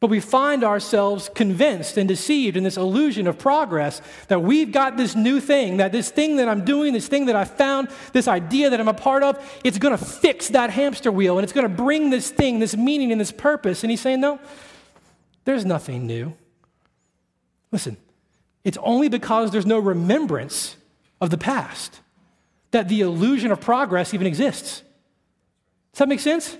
But 0.00 0.10
we 0.10 0.20
find 0.20 0.64
ourselves 0.64 1.30
convinced 1.34 1.96
and 1.96 2.06
deceived 2.06 2.56
in 2.56 2.64
this 2.64 2.76
illusion 2.76 3.26
of 3.26 3.38
progress 3.38 4.02
that 4.28 4.42
we've 4.42 4.70
got 4.70 4.96
this 4.96 5.14
new 5.14 5.40
thing, 5.40 5.78
that 5.78 5.92
this 5.92 6.10
thing 6.10 6.36
that 6.36 6.48
I'm 6.48 6.64
doing, 6.64 6.92
this 6.92 7.08
thing 7.08 7.26
that 7.26 7.36
I 7.36 7.44
found, 7.44 7.88
this 8.12 8.28
idea 8.28 8.70
that 8.70 8.80
I'm 8.80 8.88
a 8.88 8.94
part 8.94 9.22
of, 9.22 9.60
it's 9.64 9.78
going 9.78 9.96
to 9.96 10.04
fix 10.04 10.48
that 10.48 10.68
hamster 10.70 11.10
wheel 11.10 11.38
and 11.38 11.44
it's 11.44 11.54
going 11.54 11.66
to 11.66 11.74
bring 11.74 12.10
this 12.10 12.30
thing, 12.30 12.58
this 12.58 12.76
meaning 12.76 13.12
and 13.12 13.20
this 13.20 13.32
purpose. 13.32 13.82
And 13.82 13.90
he's 13.90 14.00
saying, 14.00 14.20
no, 14.20 14.40
there's 15.44 15.64
nothing 15.64 16.06
new. 16.06 16.34
Listen, 17.72 17.96
it's 18.64 18.78
only 18.82 19.08
because 19.08 19.50
there's 19.50 19.66
no 19.66 19.78
remembrance 19.78 20.76
of 21.20 21.30
the 21.30 21.38
past 21.38 22.00
that 22.70 22.88
the 22.88 23.02
illusion 23.02 23.52
of 23.52 23.60
progress 23.60 24.14
even 24.14 24.26
exists. 24.26 24.82
Does 25.92 25.98
that 25.98 26.08
make 26.08 26.20
sense? 26.20 26.56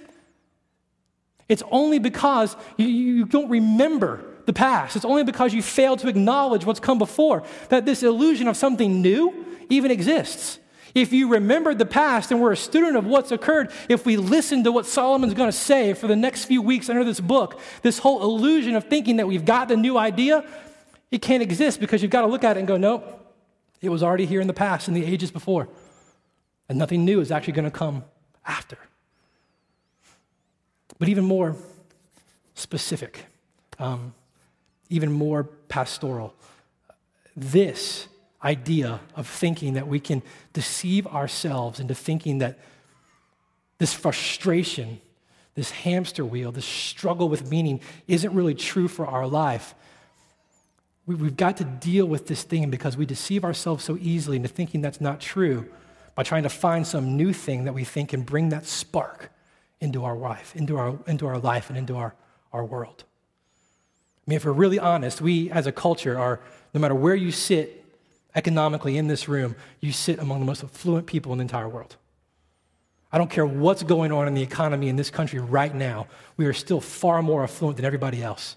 It's 1.48 1.62
only 1.70 1.98
because 1.98 2.56
you, 2.76 2.86
you 2.86 3.24
don't 3.24 3.50
remember 3.50 4.24
the 4.46 4.52
past. 4.52 4.96
It's 4.96 5.04
only 5.04 5.24
because 5.24 5.52
you 5.52 5.62
fail 5.62 5.96
to 5.96 6.08
acknowledge 6.08 6.64
what's 6.64 6.80
come 6.80 6.98
before 6.98 7.42
that 7.68 7.84
this 7.84 8.02
illusion 8.02 8.48
of 8.48 8.56
something 8.56 9.02
new 9.02 9.44
even 9.68 9.90
exists. 9.90 10.58
If 10.94 11.12
you 11.12 11.28
remembered 11.28 11.78
the 11.78 11.86
past 11.86 12.30
and 12.30 12.40
were 12.40 12.52
a 12.52 12.56
student 12.56 12.96
of 12.96 13.04
what's 13.04 13.32
occurred, 13.32 13.72
if 13.88 14.06
we 14.06 14.16
listen 14.16 14.62
to 14.62 14.70
what 14.70 14.86
Solomon's 14.86 15.34
going 15.34 15.48
to 15.48 15.56
say 15.56 15.92
for 15.92 16.06
the 16.06 16.14
next 16.14 16.44
few 16.44 16.62
weeks 16.62 16.88
under 16.88 17.02
this 17.02 17.18
book, 17.18 17.58
this 17.82 17.98
whole 17.98 18.22
illusion 18.22 18.76
of 18.76 18.84
thinking 18.84 19.16
that 19.16 19.26
we've 19.26 19.44
got 19.44 19.66
the 19.66 19.76
new 19.76 19.98
idea, 19.98 20.44
it 21.14 21.22
can't 21.22 21.42
exist 21.42 21.80
because 21.80 22.02
you've 22.02 22.10
got 22.10 22.22
to 22.22 22.26
look 22.26 22.44
at 22.44 22.56
it 22.56 22.60
and 22.60 22.68
go, 22.68 22.76
nope, 22.76 23.04
it 23.80 23.88
was 23.88 24.02
already 24.02 24.26
here 24.26 24.40
in 24.40 24.46
the 24.46 24.54
past, 24.54 24.88
in 24.88 24.94
the 24.94 25.04
ages 25.04 25.30
before. 25.30 25.68
And 26.68 26.78
nothing 26.78 27.04
new 27.04 27.20
is 27.20 27.30
actually 27.30 27.52
going 27.52 27.70
to 27.70 27.70
come 27.70 28.04
after 28.46 28.78
but 30.98 31.08
even 31.08 31.24
more 31.24 31.56
specific, 32.54 33.26
um, 33.78 34.14
even 34.88 35.12
more 35.12 35.44
pastoral. 35.44 36.34
This 37.36 38.08
idea 38.42 39.00
of 39.16 39.26
thinking 39.26 39.74
that 39.74 39.88
we 39.88 39.98
can 39.98 40.22
deceive 40.52 41.06
ourselves 41.06 41.80
into 41.80 41.94
thinking 41.94 42.38
that 42.38 42.58
this 43.78 43.92
frustration, 43.92 45.00
this 45.54 45.70
hamster 45.70 46.24
wheel, 46.24 46.52
this 46.52 46.64
struggle 46.64 47.28
with 47.28 47.50
meaning 47.50 47.80
isn't 48.06 48.32
really 48.32 48.54
true 48.54 48.86
for 48.86 49.06
our 49.06 49.26
life. 49.26 49.74
We've 51.06 51.36
got 51.36 51.58
to 51.58 51.64
deal 51.64 52.06
with 52.06 52.26
this 52.26 52.42
thing 52.44 52.70
because 52.70 52.96
we 52.96 53.04
deceive 53.04 53.44
ourselves 53.44 53.84
so 53.84 53.98
easily 54.00 54.36
into 54.36 54.48
thinking 54.48 54.80
that's 54.80 55.00
not 55.00 55.20
true 55.20 55.68
by 56.14 56.22
trying 56.22 56.44
to 56.44 56.48
find 56.48 56.86
some 56.86 57.16
new 57.16 57.32
thing 57.32 57.64
that 57.64 57.74
we 57.74 57.84
think 57.84 58.10
can 58.10 58.22
bring 58.22 58.48
that 58.50 58.66
spark 58.66 59.30
into 59.80 60.04
our 60.04 60.16
life, 60.16 60.56
into 60.56 60.78
our, 60.78 60.98
into 61.06 61.26
our 61.26 61.38
life 61.38 61.68
and 61.68 61.78
into 61.78 61.96
our, 61.96 62.14
our 62.52 62.64
world. 62.64 63.04
I 64.26 64.30
mean, 64.30 64.36
if 64.36 64.44
we're 64.46 64.52
really 64.52 64.78
honest, 64.78 65.20
we 65.20 65.50
as 65.50 65.66
a 65.66 65.72
culture 65.72 66.18
are, 66.18 66.40
no 66.72 66.80
matter 66.80 66.94
where 66.94 67.14
you 67.14 67.30
sit 67.30 67.84
economically 68.34 68.96
in 68.96 69.06
this 69.06 69.28
room, 69.28 69.54
you 69.80 69.92
sit 69.92 70.18
among 70.18 70.40
the 70.40 70.46
most 70.46 70.64
affluent 70.64 71.06
people 71.06 71.32
in 71.32 71.38
the 71.38 71.42
entire 71.42 71.68
world. 71.68 71.96
I 73.12 73.18
don't 73.18 73.30
care 73.30 73.46
what's 73.46 73.82
going 73.82 74.10
on 74.10 74.26
in 74.26 74.34
the 74.34 74.42
economy 74.42 74.88
in 74.88 74.96
this 74.96 75.10
country 75.10 75.38
right 75.38 75.72
now, 75.74 76.08
we 76.36 76.46
are 76.46 76.52
still 76.52 76.80
far 76.80 77.22
more 77.22 77.44
affluent 77.44 77.76
than 77.76 77.84
everybody 77.84 78.22
else. 78.22 78.56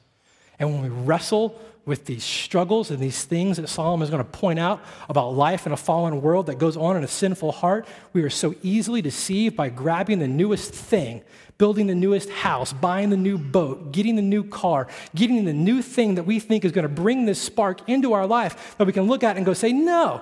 And 0.59 0.73
when 0.73 0.81
we 0.81 0.89
wrestle 0.89 1.59
with 1.85 2.05
these 2.05 2.23
struggles 2.23 2.91
and 2.91 2.99
these 2.99 3.23
things 3.23 3.57
that 3.57 3.67
Solomon 3.69 4.03
is 4.03 4.09
going 4.09 4.23
to 4.23 4.29
point 4.29 4.59
out 4.59 4.83
about 5.07 5.29
life 5.29 5.65
in 5.65 5.71
a 5.71 5.77
fallen 5.77 6.21
world 6.21 6.47
that 6.47 6.59
goes 6.59 6.75
on 6.75 6.97
in 6.97 7.03
a 7.03 7.07
sinful 7.07 7.53
heart, 7.53 7.87
we 8.11 8.23
are 8.23 8.29
so 8.29 8.53
easily 8.61 9.01
deceived 9.01 9.55
by 9.55 9.69
grabbing 9.69 10.19
the 10.19 10.27
newest 10.27 10.73
thing, 10.73 11.21
building 11.57 11.87
the 11.87 11.95
newest 11.95 12.29
house, 12.29 12.73
buying 12.73 13.09
the 13.09 13.17
new 13.17 13.37
boat, 13.37 13.93
getting 13.93 14.17
the 14.17 14.21
new 14.21 14.43
car, 14.43 14.87
getting 15.15 15.45
the 15.45 15.53
new 15.53 15.81
thing 15.81 16.15
that 16.15 16.23
we 16.23 16.39
think 16.39 16.65
is 16.65 16.73
going 16.73 16.83
to 16.83 16.89
bring 16.89 17.25
this 17.25 17.41
spark 17.41 17.87
into 17.87 18.11
our 18.11 18.27
life 18.27 18.75
that 18.77 18.85
we 18.85 18.91
can 18.91 19.07
look 19.07 19.23
at 19.23 19.37
and 19.37 19.45
go 19.45 19.53
say, 19.53 19.71
no, 19.71 20.21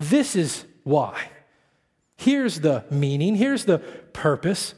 this 0.00 0.34
is 0.34 0.64
why. 0.82 1.28
Here's 2.16 2.60
the 2.60 2.84
meaning, 2.90 3.36
here's 3.36 3.64
the 3.64 3.78
purpose. 3.78 4.74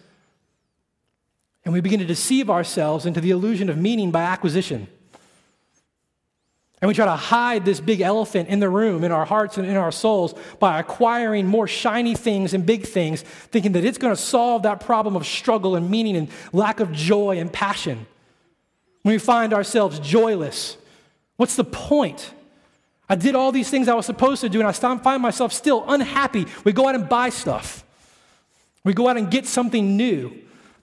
And 1.64 1.72
we 1.72 1.80
begin 1.80 2.00
to 2.00 2.06
deceive 2.06 2.50
ourselves 2.50 3.06
into 3.06 3.20
the 3.20 3.30
illusion 3.30 3.68
of 3.70 3.78
meaning 3.78 4.10
by 4.10 4.22
acquisition. 4.22 4.88
And 6.80 6.88
we 6.88 6.94
try 6.94 7.04
to 7.04 7.14
hide 7.14 7.64
this 7.64 7.78
big 7.78 8.00
elephant 8.00 8.48
in 8.48 8.58
the 8.58 8.68
room, 8.68 9.04
in 9.04 9.12
our 9.12 9.24
hearts 9.24 9.56
and 9.56 9.68
in 9.68 9.76
our 9.76 9.92
souls, 9.92 10.34
by 10.58 10.80
acquiring 10.80 11.46
more 11.46 11.68
shiny 11.68 12.16
things 12.16 12.54
and 12.54 12.66
big 12.66 12.84
things, 12.84 13.22
thinking 13.22 13.72
that 13.72 13.84
it's 13.84 13.98
going 13.98 14.12
to 14.12 14.20
solve 14.20 14.64
that 14.64 14.80
problem 14.80 15.14
of 15.14 15.24
struggle 15.24 15.76
and 15.76 15.88
meaning 15.88 16.16
and 16.16 16.28
lack 16.52 16.80
of 16.80 16.90
joy 16.90 17.38
and 17.38 17.52
passion. 17.52 18.04
When 19.02 19.14
we 19.14 19.18
find 19.20 19.54
ourselves 19.54 20.00
joyless, 20.00 20.76
what's 21.36 21.54
the 21.54 21.62
point? 21.62 22.32
I 23.08 23.14
did 23.14 23.36
all 23.36 23.52
these 23.52 23.70
things 23.70 23.86
I 23.86 23.94
was 23.94 24.06
supposed 24.06 24.40
to 24.40 24.48
do, 24.48 24.58
and 24.58 24.66
I 24.66 24.72
find 24.72 25.22
myself 25.22 25.52
still 25.52 25.84
unhappy. 25.86 26.46
We 26.64 26.72
go 26.72 26.88
out 26.88 26.96
and 26.96 27.08
buy 27.08 27.28
stuff. 27.28 27.84
We 28.82 28.92
go 28.92 29.06
out 29.06 29.16
and 29.16 29.30
get 29.30 29.46
something 29.46 29.96
new 29.96 30.36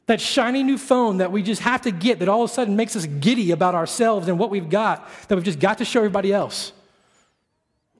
that 0.09 0.19
shiny 0.19 0.63
new 0.63 0.79
phone 0.79 1.17
that 1.17 1.31
we 1.31 1.43
just 1.43 1.61
have 1.61 1.83
to 1.83 1.91
get 1.91 2.17
that 2.17 2.27
all 2.27 2.43
of 2.43 2.49
a 2.49 2.53
sudden 2.53 2.75
makes 2.75 2.95
us 2.95 3.05
giddy 3.05 3.51
about 3.51 3.75
ourselves 3.75 4.27
and 4.27 4.39
what 4.39 4.49
we've 4.49 4.67
got 4.67 5.07
that 5.27 5.35
we've 5.35 5.45
just 5.45 5.59
got 5.59 5.77
to 5.77 5.85
show 5.85 5.99
everybody 5.99 6.33
else. 6.33 6.71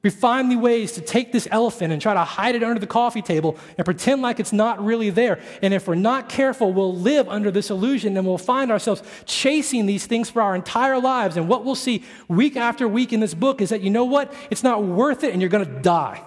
We 0.02 0.10
find 0.10 0.50
the 0.50 0.56
ways 0.56 0.90
to 0.92 1.02
take 1.02 1.30
this 1.30 1.46
elephant 1.52 1.92
and 1.92 2.02
try 2.02 2.12
to 2.14 2.24
hide 2.24 2.56
it 2.56 2.64
under 2.64 2.80
the 2.80 2.88
coffee 2.88 3.22
table 3.22 3.56
and 3.78 3.84
pretend 3.84 4.22
like 4.22 4.40
it's 4.40 4.52
not 4.52 4.84
really 4.84 5.10
there. 5.10 5.40
And 5.62 5.72
if 5.72 5.86
we're 5.86 5.94
not 5.94 6.28
careful, 6.28 6.72
we'll 6.72 6.96
live 6.96 7.28
under 7.28 7.52
this 7.52 7.70
illusion 7.70 8.16
and 8.16 8.26
we'll 8.26 8.38
find 8.38 8.72
ourselves 8.72 9.04
chasing 9.24 9.86
these 9.86 10.04
things 10.04 10.28
for 10.28 10.42
our 10.42 10.56
entire 10.56 10.98
lives. 10.98 11.36
And 11.36 11.46
what 11.46 11.64
we'll 11.64 11.76
see 11.76 12.02
week 12.26 12.56
after 12.56 12.88
week 12.88 13.12
in 13.12 13.20
this 13.20 13.34
book 13.34 13.60
is 13.60 13.68
that 13.70 13.82
you 13.82 13.90
know 13.90 14.04
what? 14.04 14.34
It's 14.50 14.64
not 14.64 14.82
worth 14.82 15.22
it 15.22 15.32
and 15.32 15.40
you're 15.40 15.48
going 15.48 15.64
to 15.64 15.80
die. 15.80 16.24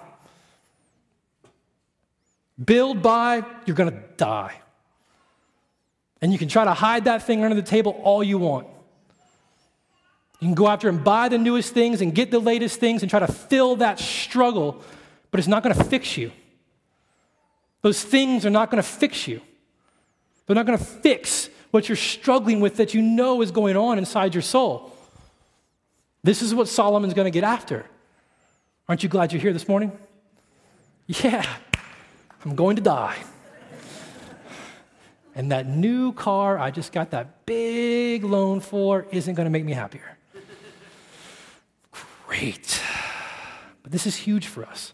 Build 2.64 3.02
by, 3.02 3.44
you're 3.66 3.76
going 3.76 3.92
to 3.92 4.02
die. 4.16 4.62
And 6.24 6.32
you 6.32 6.38
can 6.38 6.48
try 6.48 6.64
to 6.64 6.72
hide 6.72 7.04
that 7.04 7.24
thing 7.24 7.44
under 7.44 7.54
the 7.54 7.60
table 7.60 8.00
all 8.02 8.24
you 8.24 8.38
want. 8.38 8.66
You 10.40 10.48
can 10.48 10.54
go 10.54 10.68
after 10.68 10.88
and 10.88 11.04
buy 11.04 11.28
the 11.28 11.36
newest 11.36 11.74
things 11.74 12.00
and 12.00 12.14
get 12.14 12.30
the 12.30 12.38
latest 12.38 12.80
things 12.80 13.02
and 13.02 13.10
try 13.10 13.20
to 13.20 13.30
fill 13.30 13.76
that 13.76 13.98
struggle, 13.98 14.82
but 15.30 15.38
it's 15.38 15.46
not 15.46 15.62
going 15.62 15.74
to 15.76 15.84
fix 15.84 16.16
you. 16.16 16.32
Those 17.82 18.02
things 18.02 18.46
are 18.46 18.50
not 18.50 18.70
going 18.70 18.82
to 18.82 18.88
fix 18.88 19.28
you. 19.28 19.42
They're 20.46 20.56
not 20.56 20.64
going 20.64 20.78
to 20.78 20.84
fix 20.84 21.50
what 21.72 21.90
you're 21.90 21.96
struggling 21.96 22.60
with 22.60 22.76
that 22.76 22.94
you 22.94 23.02
know 23.02 23.42
is 23.42 23.50
going 23.50 23.76
on 23.76 23.98
inside 23.98 24.34
your 24.34 24.40
soul. 24.40 24.96
This 26.22 26.40
is 26.40 26.54
what 26.54 26.68
Solomon's 26.68 27.12
going 27.12 27.26
to 27.26 27.30
get 27.38 27.44
after. 27.44 27.84
Aren't 28.88 29.02
you 29.02 29.10
glad 29.10 29.30
you're 29.30 29.42
here 29.42 29.52
this 29.52 29.68
morning? 29.68 29.92
Yeah, 31.06 31.44
I'm 32.46 32.54
going 32.54 32.76
to 32.76 32.82
die. 32.82 33.22
And 35.34 35.50
that 35.52 35.66
new 35.66 36.12
car 36.12 36.58
I 36.58 36.70
just 36.70 36.92
got 36.92 37.10
that 37.10 37.44
big 37.46 38.24
loan 38.24 38.60
for 38.60 39.06
isn't 39.10 39.34
going 39.34 39.46
to 39.46 39.50
make 39.50 39.64
me 39.64 39.72
happier. 39.72 40.16
Great. 42.26 42.80
But 43.82 43.92
this 43.92 44.06
is 44.06 44.16
huge 44.16 44.46
for 44.46 44.64
us. 44.64 44.92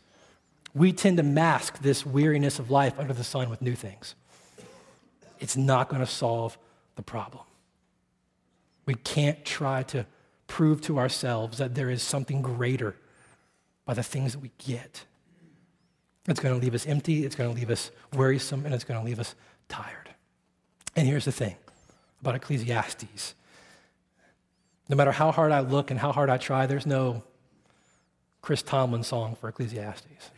We 0.74 0.93
tend 0.93 1.16
to 1.16 1.22
mask 1.22 1.80
this 1.80 2.07
weariness 2.07 2.59
of 2.59 2.70
life 2.70 2.99
under 2.99 3.12
the 3.12 3.24
sun 3.24 3.51
with 3.51 3.61
new 3.61 3.74
things. 3.74 4.14
It's 5.41 5.57
not 5.57 5.88
going 5.88 6.01
to 6.01 6.07
solve 6.07 6.59
the 6.97 7.03
problem. 7.03 7.45
We 8.86 8.95
can't 8.95 9.45
try 9.45 9.82
to 9.84 10.07
prove 10.47 10.80
to 10.82 10.99
ourselves 10.99 11.59
that 11.59 11.74
there 11.74 11.91
is 11.91 12.03
something 12.03 12.43
greater 12.43 12.97
by 13.84 13.95
the 13.95 14.03
things 14.03 14.32
that 14.32 14.41
we 14.41 14.51
get. 14.59 15.05
It's 16.28 16.41
going 16.41 16.55
to 16.55 16.61
leave 16.61 16.74
us 16.74 16.86
empty, 16.86 17.24
it's 17.24 17.34
going 17.34 17.51
to 17.51 17.57
leave 17.59 17.70
us 17.70 17.91
worrisome, 18.12 18.64
and 18.64 18.74
it's 18.74 18.84
going 18.84 19.01
to 19.01 19.07
leave 19.07 19.18
us 19.18 19.34
tired. 19.68 20.09
And 20.97 21.07
here's 21.07 21.24
the 21.24 21.32
thing 21.32 21.57
about 22.20 22.34
Ecclesiastes 22.34 23.34
no 24.91 24.97
matter 24.97 25.12
how 25.12 25.30
hard 25.30 25.53
I 25.53 25.61
look 25.61 25.93
and 25.93 26.01
how 26.01 26.11
hard 26.11 26.28
I 26.28 26.36
try, 26.36 26.66
there's 26.66 26.84
no 26.84 27.22
Chris 28.43 28.61
Tomlin 28.61 29.05
song 29.05 29.36
for 29.36 29.49
Ecclesiastes. 29.49 30.30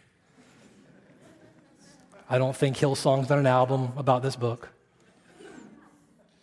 I 2.28 2.36
don't 2.36 2.54
think 2.54 2.76
Hillsong's 2.76 3.28
done 3.28 3.38
an 3.38 3.46
album 3.46 3.92
about 3.96 4.22
this 4.22 4.36
book. 4.36 4.68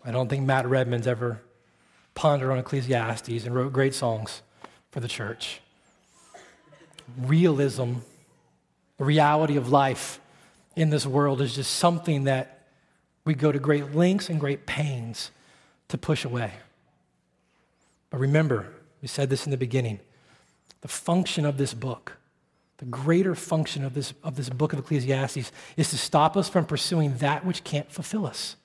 I 0.03 0.09
don't 0.09 0.27
think 0.27 0.43
Matt 0.43 0.65
Redman's 0.65 1.05
ever 1.05 1.39
pondered 2.15 2.49
on 2.49 2.57
Ecclesiastes 2.57 3.45
and 3.45 3.53
wrote 3.53 3.71
great 3.71 3.93
songs 3.93 4.41
for 4.89 5.01
the 5.01 5.07
church. 5.07 5.61
realism, 7.17 7.95
the 8.97 9.05
reality 9.05 9.55
of 9.55 9.69
life 9.69 10.19
in 10.75 10.89
this 10.89 11.05
world 11.05 11.41
is 11.41 11.55
just 11.55 11.75
something 11.75 12.23
that 12.23 12.58
we 13.25 13.33
go 13.33 13.51
to 13.51 13.59
great 13.59 13.93
lengths 13.95 14.29
and 14.29 14.39
great 14.39 14.65
pains 14.65 15.31
to 15.89 15.97
push 15.97 16.25
away. 16.25 16.53
But 18.09 18.19
remember, 18.19 18.67
we 19.01 19.07
said 19.07 19.29
this 19.29 19.45
in 19.45 19.51
the 19.51 19.57
beginning 19.57 19.99
the 20.81 20.87
function 20.87 21.45
of 21.45 21.57
this 21.57 21.73
book, 21.73 22.17
the 22.77 22.85
greater 22.85 23.35
function 23.35 23.83
of 23.83 23.93
this, 23.93 24.13
of 24.23 24.37
this 24.37 24.49
book 24.49 24.71
of 24.71 24.79
Ecclesiastes, 24.79 25.51
is 25.75 25.89
to 25.89 25.97
stop 25.97 26.37
us 26.37 26.47
from 26.47 26.65
pursuing 26.65 27.17
that 27.17 27.45
which 27.45 27.63
can't 27.63 27.91
fulfill 27.91 28.25
us. 28.25 28.55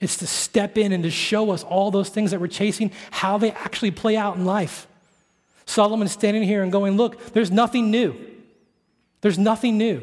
It's 0.00 0.16
to 0.18 0.26
step 0.26 0.78
in 0.78 0.92
and 0.92 1.02
to 1.02 1.10
show 1.10 1.50
us 1.50 1.64
all 1.64 1.90
those 1.90 2.08
things 2.08 2.30
that 2.30 2.40
we're 2.40 2.46
chasing, 2.46 2.92
how 3.10 3.36
they 3.36 3.50
actually 3.50 3.90
play 3.90 4.16
out 4.16 4.36
in 4.36 4.44
life. 4.44 4.86
Solomon's 5.66 6.12
standing 6.12 6.42
here 6.42 6.62
and 6.62 6.72
going, 6.72 6.96
Look, 6.96 7.32
there's 7.32 7.50
nothing 7.50 7.90
new. 7.90 8.16
There's 9.20 9.38
nothing 9.38 9.76
new. 9.76 10.02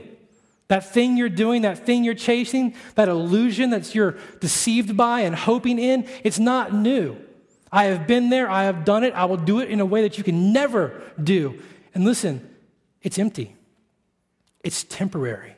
That 0.67 0.91
thing 0.93 1.15
you're 1.15 1.29
doing, 1.29 1.61
that 1.61 1.85
thing 1.85 2.03
you're 2.03 2.15
chasing, 2.15 2.75
that 2.95 3.07
illusion 3.07 3.69
that 3.69 3.93
you're 3.93 4.17
deceived 4.39 4.97
by 4.97 5.21
and 5.21 5.35
hoping 5.35 5.77
in, 5.77 6.07
it's 6.23 6.39
not 6.39 6.73
new. 6.73 7.17
I 7.71 7.85
have 7.85 8.07
been 8.07 8.29
there, 8.29 8.49
I 8.49 8.63
have 8.63 8.85
done 8.85 9.03
it, 9.03 9.13
I 9.13 9.25
will 9.25 9.37
do 9.37 9.59
it 9.59 9.69
in 9.69 9.79
a 9.79 9.85
way 9.85 10.01
that 10.01 10.17
you 10.17 10.23
can 10.23 10.53
never 10.53 11.01
do. 11.21 11.61
And 11.93 12.03
listen, 12.03 12.49
it's 13.01 13.19
empty, 13.19 13.55
it's 14.63 14.83
temporary, 14.83 15.55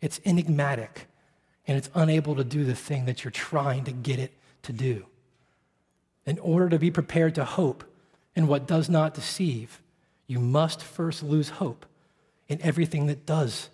it's 0.00 0.20
enigmatic, 0.24 1.06
and 1.66 1.78
it's 1.78 1.90
unable 1.94 2.34
to 2.36 2.44
do 2.44 2.64
the 2.64 2.74
thing 2.74 3.06
that 3.06 3.24
you're 3.24 3.30
trying 3.30 3.84
to 3.84 3.92
get 3.92 4.18
it 4.18 4.32
to 4.62 4.72
do. 4.72 5.06
In 6.26 6.38
order 6.38 6.68
to 6.68 6.78
be 6.78 6.90
prepared 6.90 7.34
to 7.36 7.44
hope 7.44 7.84
in 8.34 8.46
what 8.46 8.66
does 8.66 8.90
not 8.90 9.14
deceive, 9.14 9.80
you 10.26 10.40
must 10.40 10.82
first 10.82 11.22
lose 11.22 11.50
hope 11.50 11.86
in 12.48 12.60
everything 12.62 13.06
that 13.06 13.24
does 13.24 13.68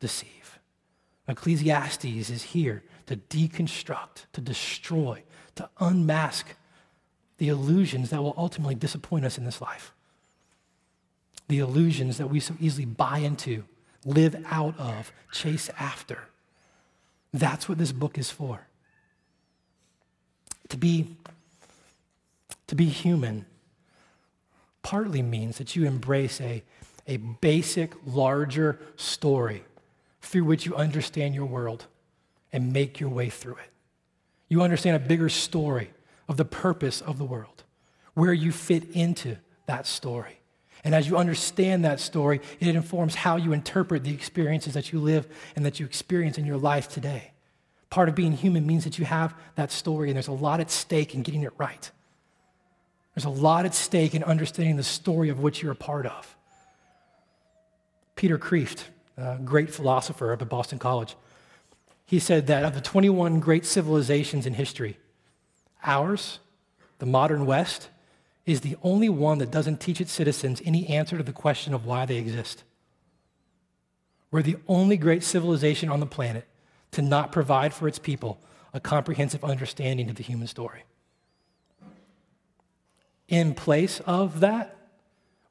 deceive. 0.00 0.58
Ecclesiastes 1.28 2.04
is 2.04 2.42
here 2.42 2.82
to 3.06 3.16
deconstruct, 3.16 4.26
to 4.32 4.40
destroy, 4.40 5.22
to 5.54 5.68
unmask 5.78 6.54
the 7.38 7.48
illusions 7.48 8.10
that 8.10 8.22
will 8.22 8.34
ultimately 8.36 8.74
disappoint 8.74 9.24
us 9.24 9.38
in 9.38 9.44
this 9.44 9.60
life. 9.60 9.92
The 11.48 11.58
illusions 11.58 12.18
that 12.18 12.28
we 12.28 12.40
so 12.40 12.54
easily 12.60 12.84
buy 12.84 13.18
into, 13.18 13.64
live 14.04 14.44
out 14.50 14.78
of, 14.78 15.12
chase 15.32 15.70
after. 15.78 16.18
That's 17.32 17.68
what 17.68 17.78
this 17.78 17.92
book 17.92 18.18
is 18.18 18.30
for. 18.30 18.66
To 20.70 20.76
be, 20.76 21.16
to 22.66 22.74
be 22.74 22.86
human 22.86 23.46
partly 24.82 25.22
means 25.22 25.58
that 25.58 25.76
you 25.76 25.86
embrace 25.86 26.40
a, 26.40 26.62
a 27.06 27.16
basic, 27.16 27.94
larger 28.06 28.78
story 28.96 29.64
through 30.28 30.44
which 30.44 30.66
you 30.66 30.74
understand 30.76 31.34
your 31.34 31.46
world 31.46 31.86
and 32.52 32.72
make 32.72 33.00
your 33.00 33.08
way 33.08 33.30
through 33.30 33.54
it. 33.54 33.70
You 34.48 34.62
understand 34.62 34.96
a 34.96 35.00
bigger 35.00 35.28
story 35.28 35.90
of 36.28 36.36
the 36.36 36.44
purpose 36.44 37.00
of 37.00 37.18
the 37.18 37.24
world, 37.24 37.64
where 38.14 38.32
you 38.32 38.52
fit 38.52 38.90
into 38.90 39.36
that 39.66 39.86
story. 39.86 40.40
And 40.84 40.94
as 40.94 41.08
you 41.08 41.16
understand 41.16 41.84
that 41.84 41.98
story, 41.98 42.40
it 42.60 42.76
informs 42.76 43.14
how 43.14 43.36
you 43.36 43.52
interpret 43.52 44.04
the 44.04 44.12
experiences 44.12 44.74
that 44.74 44.92
you 44.92 45.00
live 45.00 45.26
and 45.56 45.64
that 45.64 45.80
you 45.80 45.86
experience 45.86 46.36
in 46.36 46.44
your 46.44 46.58
life 46.58 46.88
today. 46.88 47.32
Part 47.90 48.10
of 48.10 48.14
being 48.14 48.32
human 48.32 48.66
means 48.66 48.84
that 48.84 48.98
you 48.98 49.06
have 49.06 49.34
that 49.54 49.72
story, 49.72 50.08
and 50.10 50.16
there's 50.16 50.28
a 50.28 50.32
lot 50.32 50.60
at 50.60 50.70
stake 50.70 51.14
in 51.14 51.22
getting 51.22 51.42
it 51.42 51.52
right. 51.56 51.90
There's 53.14 53.24
a 53.24 53.30
lot 53.30 53.64
at 53.64 53.74
stake 53.74 54.14
in 54.14 54.22
understanding 54.22 54.76
the 54.76 54.82
story 54.82 55.30
of 55.30 55.40
which 55.40 55.62
you're 55.62 55.72
a 55.72 55.76
part 55.76 56.06
of. 56.06 56.36
Peter 58.14 58.38
Kreeft, 58.38 58.84
a 59.18 59.38
great 59.44 59.70
philosopher 59.72 60.32
up 60.32 60.40
at 60.40 60.48
Boston 60.48 60.78
College, 60.78 61.16
he 62.06 62.18
said 62.18 62.46
that 62.46 62.64
of 62.64 62.74
the 62.74 62.80
21 62.80 63.40
great 63.40 63.66
civilizations 63.66 64.46
in 64.46 64.54
history, 64.54 64.96
ours, 65.84 66.38
the 66.98 67.06
modern 67.06 67.44
West, 67.44 67.90
is 68.46 68.62
the 68.62 68.76
only 68.82 69.10
one 69.10 69.38
that 69.38 69.50
doesn't 69.50 69.78
teach 69.78 70.00
its 70.00 70.12
citizens 70.12 70.62
any 70.64 70.86
answer 70.88 71.18
to 71.18 71.22
the 71.22 71.32
question 71.32 71.74
of 71.74 71.84
why 71.84 72.06
they 72.06 72.16
exist. 72.16 72.64
We're 74.30 74.42
the 74.42 74.56
only 74.66 74.96
great 74.96 75.22
civilization 75.22 75.90
on 75.90 76.00
the 76.00 76.06
planet 76.06 76.46
to 76.92 77.02
not 77.02 77.32
provide 77.32 77.74
for 77.74 77.88
its 77.88 77.98
people 77.98 78.40
a 78.72 78.80
comprehensive 78.80 79.44
understanding 79.44 80.08
of 80.08 80.16
the 80.16 80.22
human 80.22 80.46
story. 80.46 80.84
In 83.28 83.54
place 83.54 84.00
of 84.00 84.40
that, 84.40 84.76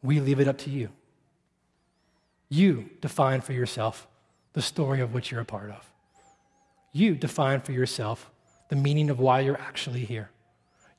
we 0.02 0.20
leave 0.20 0.40
it 0.40 0.48
up 0.48 0.58
to 0.60 0.70
you. 0.70 0.90
You 2.50 2.90
define 3.02 3.42
for 3.42 3.54
yourself 3.54 4.08
the 4.54 4.62
story 4.62 5.02
of 5.02 5.14
which 5.14 5.32
you're 5.32 5.42
a 5.42 5.46
part 5.46 5.70
of. 5.70 5.92
You 6.92 7.16
define 7.16 7.62
for 7.62 7.74
yourself 7.74 8.32
the 8.70 8.76
meaning 8.76 9.10
of 9.10 9.20
why 9.20 9.42
you're 9.42 9.60
actually 9.60 10.06
here. 10.06 10.30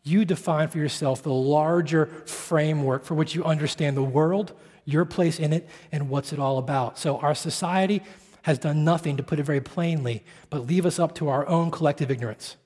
You 0.04 0.24
define 0.24 0.68
for 0.68 0.78
yourself 0.78 1.22
the 1.22 1.32
larger 1.32 2.06
framework 2.24 3.04
for 3.04 3.14
which 3.14 3.34
you 3.34 3.44
understand 3.44 3.96
the 3.96 4.02
world, 4.02 4.52
your 4.84 5.04
place 5.04 5.38
in 5.38 5.52
it, 5.52 5.68
and 5.92 6.08
what's 6.08 6.32
it 6.32 6.38
all 6.38 6.58
about. 6.58 6.98
So, 6.98 7.18
our 7.18 7.34
society 7.34 8.02
has 8.42 8.58
done 8.58 8.84
nothing, 8.84 9.16
to 9.18 9.22
put 9.22 9.38
it 9.38 9.42
very 9.42 9.60
plainly, 9.60 10.24
but 10.48 10.66
leave 10.66 10.86
us 10.86 10.98
up 10.98 11.14
to 11.16 11.28
our 11.28 11.46
own 11.46 11.70
collective 11.70 12.10
ignorance. 12.10 12.56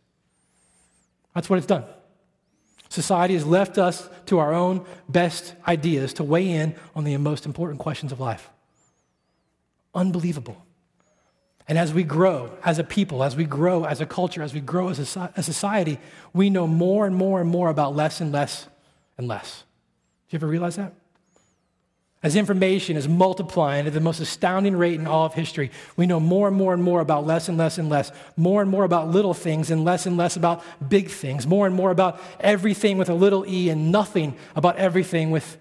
That's 1.34 1.50
what 1.50 1.56
it's 1.56 1.66
done. 1.66 1.84
Society 2.88 3.34
has 3.34 3.46
left 3.46 3.78
us 3.78 4.08
to 4.26 4.38
our 4.38 4.52
own 4.52 4.84
best 5.08 5.54
ideas 5.66 6.12
to 6.14 6.22
weigh 6.22 6.50
in 6.50 6.76
on 6.94 7.04
the 7.04 7.16
most 7.16 7.46
important 7.46 7.80
questions 7.80 8.12
of 8.12 8.20
life. 8.20 8.51
Unbelievable. 9.94 10.64
And 11.68 11.78
as 11.78 11.94
we 11.94 12.02
grow 12.02 12.50
as 12.64 12.78
a 12.78 12.84
people, 12.84 13.22
as 13.22 13.36
we 13.36 13.44
grow 13.44 13.84
as 13.84 14.00
a 14.00 14.06
culture, 14.06 14.42
as 14.42 14.52
we 14.52 14.60
grow 14.60 14.88
as 14.88 14.98
a, 14.98 15.42
society, 15.42 15.98
we 16.32 16.50
know 16.50 16.66
more 16.66 17.06
and 17.06 17.14
more 17.14 17.40
and 17.40 17.48
more 17.48 17.68
about 17.68 17.94
less 17.94 18.20
and 18.20 18.32
less 18.32 18.68
and 19.16 19.28
less. 19.28 19.64
Do 20.28 20.34
you 20.34 20.38
ever 20.38 20.46
realize 20.46 20.76
that? 20.76 20.92
As 22.22 22.36
information 22.36 22.96
is 22.96 23.08
multiplying 23.08 23.86
at 23.86 23.94
the 23.94 24.00
most 24.00 24.20
astounding 24.20 24.76
rate 24.76 24.98
in 24.98 25.06
all 25.08 25.26
of 25.26 25.34
history, 25.34 25.72
we 25.96 26.06
know 26.06 26.20
more 26.20 26.46
and 26.46 26.56
more 26.56 26.72
and 26.72 26.82
more 26.82 27.00
about 27.00 27.26
less 27.26 27.48
and 27.48 27.58
less 27.58 27.78
and 27.78 27.88
less, 27.88 28.12
more 28.36 28.62
and 28.62 28.70
more 28.70 28.84
about 28.84 29.08
little 29.08 29.34
things 29.34 29.70
and 29.70 29.84
less 29.84 30.06
and 30.06 30.16
less 30.16 30.36
about 30.36 30.62
big 30.88 31.10
things, 31.10 31.46
more 31.46 31.66
and 31.66 31.74
more 31.74 31.90
about 31.90 32.20
everything 32.38 32.96
with 32.96 33.08
a 33.08 33.14
little 33.14 33.44
e 33.46 33.70
and 33.70 33.90
nothing 33.90 34.36
about 34.54 34.76
everything 34.76 35.30
with 35.30 35.56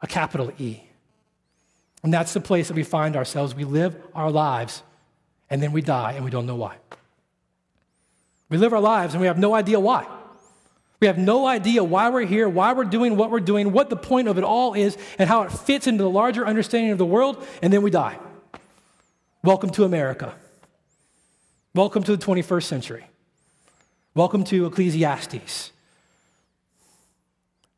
a 0.00 0.06
capital 0.06 0.52
E. 0.58 0.83
And 2.04 2.12
that's 2.12 2.34
the 2.34 2.40
place 2.40 2.68
that 2.68 2.74
we 2.74 2.82
find 2.82 3.16
ourselves. 3.16 3.54
We 3.54 3.64
live 3.64 3.96
our 4.14 4.30
lives 4.30 4.82
and 5.48 5.62
then 5.62 5.72
we 5.72 5.80
die 5.80 6.12
and 6.12 6.24
we 6.24 6.30
don't 6.30 6.44
know 6.44 6.54
why. 6.54 6.76
We 8.50 8.58
live 8.58 8.74
our 8.74 8.80
lives 8.80 9.14
and 9.14 9.22
we 9.22 9.26
have 9.26 9.38
no 9.38 9.54
idea 9.54 9.80
why. 9.80 10.06
We 11.00 11.06
have 11.06 11.16
no 11.16 11.46
idea 11.46 11.82
why 11.82 12.10
we're 12.10 12.26
here, 12.26 12.46
why 12.46 12.74
we're 12.74 12.84
doing 12.84 13.16
what 13.16 13.30
we're 13.30 13.40
doing, 13.40 13.72
what 13.72 13.88
the 13.88 13.96
point 13.96 14.28
of 14.28 14.36
it 14.36 14.44
all 14.44 14.74
is, 14.74 14.98
and 15.18 15.28
how 15.28 15.42
it 15.42 15.52
fits 15.52 15.86
into 15.86 16.02
the 16.02 16.10
larger 16.10 16.46
understanding 16.46 16.92
of 16.92 16.98
the 16.98 17.06
world, 17.06 17.44
and 17.62 17.72
then 17.72 17.82
we 17.82 17.90
die. 17.90 18.18
Welcome 19.42 19.70
to 19.70 19.84
America. 19.84 20.34
Welcome 21.74 22.02
to 22.04 22.16
the 22.16 22.24
21st 22.24 22.64
century. 22.64 23.06
Welcome 24.14 24.44
to 24.44 24.66
Ecclesiastes. 24.66 25.72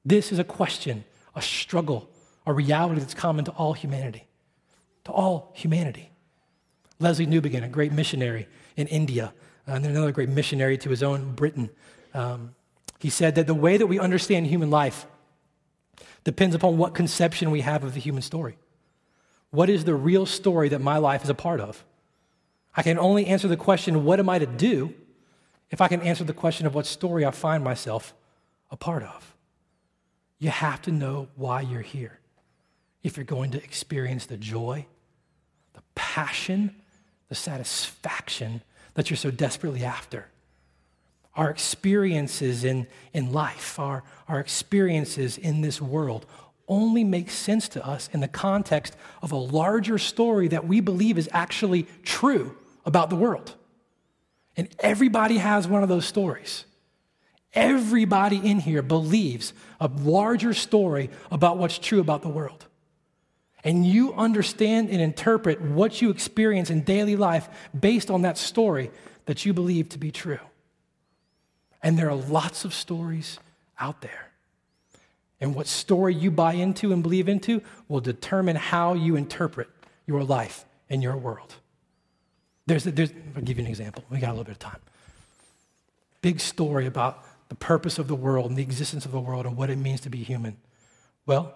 This 0.04 0.30
is 0.30 0.38
a 0.38 0.44
question, 0.44 1.04
a 1.34 1.42
struggle, 1.42 2.08
a 2.46 2.52
reality 2.52 3.00
that's 3.00 3.14
common 3.14 3.44
to 3.44 3.50
all 3.52 3.72
humanity. 3.72 4.26
To 5.04 5.12
all 5.12 5.52
humanity. 5.54 6.10
Lesslie 7.00 7.26
Newbigin, 7.26 7.64
a 7.64 7.68
great 7.68 7.92
missionary 7.92 8.48
in 8.76 8.86
India, 8.86 9.34
and 9.66 9.84
then 9.84 9.90
another 9.90 10.12
great 10.12 10.28
missionary 10.28 10.78
to 10.78 10.90
his 10.90 11.02
own 11.02 11.32
Britain. 11.32 11.70
Um, 12.14 12.54
he 12.98 13.10
said 13.10 13.34
that 13.34 13.46
the 13.46 13.54
way 13.54 13.76
that 13.76 13.86
we 13.86 13.98
understand 13.98 14.46
human 14.46 14.70
life 14.70 15.06
depends 16.24 16.54
upon 16.54 16.78
what 16.78 16.94
conception 16.94 17.50
we 17.50 17.60
have 17.60 17.84
of 17.84 17.94
the 17.94 18.00
human 18.00 18.22
story. 18.22 18.56
What 19.50 19.68
is 19.68 19.84
the 19.84 19.94
real 19.94 20.26
story 20.26 20.68
that 20.70 20.80
my 20.80 20.98
life 20.98 21.22
is 21.22 21.30
a 21.30 21.34
part 21.34 21.60
of? 21.60 21.84
I 22.76 22.82
can 22.82 22.98
only 22.98 23.26
answer 23.26 23.48
the 23.48 23.56
question, 23.56 24.04
what 24.04 24.18
am 24.20 24.28
I 24.28 24.38
to 24.38 24.46
do, 24.46 24.94
if 25.70 25.80
I 25.80 25.88
can 25.88 26.00
answer 26.02 26.24
the 26.24 26.32
question 26.32 26.66
of 26.66 26.74
what 26.74 26.86
story 26.86 27.24
I 27.24 27.30
find 27.30 27.64
myself 27.64 28.14
a 28.70 28.76
part 28.76 29.02
of. 29.02 29.34
You 30.38 30.50
have 30.50 30.82
to 30.82 30.92
know 30.92 31.28
why 31.36 31.62
you're 31.62 31.80
here. 31.80 32.20
If 33.06 33.16
you're 33.16 33.24
going 33.24 33.52
to 33.52 33.62
experience 33.62 34.26
the 34.26 34.36
joy, 34.36 34.84
the 35.74 35.82
passion, 35.94 36.74
the 37.28 37.36
satisfaction 37.36 38.62
that 38.94 39.10
you're 39.10 39.16
so 39.16 39.30
desperately 39.30 39.84
after 39.84 40.26
our 41.36 41.48
experiences 41.48 42.64
in, 42.64 42.88
in 43.12 43.32
life, 43.32 43.78
our, 43.78 44.02
our 44.26 44.40
experiences 44.40 45.38
in 45.38 45.60
this 45.60 45.80
world, 45.80 46.26
only 46.66 47.04
make 47.04 47.30
sense 47.30 47.68
to 47.68 47.86
us 47.86 48.10
in 48.12 48.18
the 48.18 48.26
context 48.26 48.96
of 49.22 49.30
a 49.30 49.36
larger 49.36 49.98
story 49.98 50.48
that 50.48 50.66
we 50.66 50.80
believe 50.80 51.16
is 51.16 51.28
actually 51.32 51.86
true 52.02 52.56
about 52.84 53.08
the 53.08 53.16
world. 53.16 53.54
And 54.56 54.68
everybody 54.80 55.36
has 55.36 55.68
one 55.68 55.84
of 55.84 55.88
those 55.88 56.06
stories. 56.06 56.64
Everybody 57.52 58.38
in 58.38 58.58
here 58.58 58.82
believes 58.82 59.52
a 59.78 59.86
larger 59.86 60.52
story 60.54 61.08
about 61.30 61.56
what's 61.56 61.78
true 61.78 62.00
about 62.00 62.22
the 62.22 62.28
world. 62.28 62.65
And 63.66 63.84
you 63.84 64.14
understand 64.14 64.90
and 64.90 65.00
interpret 65.00 65.60
what 65.60 66.00
you 66.00 66.08
experience 66.10 66.70
in 66.70 66.82
daily 66.82 67.16
life 67.16 67.48
based 67.78 68.12
on 68.12 68.22
that 68.22 68.38
story 68.38 68.92
that 69.24 69.44
you 69.44 69.52
believe 69.52 69.88
to 69.88 69.98
be 69.98 70.12
true. 70.12 70.38
And 71.82 71.98
there 71.98 72.08
are 72.08 72.14
lots 72.14 72.64
of 72.64 72.72
stories 72.72 73.40
out 73.80 74.02
there. 74.02 74.30
And 75.40 75.52
what 75.52 75.66
story 75.66 76.14
you 76.14 76.30
buy 76.30 76.52
into 76.52 76.92
and 76.92 77.02
believe 77.02 77.28
into 77.28 77.60
will 77.88 78.00
determine 78.00 78.54
how 78.54 78.94
you 78.94 79.16
interpret 79.16 79.68
your 80.06 80.22
life 80.22 80.64
and 80.88 81.02
your 81.02 81.16
world. 81.16 81.56
There's, 82.66 82.84
there's, 82.84 83.12
I'll 83.34 83.42
give 83.42 83.58
you 83.58 83.64
an 83.64 83.68
example. 83.68 84.04
We 84.10 84.20
got 84.20 84.28
a 84.28 84.30
little 84.30 84.44
bit 84.44 84.52
of 84.52 84.58
time. 84.60 84.80
Big 86.22 86.38
story 86.38 86.86
about 86.86 87.24
the 87.48 87.56
purpose 87.56 87.98
of 87.98 88.06
the 88.06 88.14
world 88.14 88.48
and 88.48 88.56
the 88.56 88.62
existence 88.62 89.04
of 89.04 89.10
the 89.10 89.20
world 89.20 89.44
and 89.44 89.56
what 89.56 89.70
it 89.70 89.76
means 89.76 90.02
to 90.02 90.08
be 90.08 90.22
human. 90.22 90.56
Well, 91.26 91.52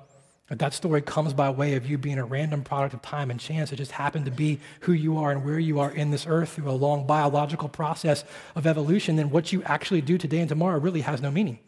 that 0.59 0.75
story 0.75 1.01
comes 1.01 1.33
by 1.33 1.49
way 1.49 1.75
of 1.75 1.89
you 1.89 1.97
being 1.97 2.19
a 2.19 2.25
random 2.25 2.63
product 2.65 2.93
of 2.93 3.03
time 3.03 3.31
and 3.31 3.39
chance. 3.39 3.73
It 3.73 3.77
just 3.77 3.93
happened 3.93 4.25
to 4.25 4.33
be 4.33 4.59
who 4.81 4.93
you 4.93 5.17
are 5.19 5.31
and 5.31 5.45
where 5.45 5.61
you 5.61 5.79
are 5.79 5.93
in 5.93 6.11
this 6.11 6.27
earth 6.27 6.55
through 6.55 6.69
a 6.69 6.73
long 6.73 7.07
biological 7.07 7.69
process 7.69 8.25
of 8.57 8.67
evolution. 8.67 9.15
Then 9.15 9.31
what 9.31 9.53
you 9.53 9.63
actually 9.63 10.01
do 10.01 10.19
today 10.19 10.41
and 10.41 10.49
tomorrow 10.49 10.81
really 10.81 11.03
has 11.03 11.23
no 11.23 11.31
meaning. 11.31 11.61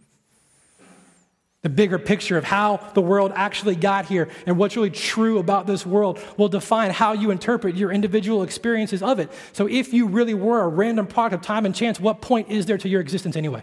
The 1.62 1.68
bigger 1.68 1.96
picture 1.96 2.36
of 2.36 2.42
how 2.42 2.78
the 2.94 3.00
world 3.00 3.30
actually 3.36 3.76
got 3.76 4.06
here 4.06 4.28
and 4.46 4.58
what's 4.58 4.74
really 4.74 4.90
true 4.90 5.38
about 5.38 5.68
this 5.68 5.86
world 5.86 6.18
will 6.36 6.48
define 6.48 6.90
how 6.90 7.12
you 7.12 7.30
interpret 7.30 7.76
your 7.76 7.92
individual 7.92 8.42
experiences 8.42 9.00
of 9.00 9.20
it. 9.20 9.30
So, 9.52 9.68
if 9.68 9.92
you 9.92 10.08
really 10.08 10.34
were 10.34 10.60
a 10.60 10.66
random 10.66 11.06
product 11.06 11.34
of 11.34 11.46
time 11.46 11.64
and 11.64 11.72
chance, 11.72 12.00
what 12.00 12.20
point 12.20 12.50
is 12.50 12.66
there 12.66 12.78
to 12.78 12.88
your 12.88 13.00
existence 13.00 13.36
anyway? 13.36 13.62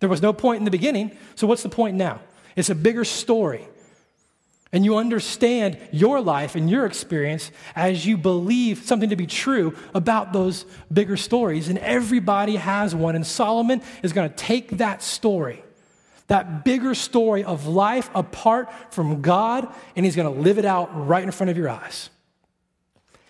There 0.00 0.08
was 0.08 0.20
no 0.20 0.32
point 0.32 0.58
in 0.58 0.64
the 0.64 0.70
beginning, 0.72 1.16
so 1.36 1.46
what's 1.46 1.62
the 1.62 1.68
point 1.68 1.96
now? 1.96 2.18
It's 2.56 2.70
a 2.70 2.74
bigger 2.74 3.04
story. 3.04 3.68
And 4.76 4.84
you 4.84 4.98
understand 4.98 5.78
your 5.90 6.20
life 6.20 6.54
and 6.54 6.68
your 6.68 6.84
experience 6.84 7.50
as 7.74 8.04
you 8.04 8.18
believe 8.18 8.84
something 8.84 9.08
to 9.08 9.16
be 9.16 9.26
true 9.26 9.74
about 9.94 10.34
those 10.34 10.66
bigger 10.92 11.16
stories. 11.16 11.70
And 11.70 11.78
everybody 11.78 12.56
has 12.56 12.94
one. 12.94 13.16
And 13.16 13.26
Solomon 13.26 13.80
is 14.02 14.12
going 14.12 14.28
to 14.28 14.36
take 14.36 14.76
that 14.76 15.02
story 15.02 15.62
that 16.26 16.62
bigger 16.62 16.94
story 16.94 17.42
of 17.42 17.66
life 17.66 18.10
apart 18.12 18.68
from 18.92 19.22
God, 19.22 19.72
and 19.94 20.04
he's 20.04 20.16
going 20.16 20.34
to 20.34 20.40
live 20.42 20.58
it 20.58 20.64
out 20.64 20.90
right 21.06 21.22
in 21.22 21.30
front 21.30 21.50
of 21.50 21.56
your 21.56 21.70
eyes. 21.70 22.10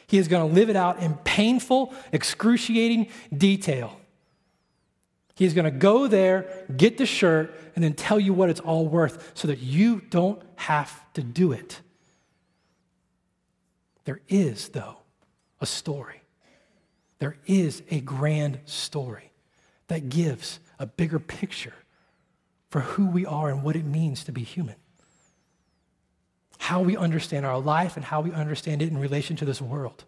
He 0.08 0.16
is 0.18 0.26
going 0.26 0.48
to 0.48 0.52
live 0.52 0.68
it 0.68 0.76
out 0.76 1.00
in 1.00 1.14
painful, 1.16 1.92
excruciating 2.10 3.08
detail. 3.36 4.00
He's 5.36 5.52
going 5.52 5.66
to 5.66 5.70
go 5.70 6.08
there, 6.08 6.64
get 6.74 6.96
the 6.96 7.04
shirt, 7.04 7.54
and 7.74 7.84
then 7.84 7.92
tell 7.92 8.18
you 8.18 8.32
what 8.32 8.48
it's 8.48 8.58
all 8.58 8.88
worth 8.88 9.32
so 9.34 9.48
that 9.48 9.58
you 9.58 10.00
don't 10.00 10.42
have 10.56 11.12
to 11.12 11.22
do 11.22 11.52
it. 11.52 11.82
There 14.06 14.22
is, 14.28 14.70
though, 14.70 14.96
a 15.60 15.66
story. 15.66 16.22
There 17.18 17.36
is 17.46 17.82
a 17.90 18.00
grand 18.00 18.60
story 18.64 19.30
that 19.88 20.08
gives 20.08 20.58
a 20.78 20.86
bigger 20.86 21.18
picture 21.18 21.74
for 22.70 22.80
who 22.80 23.06
we 23.06 23.26
are 23.26 23.50
and 23.50 23.62
what 23.62 23.76
it 23.76 23.84
means 23.84 24.24
to 24.24 24.32
be 24.32 24.42
human. 24.42 24.76
How 26.58 26.80
we 26.80 26.96
understand 26.96 27.44
our 27.44 27.60
life 27.60 27.96
and 27.96 28.06
how 28.06 28.22
we 28.22 28.32
understand 28.32 28.80
it 28.80 28.88
in 28.88 28.96
relation 28.96 29.36
to 29.36 29.44
this 29.44 29.60
world. 29.60 30.04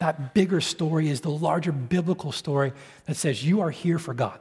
That 0.00 0.34
bigger 0.34 0.60
story 0.60 1.08
is 1.08 1.20
the 1.20 1.30
larger 1.30 1.72
biblical 1.72 2.32
story 2.32 2.72
that 3.06 3.16
says 3.16 3.44
you 3.44 3.60
are 3.60 3.70
here 3.70 3.98
for 3.98 4.12
God. 4.12 4.38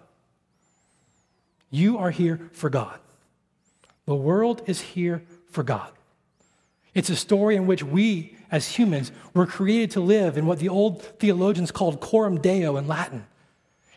You 1.70 2.00
are 2.00 2.12
here 2.12 2.50
for 2.52 2.70
God. 2.70 3.00
The 4.06 4.16
world 4.16 4.64
is 4.66 4.82
here 4.82 5.24
for 5.52 5.64
God. 5.64 5.92
It's 6.96 7.10
a 7.10 7.16
story 7.16 7.56
in 7.56 7.68
which 7.68 7.84
we, 7.84 8.36
as 8.52 8.68
humans, 8.68 9.12
were 9.34 9.46
created 9.46 9.92
to 9.92 10.00
live 10.00 10.38
in 10.38 10.48
what 10.48 10.60
the 10.60 10.70
old 10.70 11.04
theologians 11.04 11.72
called 11.72 12.02
coram 12.02 12.42
deo 12.42 12.78
in 12.78 12.88
Latin 12.88 13.26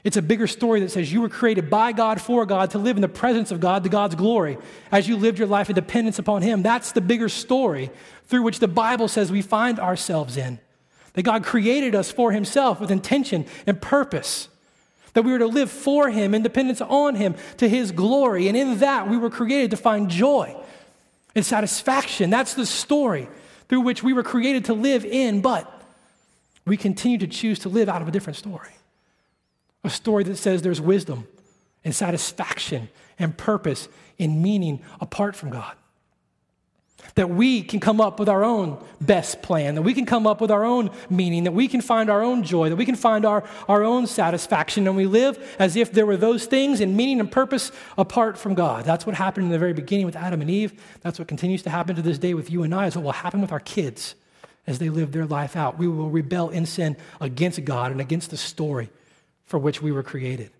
it's 0.04 0.16
a 0.16 0.22
bigger 0.22 0.48
story 0.48 0.80
that 0.80 0.90
says 0.90 1.12
you 1.12 1.20
were 1.20 1.28
created 1.28 1.70
by 1.70 1.92
God 1.92 2.20
for 2.20 2.44
God 2.44 2.70
to 2.72 2.78
live 2.78 2.96
in 2.96 3.02
the 3.02 3.08
presence 3.08 3.52
of 3.52 3.60
God, 3.60 3.84
to 3.84 3.88
God's 3.88 4.16
glory, 4.16 4.58
as 4.90 5.08
you 5.08 5.16
lived 5.16 5.38
your 5.38 5.46
life 5.46 5.68
in 5.68 5.76
dependence 5.76 6.18
upon 6.18 6.42
Him. 6.42 6.62
That's 6.62 6.90
the 6.92 7.00
bigger 7.00 7.28
story 7.28 7.90
through 8.24 8.42
which 8.42 8.58
the 8.58 8.68
Bible 8.68 9.06
says 9.06 9.30
we 9.30 9.42
find 9.42 9.78
ourselves 9.78 10.36
in. 10.36 10.58
That 11.14 11.22
God 11.22 11.44
created 11.44 11.94
us 11.94 12.10
for 12.10 12.32
Himself 12.32 12.80
with 12.80 12.90
intention 12.90 13.46
and 13.66 13.80
purpose. 13.80 14.48
That 15.14 15.22
we 15.22 15.32
were 15.32 15.40
to 15.40 15.46
live 15.46 15.70
for 15.70 16.10
Him, 16.10 16.34
in 16.34 16.42
dependence 16.42 16.80
on 16.80 17.14
Him, 17.16 17.34
to 17.58 17.68
His 17.68 17.92
glory. 17.92 18.48
And 18.48 18.56
in 18.56 18.78
that, 18.78 19.08
we 19.08 19.16
were 19.16 19.30
created 19.30 19.70
to 19.72 19.76
find 19.76 20.08
joy 20.08 20.56
and 21.34 21.44
satisfaction. 21.44 22.30
That's 22.30 22.54
the 22.54 22.66
story 22.66 23.28
through 23.68 23.80
which 23.82 24.02
we 24.02 24.12
were 24.12 24.22
created 24.22 24.66
to 24.66 24.74
live 24.74 25.04
in, 25.04 25.40
but 25.40 25.82
we 26.64 26.76
continue 26.76 27.18
to 27.18 27.26
choose 27.26 27.58
to 27.60 27.68
live 27.68 27.88
out 27.88 28.02
of 28.02 28.08
a 28.08 28.10
different 28.10 28.36
story 28.36 28.70
a 29.84 29.90
story 29.90 30.24
that 30.24 30.36
says 30.36 30.62
there's 30.62 30.80
wisdom 30.80 31.26
and 31.84 31.94
satisfaction 31.94 32.88
and 33.18 33.36
purpose 33.36 33.88
and 34.18 34.42
meaning 34.42 34.80
apart 35.00 35.34
from 35.34 35.50
God. 35.50 35.74
That 37.14 37.28
we 37.28 37.62
can 37.62 37.78
come 37.78 38.00
up 38.00 38.18
with 38.18 38.28
our 38.28 38.42
own 38.42 38.82
best 39.00 39.42
plan, 39.42 39.74
that 39.74 39.82
we 39.82 39.92
can 39.92 40.06
come 40.06 40.26
up 40.26 40.40
with 40.40 40.50
our 40.50 40.64
own 40.64 40.90
meaning, 41.10 41.44
that 41.44 41.52
we 41.52 41.68
can 41.68 41.82
find 41.82 42.08
our 42.08 42.22
own 42.22 42.42
joy, 42.42 42.70
that 42.70 42.76
we 42.76 42.86
can 42.86 42.94
find 42.94 43.26
our, 43.26 43.44
our 43.68 43.84
own 43.84 44.06
satisfaction, 44.06 44.86
and 44.86 44.96
we 44.96 45.04
live 45.04 45.56
as 45.58 45.76
if 45.76 45.92
there 45.92 46.06
were 46.06 46.16
those 46.16 46.46
things 46.46 46.80
and 46.80 46.96
meaning 46.96 47.20
and 47.20 47.30
purpose 47.30 47.70
apart 47.98 48.38
from 48.38 48.54
God. 48.54 48.84
That's 48.86 49.04
what 49.04 49.14
happened 49.14 49.46
in 49.46 49.52
the 49.52 49.58
very 49.58 49.74
beginning 49.74 50.06
with 50.06 50.16
Adam 50.16 50.40
and 50.40 50.50
Eve. 50.50 50.72
That's 51.02 51.18
what 51.18 51.28
continues 51.28 51.62
to 51.64 51.70
happen 51.70 51.96
to 51.96 52.02
this 52.02 52.18
day 52.18 52.32
with 52.32 52.50
you 52.50 52.62
and 52.62 52.74
I, 52.74 52.86
is 52.86 52.96
what 52.96 53.04
will 53.04 53.12
happen 53.12 53.42
with 53.42 53.52
our 53.52 53.60
kids 53.60 54.14
as 54.66 54.78
they 54.78 54.88
live 54.88 55.12
their 55.12 55.26
life 55.26 55.56
out. 55.56 55.78
We 55.78 55.88
will 55.88 56.08
rebel 56.08 56.48
in 56.48 56.66
sin 56.66 56.96
against 57.20 57.64
God 57.64 57.92
and 57.92 58.00
against 58.00 58.30
the 58.30 58.36
story 58.36 58.90
for 59.44 59.58
which 59.58 59.82
we 59.82 59.92
were 59.92 60.02
created. 60.02 60.50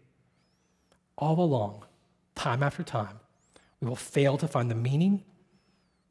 All 1.17 1.41
along, 1.41 1.85
time 2.35 2.63
after 2.63 2.83
time, 2.83 3.21
we 3.81 3.89
will 3.89 3.97
fail 3.97 4.37
to 4.39 4.49
find 4.49 4.71
the 4.71 4.75
meaning, 4.75 5.23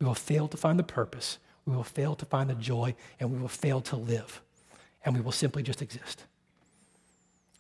we 0.02 0.08
will 0.08 0.16
fail 0.16 0.48
to 0.48 0.58
find 0.58 0.80
the 0.80 0.84
purpose, 0.84 1.38
we 1.66 1.76
will 1.76 1.84
fail 1.84 2.16
to 2.16 2.26
find 2.26 2.50
the 2.50 2.56
joy, 2.56 2.96
and 3.20 3.32
we 3.32 3.38
will 3.38 3.48
fail 3.48 3.82
to 3.82 3.96
live. 3.96 4.42
And 5.06 5.16
we 5.16 5.22
will 5.22 5.32
simply 5.32 5.62
just 5.62 5.82
exist. 5.82 6.26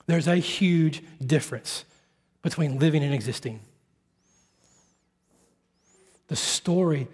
There's 0.07 0.27
a 0.27 0.37
huge 0.37 1.03
difference 1.23 1.85
between 2.41 2.79
living 2.79 3.03
and 3.03 3.13
existing. 3.13 3.59
The 6.27 6.35
story 6.35 7.07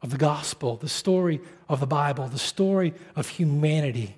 of 0.00 0.10
the 0.10 0.16
gospel, 0.16 0.76
the 0.76 0.88
story 0.88 1.40
of 1.68 1.80
the 1.80 1.86
Bible, 1.86 2.28
the 2.28 2.38
story 2.38 2.94
of 3.16 3.28
humanity 3.28 4.14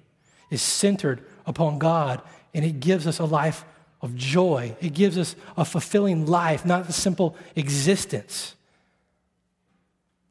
is 0.50 0.60
centered 0.60 1.24
upon 1.46 1.78
God 1.78 2.20
and 2.52 2.64
it 2.64 2.80
gives 2.80 3.06
us 3.06 3.18
a 3.18 3.24
life 3.24 3.64
of 4.02 4.14
joy. 4.14 4.76
It 4.80 4.92
gives 4.92 5.16
us 5.16 5.36
a 5.56 5.64
fulfilling 5.64 6.26
life, 6.26 6.66
not 6.66 6.88
a 6.88 6.92
simple 6.92 7.36
existence. 7.56 8.56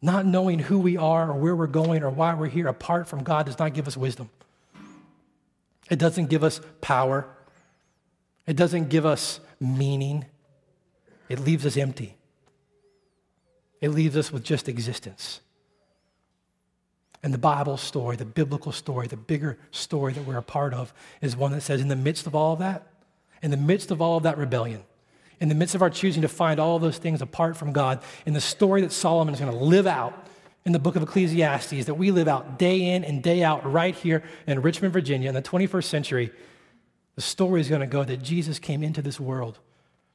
Not 0.01 0.25
knowing 0.25 0.59
who 0.59 0.79
we 0.79 0.97
are 0.97 1.29
or 1.29 1.35
where 1.35 1.55
we're 1.55 1.67
going 1.67 2.03
or 2.03 2.09
why 2.09 2.33
we're 2.33 2.47
here 2.47 2.67
apart 2.67 3.07
from 3.07 3.23
God 3.23 3.45
does 3.45 3.59
not 3.59 3.73
give 3.73 3.87
us 3.87 3.97
wisdom. 3.97 4.29
It 5.89 5.99
doesn't 5.99 6.27
give 6.27 6.43
us 6.43 6.61
power. 6.81 7.27
It 8.47 8.55
doesn't 8.55 8.89
give 8.89 9.05
us 9.05 9.39
meaning. 9.59 10.25
It 11.27 11.39
leaves 11.39 11.65
us 11.65 11.75
empty. 11.75 12.15
It 13.81 13.89
leaves 13.89 14.15
us 14.15 14.31
with 14.31 14.43
just 14.43 14.69
existence. 14.69 15.41
And 17.21 17.33
the 17.33 17.37
Bible 17.37 17.75
story, 17.77 18.15
the 18.15 18.25
biblical 18.25 18.71
story, 18.71 19.07
the 19.07 19.17
bigger 19.17 19.57
story 19.71 20.13
that 20.13 20.25
we're 20.25 20.37
a 20.37 20.41
part 20.41 20.73
of 20.73 20.93
is 21.21 21.35
one 21.35 21.51
that 21.51 21.61
says, 21.61 21.81
in 21.81 21.89
the 21.89 21.95
midst 21.95 22.27
of 22.27 22.35
all 22.35 22.53
of 22.53 22.59
that, 22.59 22.87
in 23.41 23.51
the 23.51 23.57
midst 23.57 23.91
of 23.91 24.01
all 24.01 24.17
of 24.17 24.23
that 24.23 24.37
rebellion, 24.37 24.83
in 25.39 25.49
the 25.49 25.55
midst 25.55 25.75
of 25.75 25.81
our 25.81 25.89
choosing 25.89 26.21
to 26.21 26.27
find 26.27 26.59
all 26.59 26.79
those 26.79 26.97
things 26.97 27.21
apart 27.21 27.55
from 27.55 27.71
God, 27.71 28.01
in 28.25 28.33
the 28.33 28.41
story 28.41 28.81
that 28.81 28.91
Solomon 28.91 29.33
is 29.33 29.39
going 29.39 29.51
to 29.51 29.57
live 29.57 29.87
out 29.87 30.27
in 30.65 30.73
the 30.73 30.79
book 30.79 30.95
of 30.95 31.03
Ecclesiastes, 31.03 31.85
that 31.85 31.95
we 31.95 32.11
live 32.11 32.27
out 32.27 32.59
day 32.59 32.93
in 32.93 33.03
and 33.03 33.23
day 33.23 33.43
out 33.43 33.69
right 33.71 33.95
here 33.95 34.23
in 34.45 34.61
Richmond, 34.61 34.93
Virginia, 34.93 35.29
in 35.29 35.35
the 35.35 35.41
21st 35.41 35.85
century, 35.85 36.31
the 37.15 37.21
story 37.21 37.61
is 37.61 37.69
going 37.69 37.81
to 37.81 37.87
go 37.87 38.03
that 38.03 38.21
Jesus 38.21 38.59
came 38.59 38.83
into 38.83 39.01
this 39.01 39.19
world 39.19 39.59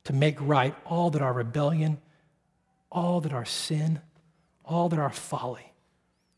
to 0.04 0.12
make 0.12 0.36
right 0.40 0.74
all 0.84 1.10
that 1.10 1.22
our 1.22 1.32
rebellion, 1.32 1.98
all 2.92 3.20
that 3.22 3.32
our 3.32 3.44
sin, 3.44 4.00
all 4.64 4.88
that 4.88 4.98
our 4.98 5.10
folly 5.10 5.72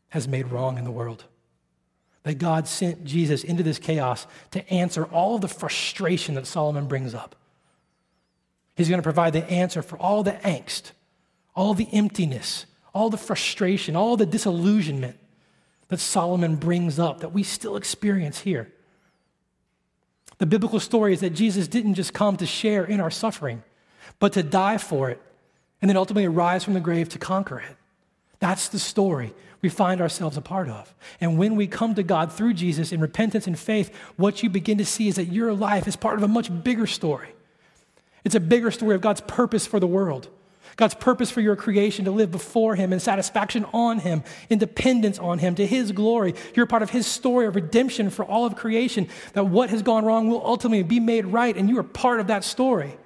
has 0.09 0.27
made 0.27 0.47
wrong 0.47 0.77
in 0.77 0.83
the 0.83 0.91
world. 0.91 1.25
That 2.23 2.37
God 2.37 2.67
sent 2.67 3.05
Jesus 3.05 3.43
into 3.43 3.63
this 3.63 3.79
chaos 3.79 4.27
to 4.51 4.67
answer 4.69 5.05
all 5.05 5.39
the 5.39 5.47
frustration 5.47 6.35
that 6.35 6.47
Solomon 6.47 6.87
brings 6.87 7.13
up. 7.13 7.35
He's 8.77 8.89
going 8.89 8.99
to 8.99 9.03
provide 9.03 9.33
the 9.33 9.49
answer 9.49 9.81
for 9.81 9.97
all 9.97 10.21
the 10.21 10.33
angst, 10.33 10.91
all 11.55 11.73
the 11.73 11.87
emptiness, 11.91 12.67
all 12.93 13.09
the 13.09 13.17
frustration, 13.17 13.95
all 13.95 14.15
the 14.15 14.25
disillusionment 14.25 15.17
that 15.87 15.99
Solomon 15.99 16.57
brings 16.57 16.99
up 16.99 17.21
that 17.21 17.33
we 17.33 17.41
still 17.41 17.75
experience 17.75 18.39
here. 18.39 18.71
The 20.37 20.45
biblical 20.45 20.79
story 20.79 21.13
is 21.13 21.21
that 21.21 21.31
Jesus 21.31 21.67
didn't 21.67 21.95
just 21.95 22.13
come 22.13 22.37
to 22.37 22.45
share 22.45 22.85
in 22.85 22.99
our 22.99 23.09
suffering, 23.09 23.63
but 24.19 24.33
to 24.33 24.43
die 24.43 24.77
for 24.77 25.09
it 25.09 25.19
and 25.81 25.89
then 25.89 25.97
ultimately 25.97 26.27
rise 26.27 26.63
from 26.63 26.75
the 26.75 26.79
grave 26.79 27.09
to 27.09 27.19
conquer 27.19 27.59
it. 27.59 27.75
That's 28.39 28.69
the 28.69 28.77
story 28.77 29.33
we 29.61 29.69
find 29.69 30.01
ourselves 30.01 30.37
a 30.37 30.41
part 30.41 30.69
of. 30.69 30.93
And 31.19 31.39
when 31.39 31.55
we 31.55 31.65
come 31.65 31.95
to 31.95 32.03
God 32.03 32.31
through 32.31 32.53
Jesus 32.53 32.91
in 32.91 33.01
repentance 33.01 33.47
and 33.47 33.57
faith, 33.57 33.91
what 34.17 34.43
you 34.43 34.51
begin 34.51 34.77
to 34.77 34.85
see 34.85 35.07
is 35.07 35.15
that 35.15 35.25
your 35.25 35.53
life 35.53 35.87
is 35.87 35.95
part 35.95 36.17
of 36.17 36.23
a 36.23 36.27
much 36.27 36.63
bigger 36.63 36.85
story. 36.85 37.29
It's 38.27 38.35
a 38.35 38.41
bigger 38.41 38.71
story 38.71 38.93
of 38.93 38.99
God's 38.99 39.21
purpose 39.21 39.65
for 39.65 39.79
the 39.79 39.87
world. 39.87 40.27
God's 40.75 40.95
purpose 40.95 41.31
for 41.31 41.39
your 41.39 41.55
creation 41.55 42.03
to 42.03 42.11
live 42.11 42.29
before 42.29 42.75
Him 42.75 42.91
in 42.91 42.99
satisfaction 42.99 43.65
on 43.71 43.99
Him, 43.99 44.21
in 44.49 44.59
dependence 44.59 45.17
on 45.17 45.39
Him, 45.39 45.55
to 45.55 45.65
His 45.65 45.93
glory. 45.93 46.35
You're 46.53 46.65
part 46.65 46.83
of 46.83 46.89
His 46.89 47.07
story 47.07 47.45
of 47.47 47.55
redemption 47.55 48.09
for 48.09 48.25
all 48.25 48.45
of 48.45 48.57
creation, 48.57 49.07
that 49.31 49.45
what 49.45 49.69
has 49.69 49.81
gone 49.81 50.03
wrong 50.03 50.27
will 50.27 50.45
ultimately 50.45 50.83
be 50.83 50.99
made 50.99 51.25
right, 51.25 51.55
and 51.55 51.69
you 51.69 51.79
are 51.79 51.83
part 51.83 52.19
of 52.19 52.27
that 52.27 52.43
story. 52.43 52.97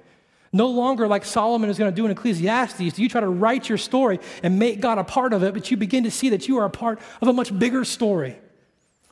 No 0.52 0.66
longer, 0.66 1.06
like 1.06 1.24
Solomon 1.24 1.70
is 1.70 1.78
going 1.78 1.92
to 1.92 1.94
do 1.94 2.04
in 2.04 2.10
Ecclesiastes, 2.10 2.78
do 2.78 3.00
you 3.00 3.08
try 3.08 3.20
to 3.20 3.28
write 3.28 3.68
your 3.68 3.78
story 3.78 4.18
and 4.42 4.58
make 4.58 4.80
God 4.80 4.98
a 4.98 5.04
part 5.04 5.32
of 5.32 5.44
it, 5.44 5.54
but 5.54 5.70
you 5.70 5.76
begin 5.76 6.02
to 6.02 6.10
see 6.10 6.30
that 6.30 6.48
you 6.48 6.58
are 6.58 6.64
a 6.64 6.70
part 6.70 6.98
of 7.20 7.28
a 7.28 7.32
much 7.32 7.56
bigger 7.56 7.84
story. 7.84 8.38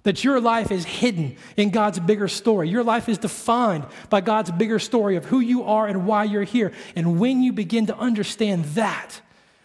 That 0.05 0.25
your 0.25 0.41
life 0.41 0.71
is 0.71 0.85
hidden 0.85 1.37
in 1.57 1.71
God's 1.71 2.01
bigger 2.01 2.29
story. 2.29 2.69
Your 2.69 2.85
life 2.85 3.09
is 3.09 3.19
defined 3.19 3.87
by 4.09 4.21
God's 4.21 4.51
bigger 4.51 4.79
story 4.79 5.17
of 5.17 5.27
who 5.27 5.41
you 5.41 5.65
are 5.65 5.87
and 5.87 6.07
why 6.07 6.25
you're 6.25 6.43
here. 6.43 6.73
And 6.97 7.21
when 7.21 7.43
you 7.43 7.53
begin 7.53 7.87
to 7.87 7.97
understand 7.97 8.65
that, 8.77 9.21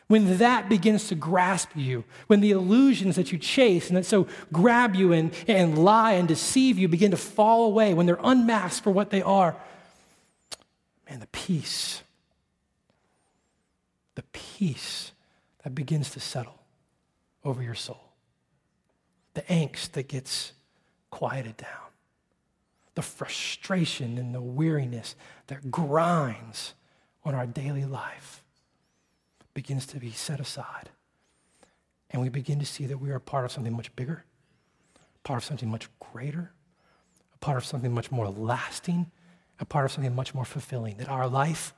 when 0.07 0.38
that 0.38 0.69
begins 0.69 1.07
to 1.07 1.15
grasp 1.15 1.69
you, 1.75 2.03
when 2.27 2.41
the 2.41 2.51
illusions 2.51 3.15
that 3.15 3.31
you 3.31 3.38
chase 3.38 3.88
and 3.88 3.97
that 3.97 4.05
so 4.05 4.27
grab 4.53 4.93
you 4.95 5.13
and, 5.13 5.33
and 5.47 5.83
lie 5.83 6.13
and 6.13 6.27
deceive 6.27 6.77
you 6.77 6.88
begin 6.88 7.11
to 7.11 7.17
fall 7.17 7.65
away, 7.65 7.93
when 7.93 8.05
they're 8.05 8.19
unmasked 8.23 8.83
for 8.83 8.91
what 8.91 9.09
they 9.09 9.21
are, 9.21 9.55
man, 11.09 11.19
the 11.19 11.27
peace, 11.27 12.03
the 14.13 14.23
peace 14.31 15.11
that 15.63 15.73
begins 15.73 16.11
to 16.11 16.19
settle 16.19 16.59
over 17.43 17.63
your 17.63 17.75
soul 17.75 18.05
the 19.36 19.41
angst 19.43 19.91
that 19.91 20.07
gets 20.07 20.53
quieted 21.11 21.57
down, 21.57 21.69
the 22.95 23.01
frustration 23.01 24.17
and 24.17 24.33
the 24.33 24.41
weariness 24.41 25.15
that 25.47 25.69
grinds 25.69 26.73
on 27.23 27.36
our 27.36 27.45
daily 27.45 27.86
life 27.86 28.43
begins 29.53 29.86
to 29.88 29.99
be 29.99 30.11
set 30.11 30.39
aside. 30.39 30.89
And 32.09 32.21
we 32.21 32.29
begin 32.29 32.59
to 32.59 32.65
see 32.65 32.86
that 32.86 32.97
we 32.97 33.11
are 33.11 33.19
part 33.19 33.45
of 33.45 33.51
something 33.51 33.75
much 33.75 33.95
bigger, 33.95 34.25
part 35.23 35.38
of 35.38 35.43
something 35.43 35.69
much 35.69 35.89
greater, 35.99 36.51
a 37.33 37.38
part 37.38 37.57
of 37.57 37.65
something 37.65 37.93
much 37.93 38.11
more 38.11 38.29
lasting, 38.29 39.11
a 39.59 39.65
part 39.65 39.86
of 39.86 39.91
something 39.91 40.15
much 40.15 40.33
more 40.33 40.45
fulfilling, 40.45 40.97
that 40.97 41.09
our 41.09 41.27
life 41.27 41.73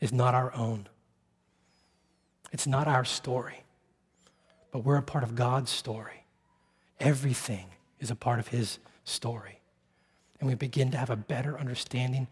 is 0.00 0.12
not 0.12 0.34
our 0.34 0.54
own. 0.54 0.88
It's 2.50 2.66
not 2.66 2.88
our 2.88 3.04
story, 3.04 3.62
but 4.72 4.80
we're 4.80 4.96
a 4.96 5.02
part 5.02 5.22
of 5.22 5.34
God's 5.34 5.70
story. 5.70 6.24
Everything 7.00 7.66
is 8.00 8.10
a 8.10 8.16
part 8.16 8.38
of 8.38 8.48
his 8.48 8.78
story. 9.04 9.60
And 10.40 10.48
we 10.48 10.54
begin 10.54 10.90
to 10.92 10.96
have 10.96 11.10
a 11.10 11.16
better 11.16 11.58
understanding 11.58 12.28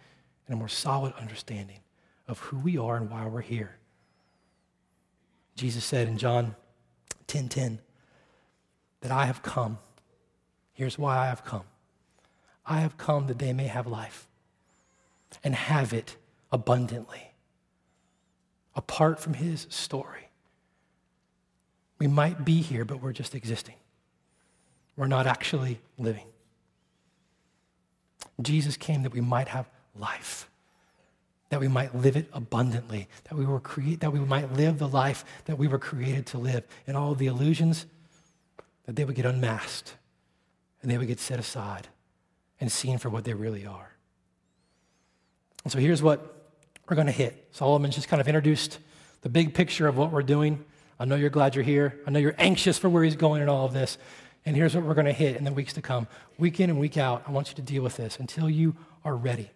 and 0.47 0.55
a 0.55 0.57
more 0.57 0.69
solid 0.69 1.13
understanding 1.19 1.81
of 2.29 2.39
who 2.39 2.59
we 2.59 2.79
are 2.79 2.97
and 2.97 3.11
why 3.11 3.27
we're 3.27 3.41
here. 3.41 3.77
Jesus 5.57 5.85
said 5.85 6.09
in 6.09 6.19
John 6.19 6.55
10:10 7.27 7.49
10, 7.49 7.49
10, 7.49 7.79
that 9.01 9.11
I 9.11 9.27
have 9.27 9.43
come. 9.43 9.79
Here's 10.73 10.99
why 10.99 11.17
I 11.19 11.27
have 11.27 11.45
come. 11.45 11.65
I 12.67 12.81
have 12.81 12.99
come 12.99 13.27
that 13.29 13.39
they 13.39 13.53
may 13.53 13.67
have 13.67 13.87
life 13.87 14.29
and 15.43 15.55
have 15.55 15.93
it 15.93 16.17
abundantly. 16.51 17.33
Apart 18.75 19.19
from 19.19 19.35
his 19.35 19.67
story, 19.71 20.29
we 21.99 22.07
might 22.07 22.45
be 22.45 22.61
here, 22.61 22.85
but 22.85 23.01
we're 23.01 23.13
just 23.13 23.35
existing. 23.35 23.77
We're 24.97 25.07
not 25.07 25.27
actually 25.27 25.81
living. 25.99 26.27
Jesus 28.41 28.77
came 28.77 29.03
that 29.03 29.13
we 29.13 29.21
might 29.21 29.49
have 29.49 29.69
life, 29.99 30.49
that 31.49 31.61
we 31.61 31.69
might 31.69 31.95
live 31.95 32.17
it 32.17 32.29
abundantly, 32.33 33.09
that 33.25 33.35
we 33.35 33.47
were 33.47 33.61
create, 33.61 34.01
that 34.01 34.13
we 34.13 34.21
might 34.21 34.53
live 34.53 34.79
the 34.79 34.89
life 34.89 35.25
that 35.47 35.57
we 35.57 35.69
were 35.69 35.79
created 35.79 36.27
to 36.27 36.39
live, 36.39 36.65
and 36.87 36.97
all 36.97 37.15
the 37.15 37.27
illusions 37.27 37.87
that 38.85 38.97
they 38.97 39.05
would 39.05 39.15
get 39.15 39.27
unmasked 39.27 39.97
and 40.83 40.91
they 40.91 40.99
would 40.99 41.09
get 41.09 41.19
set 41.19 41.39
aside 41.39 41.89
and 42.61 42.71
seen 42.71 42.99
for 42.99 43.11
what 43.11 43.25
they 43.25 43.35
really 43.35 43.67
are. 43.67 43.93
And 45.65 45.73
so 45.73 45.79
here's 45.79 46.03
what 46.03 46.51
we're 46.89 46.95
going 46.95 47.07
to 47.07 47.13
hit. 47.13 47.49
Solomon's 47.51 47.97
just 47.97 48.09
kind 48.09 48.21
of 48.21 48.29
introduced 48.29 48.79
the 49.23 49.29
big 49.29 49.53
picture 49.53 49.89
of 49.89 49.97
what 49.97 50.13
we're 50.13 50.23
doing. 50.23 50.65
I 51.01 51.05
know 51.05 51.17
you're 51.17 51.31
glad 51.31 51.55
you're 51.55 51.65
here. 51.65 51.99
I 52.07 52.11
know 52.11 52.21
you're 52.21 52.37
anxious 52.39 52.79
for 52.79 52.89
where 52.89 53.03
he's 53.03 53.17
going 53.17 53.41
and 53.41 53.51
all 53.51 53.67
of 53.67 53.73
this. 53.73 53.99
And 54.47 54.55
here's 54.55 54.77
what 54.77 54.85
we're 54.85 54.95
going 54.95 55.07
to 55.07 55.13
hit 55.13 55.37
in 55.37 55.45
the 55.45 55.53
weeks 55.53 55.73
to 55.73 55.83
come. 55.83 56.07
Week 56.39 56.61
in 56.61 56.71
and 56.71 56.79
week 56.79 56.97
out, 56.97 57.25
I 57.27 57.33
want 57.33 57.49
you 57.49 57.57
to 57.57 57.63
deal 57.63 57.83
with 57.83 57.97
this 57.97 58.19
until 58.19 58.49
you 58.49 58.77
are 59.05 59.17
ready. 59.17 59.51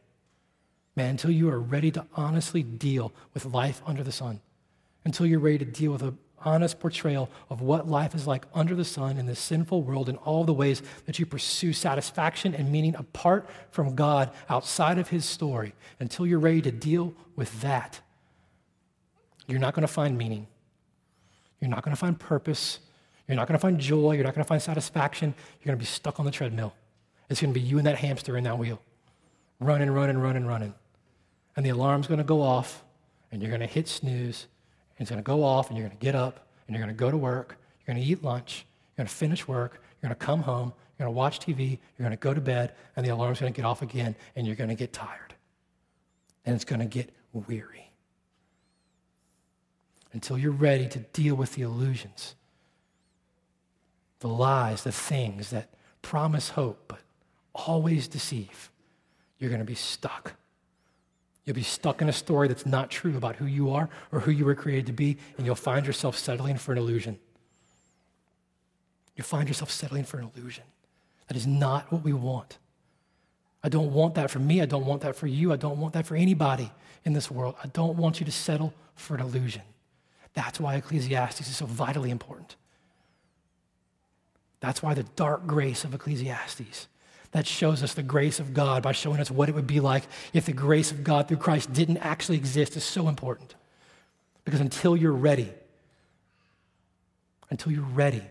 Man, 0.96 1.10
until 1.10 1.30
you 1.30 1.48
are 1.48 1.60
ready 1.60 1.92
to 1.92 2.04
honestly 2.16 2.64
deal 2.64 3.12
with 3.32 3.44
life 3.46 3.80
under 3.86 4.02
the 4.02 4.10
sun. 4.10 4.40
Until 5.04 5.26
you're 5.26 5.38
ready 5.38 5.58
to 5.58 5.64
deal 5.64 5.92
with 5.92 6.02
an 6.02 6.18
honest 6.44 6.80
portrayal 6.80 7.30
of 7.48 7.60
what 7.60 7.88
life 7.88 8.16
is 8.16 8.26
like 8.26 8.44
under 8.52 8.74
the 8.74 8.84
sun 8.84 9.16
in 9.16 9.26
this 9.26 9.38
sinful 9.38 9.82
world 9.82 10.08
in 10.08 10.16
all 10.16 10.42
the 10.42 10.52
ways 10.52 10.82
that 11.06 11.18
you 11.20 11.26
pursue 11.26 11.72
satisfaction 11.72 12.54
and 12.54 12.72
meaning 12.72 12.96
apart 12.96 13.48
from 13.70 13.94
God 13.94 14.30
outside 14.48 14.98
of 14.98 15.08
His 15.08 15.24
story. 15.24 15.72
Until 16.00 16.26
you're 16.26 16.40
ready 16.40 16.62
to 16.62 16.72
deal 16.72 17.14
with 17.36 17.60
that, 17.60 18.00
you're 19.46 19.60
not 19.60 19.74
going 19.74 19.86
to 19.86 19.92
find 19.92 20.18
meaning. 20.18 20.48
You're 21.60 21.70
not 21.70 21.84
going 21.84 21.94
to 21.94 22.00
find 22.00 22.18
purpose. 22.18 22.80
You're 23.30 23.36
not 23.36 23.46
going 23.46 23.58
to 23.58 23.62
find 23.62 23.78
joy. 23.78 24.12
You're 24.12 24.24
not 24.24 24.34
going 24.34 24.44
to 24.44 24.48
find 24.48 24.60
satisfaction. 24.60 25.32
You're 25.60 25.66
going 25.66 25.78
to 25.78 25.80
be 25.80 25.86
stuck 25.86 26.18
on 26.18 26.26
the 26.26 26.32
treadmill. 26.32 26.74
It's 27.28 27.40
going 27.40 27.54
to 27.54 27.60
be 27.60 27.64
you 27.64 27.78
and 27.78 27.86
that 27.86 27.96
hamster 27.96 28.36
in 28.36 28.42
that 28.42 28.58
wheel, 28.58 28.82
running, 29.60 29.88
running, 29.88 30.18
running, 30.18 30.46
running. 30.46 30.74
And 31.54 31.64
the 31.64 31.70
alarm's 31.70 32.08
going 32.08 32.18
to 32.18 32.24
go 32.24 32.42
off, 32.42 32.82
and 33.30 33.40
you're 33.40 33.50
going 33.50 33.60
to 33.60 33.68
hit 33.68 33.86
snooze, 33.86 34.48
and 34.98 35.04
it's 35.04 35.10
going 35.10 35.22
to 35.22 35.26
go 35.26 35.44
off, 35.44 35.68
and 35.68 35.78
you're 35.78 35.86
going 35.86 35.96
to 35.96 36.04
get 36.04 36.16
up, 36.16 36.48
and 36.66 36.74
you're 36.74 36.84
going 36.84 36.94
to 36.94 36.98
go 36.98 37.08
to 37.08 37.16
work. 37.16 37.56
You're 37.86 37.94
going 37.94 38.04
to 38.04 38.10
eat 38.10 38.24
lunch. 38.24 38.66
You're 38.96 39.04
going 39.04 39.08
to 39.08 39.14
finish 39.14 39.46
work. 39.46 39.80
You're 40.02 40.08
going 40.08 40.18
to 40.18 40.26
come 40.26 40.42
home. 40.42 40.72
You're 40.98 41.06
going 41.06 41.14
to 41.14 41.16
watch 41.16 41.38
TV. 41.38 41.78
You're 41.98 42.08
going 42.08 42.10
to 42.10 42.16
go 42.16 42.34
to 42.34 42.40
bed, 42.40 42.72
and 42.96 43.06
the 43.06 43.10
alarm's 43.10 43.38
going 43.38 43.52
to 43.52 43.56
get 43.56 43.64
off 43.64 43.80
again, 43.80 44.16
and 44.34 44.44
you're 44.44 44.56
going 44.56 44.70
to 44.70 44.74
get 44.74 44.92
tired. 44.92 45.34
And 46.44 46.56
it's 46.56 46.64
going 46.64 46.80
to 46.80 46.86
get 46.86 47.10
weary 47.32 47.92
until 50.12 50.36
you're 50.36 50.50
ready 50.50 50.88
to 50.88 50.98
deal 50.98 51.36
with 51.36 51.54
the 51.54 51.62
illusions 51.62 52.34
the 54.20 54.28
lies, 54.28 54.84
the 54.84 54.92
things 54.92 55.50
that 55.50 55.68
promise 56.02 56.50
hope 56.50 56.84
but 56.88 57.00
always 57.54 58.08
deceive, 58.08 58.70
you're 59.38 59.50
going 59.50 59.60
to 59.60 59.66
be 59.66 59.74
stuck. 59.74 60.34
You'll 61.44 61.56
be 61.56 61.62
stuck 61.62 62.00
in 62.00 62.08
a 62.08 62.12
story 62.12 62.46
that's 62.48 62.66
not 62.66 62.90
true 62.90 63.16
about 63.16 63.36
who 63.36 63.46
you 63.46 63.70
are 63.70 63.88
or 64.12 64.20
who 64.20 64.30
you 64.30 64.44
were 64.44 64.54
created 64.54 64.86
to 64.86 64.92
be, 64.92 65.16
and 65.36 65.46
you'll 65.46 65.54
find 65.54 65.86
yourself 65.86 66.16
settling 66.16 66.58
for 66.58 66.72
an 66.72 66.78
illusion. 66.78 67.18
You'll 69.16 69.26
find 69.26 69.48
yourself 69.48 69.70
settling 69.70 70.04
for 70.04 70.18
an 70.18 70.30
illusion. 70.34 70.64
That 71.28 71.36
is 71.36 71.46
not 71.46 71.90
what 71.90 72.02
we 72.02 72.12
want. 72.12 72.58
I 73.62 73.68
don't 73.68 73.92
want 73.92 74.14
that 74.14 74.30
for 74.30 74.38
me. 74.38 74.60
I 74.60 74.66
don't 74.66 74.86
want 74.86 75.02
that 75.02 75.16
for 75.16 75.26
you. 75.26 75.52
I 75.52 75.56
don't 75.56 75.78
want 75.78 75.94
that 75.94 76.06
for 76.06 76.16
anybody 76.16 76.70
in 77.04 77.12
this 77.12 77.30
world. 77.30 77.54
I 77.62 77.68
don't 77.68 77.96
want 77.96 78.20
you 78.20 78.26
to 78.26 78.32
settle 78.32 78.72
for 78.94 79.14
an 79.14 79.20
illusion. 79.20 79.62
That's 80.34 80.60
why 80.60 80.76
Ecclesiastes 80.76 81.40
is 81.40 81.56
so 81.56 81.66
vitally 81.66 82.10
important. 82.10 82.56
That's 84.60 84.82
why 84.82 84.94
the 84.94 85.02
dark 85.02 85.46
grace 85.46 85.84
of 85.84 85.94
Ecclesiastes 85.94 86.86
that 87.32 87.46
shows 87.46 87.82
us 87.82 87.94
the 87.94 88.02
grace 88.02 88.40
of 88.40 88.52
God 88.52 88.82
by 88.82 88.92
showing 88.92 89.20
us 89.20 89.30
what 89.30 89.48
it 89.48 89.54
would 89.54 89.66
be 89.66 89.80
like 89.80 90.04
if 90.32 90.46
the 90.46 90.52
grace 90.52 90.90
of 90.90 91.04
God 91.04 91.28
through 91.28 91.36
Christ 91.36 91.72
didn't 91.72 91.98
actually 91.98 92.36
exist 92.36 92.76
is 92.76 92.84
so 92.84 93.08
important. 93.08 93.54
Because 94.44 94.60
until 94.60 94.96
you're 94.96 95.12
ready, 95.12 95.50
until 97.50 97.72
you're 97.72 97.82
ready 97.82 98.22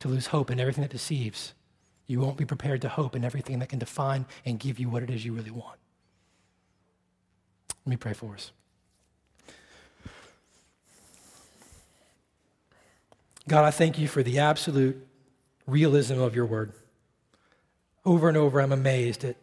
to 0.00 0.08
lose 0.08 0.26
hope 0.26 0.50
in 0.50 0.60
everything 0.60 0.82
that 0.82 0.90
deceives, 0.90 1.54
you 2.06 2.20
won't 2.20 2.36
be 2.36 2.44
prepared 2.44 2.82
to 2.82 2.88
hope 2.88 3.16
in 3.16 3.24
everything 3.24 3.58
that 3.60 3.68
can 3.68 3.78
define 3.78 4.26
and 4.44 4.60
give 4.60 4.78
you 4.78 4.88
what 4.88 5.02
it 5.02 5.10
is 5.10 5.24
you 5.24 5.32
really 5.32 5.50
want. 5.50 5.78
Let 7.86 7.90
me 7.90 7.96
pray 7.96 8.12
for 8.12 8.34
us. 8.34 8.52
God, 13.46 13.64
I 13.64 13.70
thank 13.70 13.98
you 13.98 14.08
for 14.08 14.22
the 14.22 14.40
absolute 14.40 15.07
realism 15.68 16.20
of 16.20 16.34
your 16.34 16.46
word. 16.46 16.72
Over 18.04 18.28
and 18.28 18.36
over, 18.36 18.60
I'm 18.60 18.72
amazed 18.72 19.24
at 19.24 19.36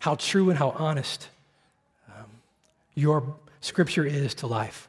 how 0.00 0.16
true 0.16 0.50
and 0.50 0.58
how 0.58 0.70
honest 0.70 1.28
um, 2.08 2.24
your 2.94 3.36
scripture 3.60 4.04
is 4.04 4.34
to 4.36 4.46
life. 4.46 4.88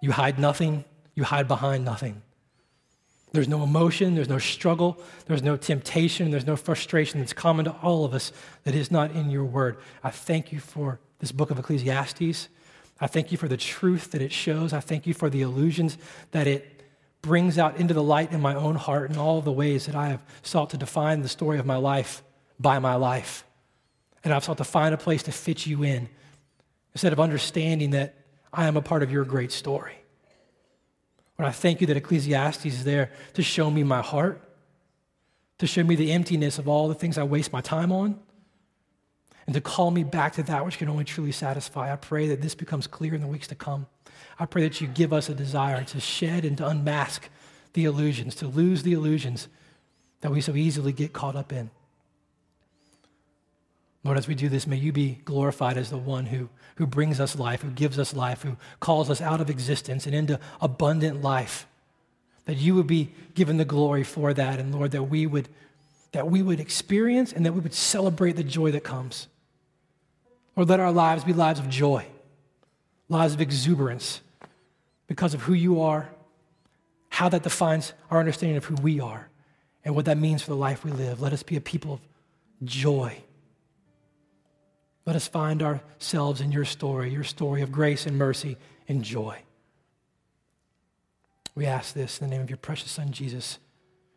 You 0.00 0.12
hide 0.12 0.38
nothing, 0.38 0.84
you 1.14 1.24
hide 1.24 1.48
behind 1.48 1.84
nothing. 1.84 2.22
There's 3.32 3.48
no 3.48 3.64
emotion, 3.64 4.14
there's 4.14 4.28
no 4.28 4.38
struggle, 4.38 5.02
there's 5.26 5.42
no 5.42 5.56
temptation, 5.56 6.30
there's 6.30 6.46
no 6.46 6.54
frustration 6.54 7.18
that's 7.18 7.32
common 7.32 7.64
to 7.64 7.72
all 7.82 8.04
of 8.04 8.14
us 8.14 8.32
that 8.62 8.76
is 8.76 8.92
not 8.92 9.10
in 9.10 9.28
your 9.28 9.44
word. 9.44 9.76
I 10.04 10.10
thank 10.10 10.52
you 10.52 10.60
for 10.60 11.00
this 11.18 11.32
book 11.32 11.50
of 11.50 11.58
Ecclesiastes. 11.58 12.48
I 13.00 13.06
thank 13.08 13.32
you 13.32 13.38
for 13.38 13.48
the 13.48 13.56
truth 13.56 14.12
that 14.12 14.22
it 14.22 14.30
shows. 14.30 14.72
I 14.72 14.78
thank 14.78 15.04
you 15.04 15.14
for 15.14 15.28
the 15.28 15.42
illusions 15.42 15.98
that 16.30 16.46
it 16.46 16.73
brings 17.24 17.58
out 17.58 17.78
into 17.78 17.94
the 17.94 18.02
light 18.02 18.32
in 18.32 18.40
my 18.40 18.54
own 18.54 18.74
heart 18.74 19.08
and 19.08 19.18
all 19.18 19.40
the 19.40 19.50
ways 19.50 19.86
that 19.86 19.94
I 19.94 20.08
have 20.08 20.22
sought 20.42 20.70
to 20.70 20.76
define 20.76 21.22
the 21.22 21.28
story 21.28 21.58
of 21.58 21.64
my 21.64 21.76
life 21.76 22.22
by 22.60 22.78
my 22.78 22.96
life. 22.96 23.44
And 24.22 24.32
I've 24.32 24.44
sought 24.44 24.58
to 24.58 24.64
find 24.64 24.94
a 24.94 24.98
place 24.98 25.22
to 25.22 25.32
fit 25.32 25.66
you 25.66 25.82
in 25.82 26.10
instead 26.92 27.14
of 27.14 27.20
understanding 27.20 27.90
that 27.90 28.14
I 28.52 28.66
am 28.66 28.76
a 28.76 28.82
part 28.82 29.02
of 29.02 29.10
your 29.10 29.24
great 29.24 29.52
story. 29.52 29.94
Lord, 31.38 31.48
I 31.48 31.52
thank 31.52 31.80
you 31.80 31.86
that 31.86 31.96
Ecclesiastes 31.96 32.66
is 32.66 32.84
there 32.84 33.10
to 33.32 33.42
show 33.42 33.70
me 33.70 33.82
my 33.82 34.02
heart, 34.02 34.40
to 35.58 35.66
show 35.66 35.82
me 35.82 35.96
the 35.96 36.12
emptiness 36.12 36.58
of 36.58 36.68
all 36.68 36.88
the 36.88 36.94
things 36.94 37.16
I 37.16 37.22
waste 37.22 37.52
my 37.52 37.62
time 37.62 37.90
on, 37.90 38.20
and 39.46 39.54
to 39.54 39.62
call 39.62 39.90
me 39.90 40.04
back 40.04 40.34
to 40.34 40.42
that 40.44 40.64
which 40.64 40.76
can 40.76 40.90
only 40.90 41.04
truly 41.04 41.32
satisfy. 41.32 41.90
I 41.90 41.96
pray 41.96 42.28
that 42.28 42.42
this 42.42 42.54
becomes 42.54 42.86
clear 42.86 43.14
in 43.14 43.22
the 43.22 43.26
weeks 43.26 43.48
to 43.48 43.54
come. 43.54 43.86
I 44.38 44.46
pray 44.46 44.62
that 44.62 44.80
you 44.80 44.86
give 44.86 45.12
us 45.12 45.28
a 45.28 45.34
desire 45.34 45.84
to 45.84 46.00
shed 46.00 46.44
and 46.44 46.58
to 46.58 46.66
unmask 46.66 47.28
the 47.72 47.84
illusions, 47.84 48.34
to 48.36 48.46
lose 48.46 48.82
the 48.82 48.92
illusions 48.92 49.48
that 50.20 50.30
we 50.30 50.40
so 50.40 50.54
easily 50.54 50.92
get 50.92 51.12
caught 51.12 51.36
up 51.36 51.52
in. 51.52 51.70
Lord, 54.04 54.18
as 54.18 54.28
we 54.28 54.34
do 54.34 54.48
this, 54.48 54.66
may 54.66 54.76
you 54.76 54.92
be 54.92 55.20
glorified 55.24 55.78
as 55.78 55.90
the 55.90 55.96
one 55.96 56.26
who, 56.26 56.50
who 56.76 56.86
brings 56.86 57.20
us 57.20 57.38
life, 57.38 57.62
who 57.62 57.70
gives 57.70 57.98
us 57.98 58.14
life, 58.14 58.42
who 58.42 58.56
calls 58.78 59.08
us 59.08 59.20
out 59.20 59.40
of 59.40 59.48
existence 59.48 60.04
and 60.04 60.14
into 60.14 60.38
abundant 60.60 61.22
life. 61.22 61.66
That 62.44 62.58
you 62.58 62.74
would 62.74 62.86
be 62.86 63.12
given 63.34 63.56
the 63.56 63.64
glory 63.64 64.04
for 64.04 64.34
that, 64.34 64.60
and 64.60 64.74
Lord, 64.74 64.90
that 64.90 65.04
we 65.04 65.26
would, 65.26 65.48
that 66.12 66.30
we 66.30 66.42
would 66.42 66.60
experience 66.60 67.32
and 67.32 67.46
that 67.46 67.54
we 67.54 67.60
would 67.60 67.72
celebrate 67.72 68.32
the 68.32 68.44
joy 68.44 68.70
that 68.72 68.84
comes. 68.84 69.26
Lord, 70.54 70.68
let 70.68 70.80
our 70.80 70.92
lives 70.92 71.24
be 71.24 71.32
lives 71.32 71.58
of 71.58 71.70
joy, 71.70 72.06
lives 73.08 73.34
of 73.34 73.40
exuberance 73.40 74.20
because 75.06 75.34
of 75.34 75.42
who 75.42 75.54
you 75.54 75.80
are, 75.80 76.08
how 77.08 77.28
that 77.28 77.42
defines 77.42 77.92
our 78.10 78.18
understanding 78.18 78.56
of 78.56 78.64
who 78.64 78.74
we 78.76 79.00
are, 79.00 79.28
and 79.84 79.94
what 79.94 80.06
that 80.06 80.18
means 80.18 80.42
for 80.42 80.50
the 80.50 80.56
life 80.56 80.84
we 80.84 80.90
live. 80.90 81.20
Let 81.20 81.32
us 81.32 81.42
be 81.42 81.56
a 81.56 81.60
people 81.60 81.94
of 81.94 82.00
joy 82.64 83.22
let 85.06 85.16
us 85.16 85.28
find 85.28 85.62
ourselves 85.62 86.40
in 86.40 86.50
your 86.50 86.64
story, 86.64 87.10
your 87.10 87.24
story 87.24 87.62
of 87.62 87.70
grace 87.70 88.06
and 88.06 88.16
mercy 88.16 88.56
and 88.88 89.02
joy. 89.02 89.38
We 91.54 91.66
ask 91.66 91.94
this 91.94 92.20
in 92.20 92.28
the 92.28 92.34
name 92.34 92.42
of 92.42 92.50
your 92.50 92.56
precious 92.56 92.90
Son, 92.90 93.12
Jesus, 93.12 93.58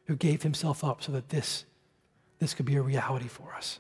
who 0.05 0.15
gave 0.15 0.43
himself 0.43 0.83
up 0.83 1.03
so 1.03 1.11
that 1.11 1.29
this, 1.29 1.65
this 2.39 2.53
could 2.53 2.65
be 2.65 2.77
a 2.77 2.81
reality 2.81 3.27
for 3.27 3.53
us. 3.53 3.79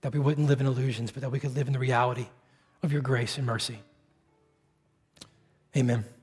That 0.00 0.12
we 0.12 0.18
wouldn't 0.18 0.48
live 0.48 0.60
in 0.60 0.66
illusions, 0.66 1.12
but 1.12 1.20
that 1.20 1.30
we 1.30 1.38
could 1.38 1.54
live 1.54 1.66
in 1.66 1.72
the 1.72 1.78
reality 1.78 2.26
of 2.82 2.90
your 2.90 3.02
grace 3.02 3.36
and 3.36 3.46
mercy. 3.46 3.78
Amen. 5.76 6.13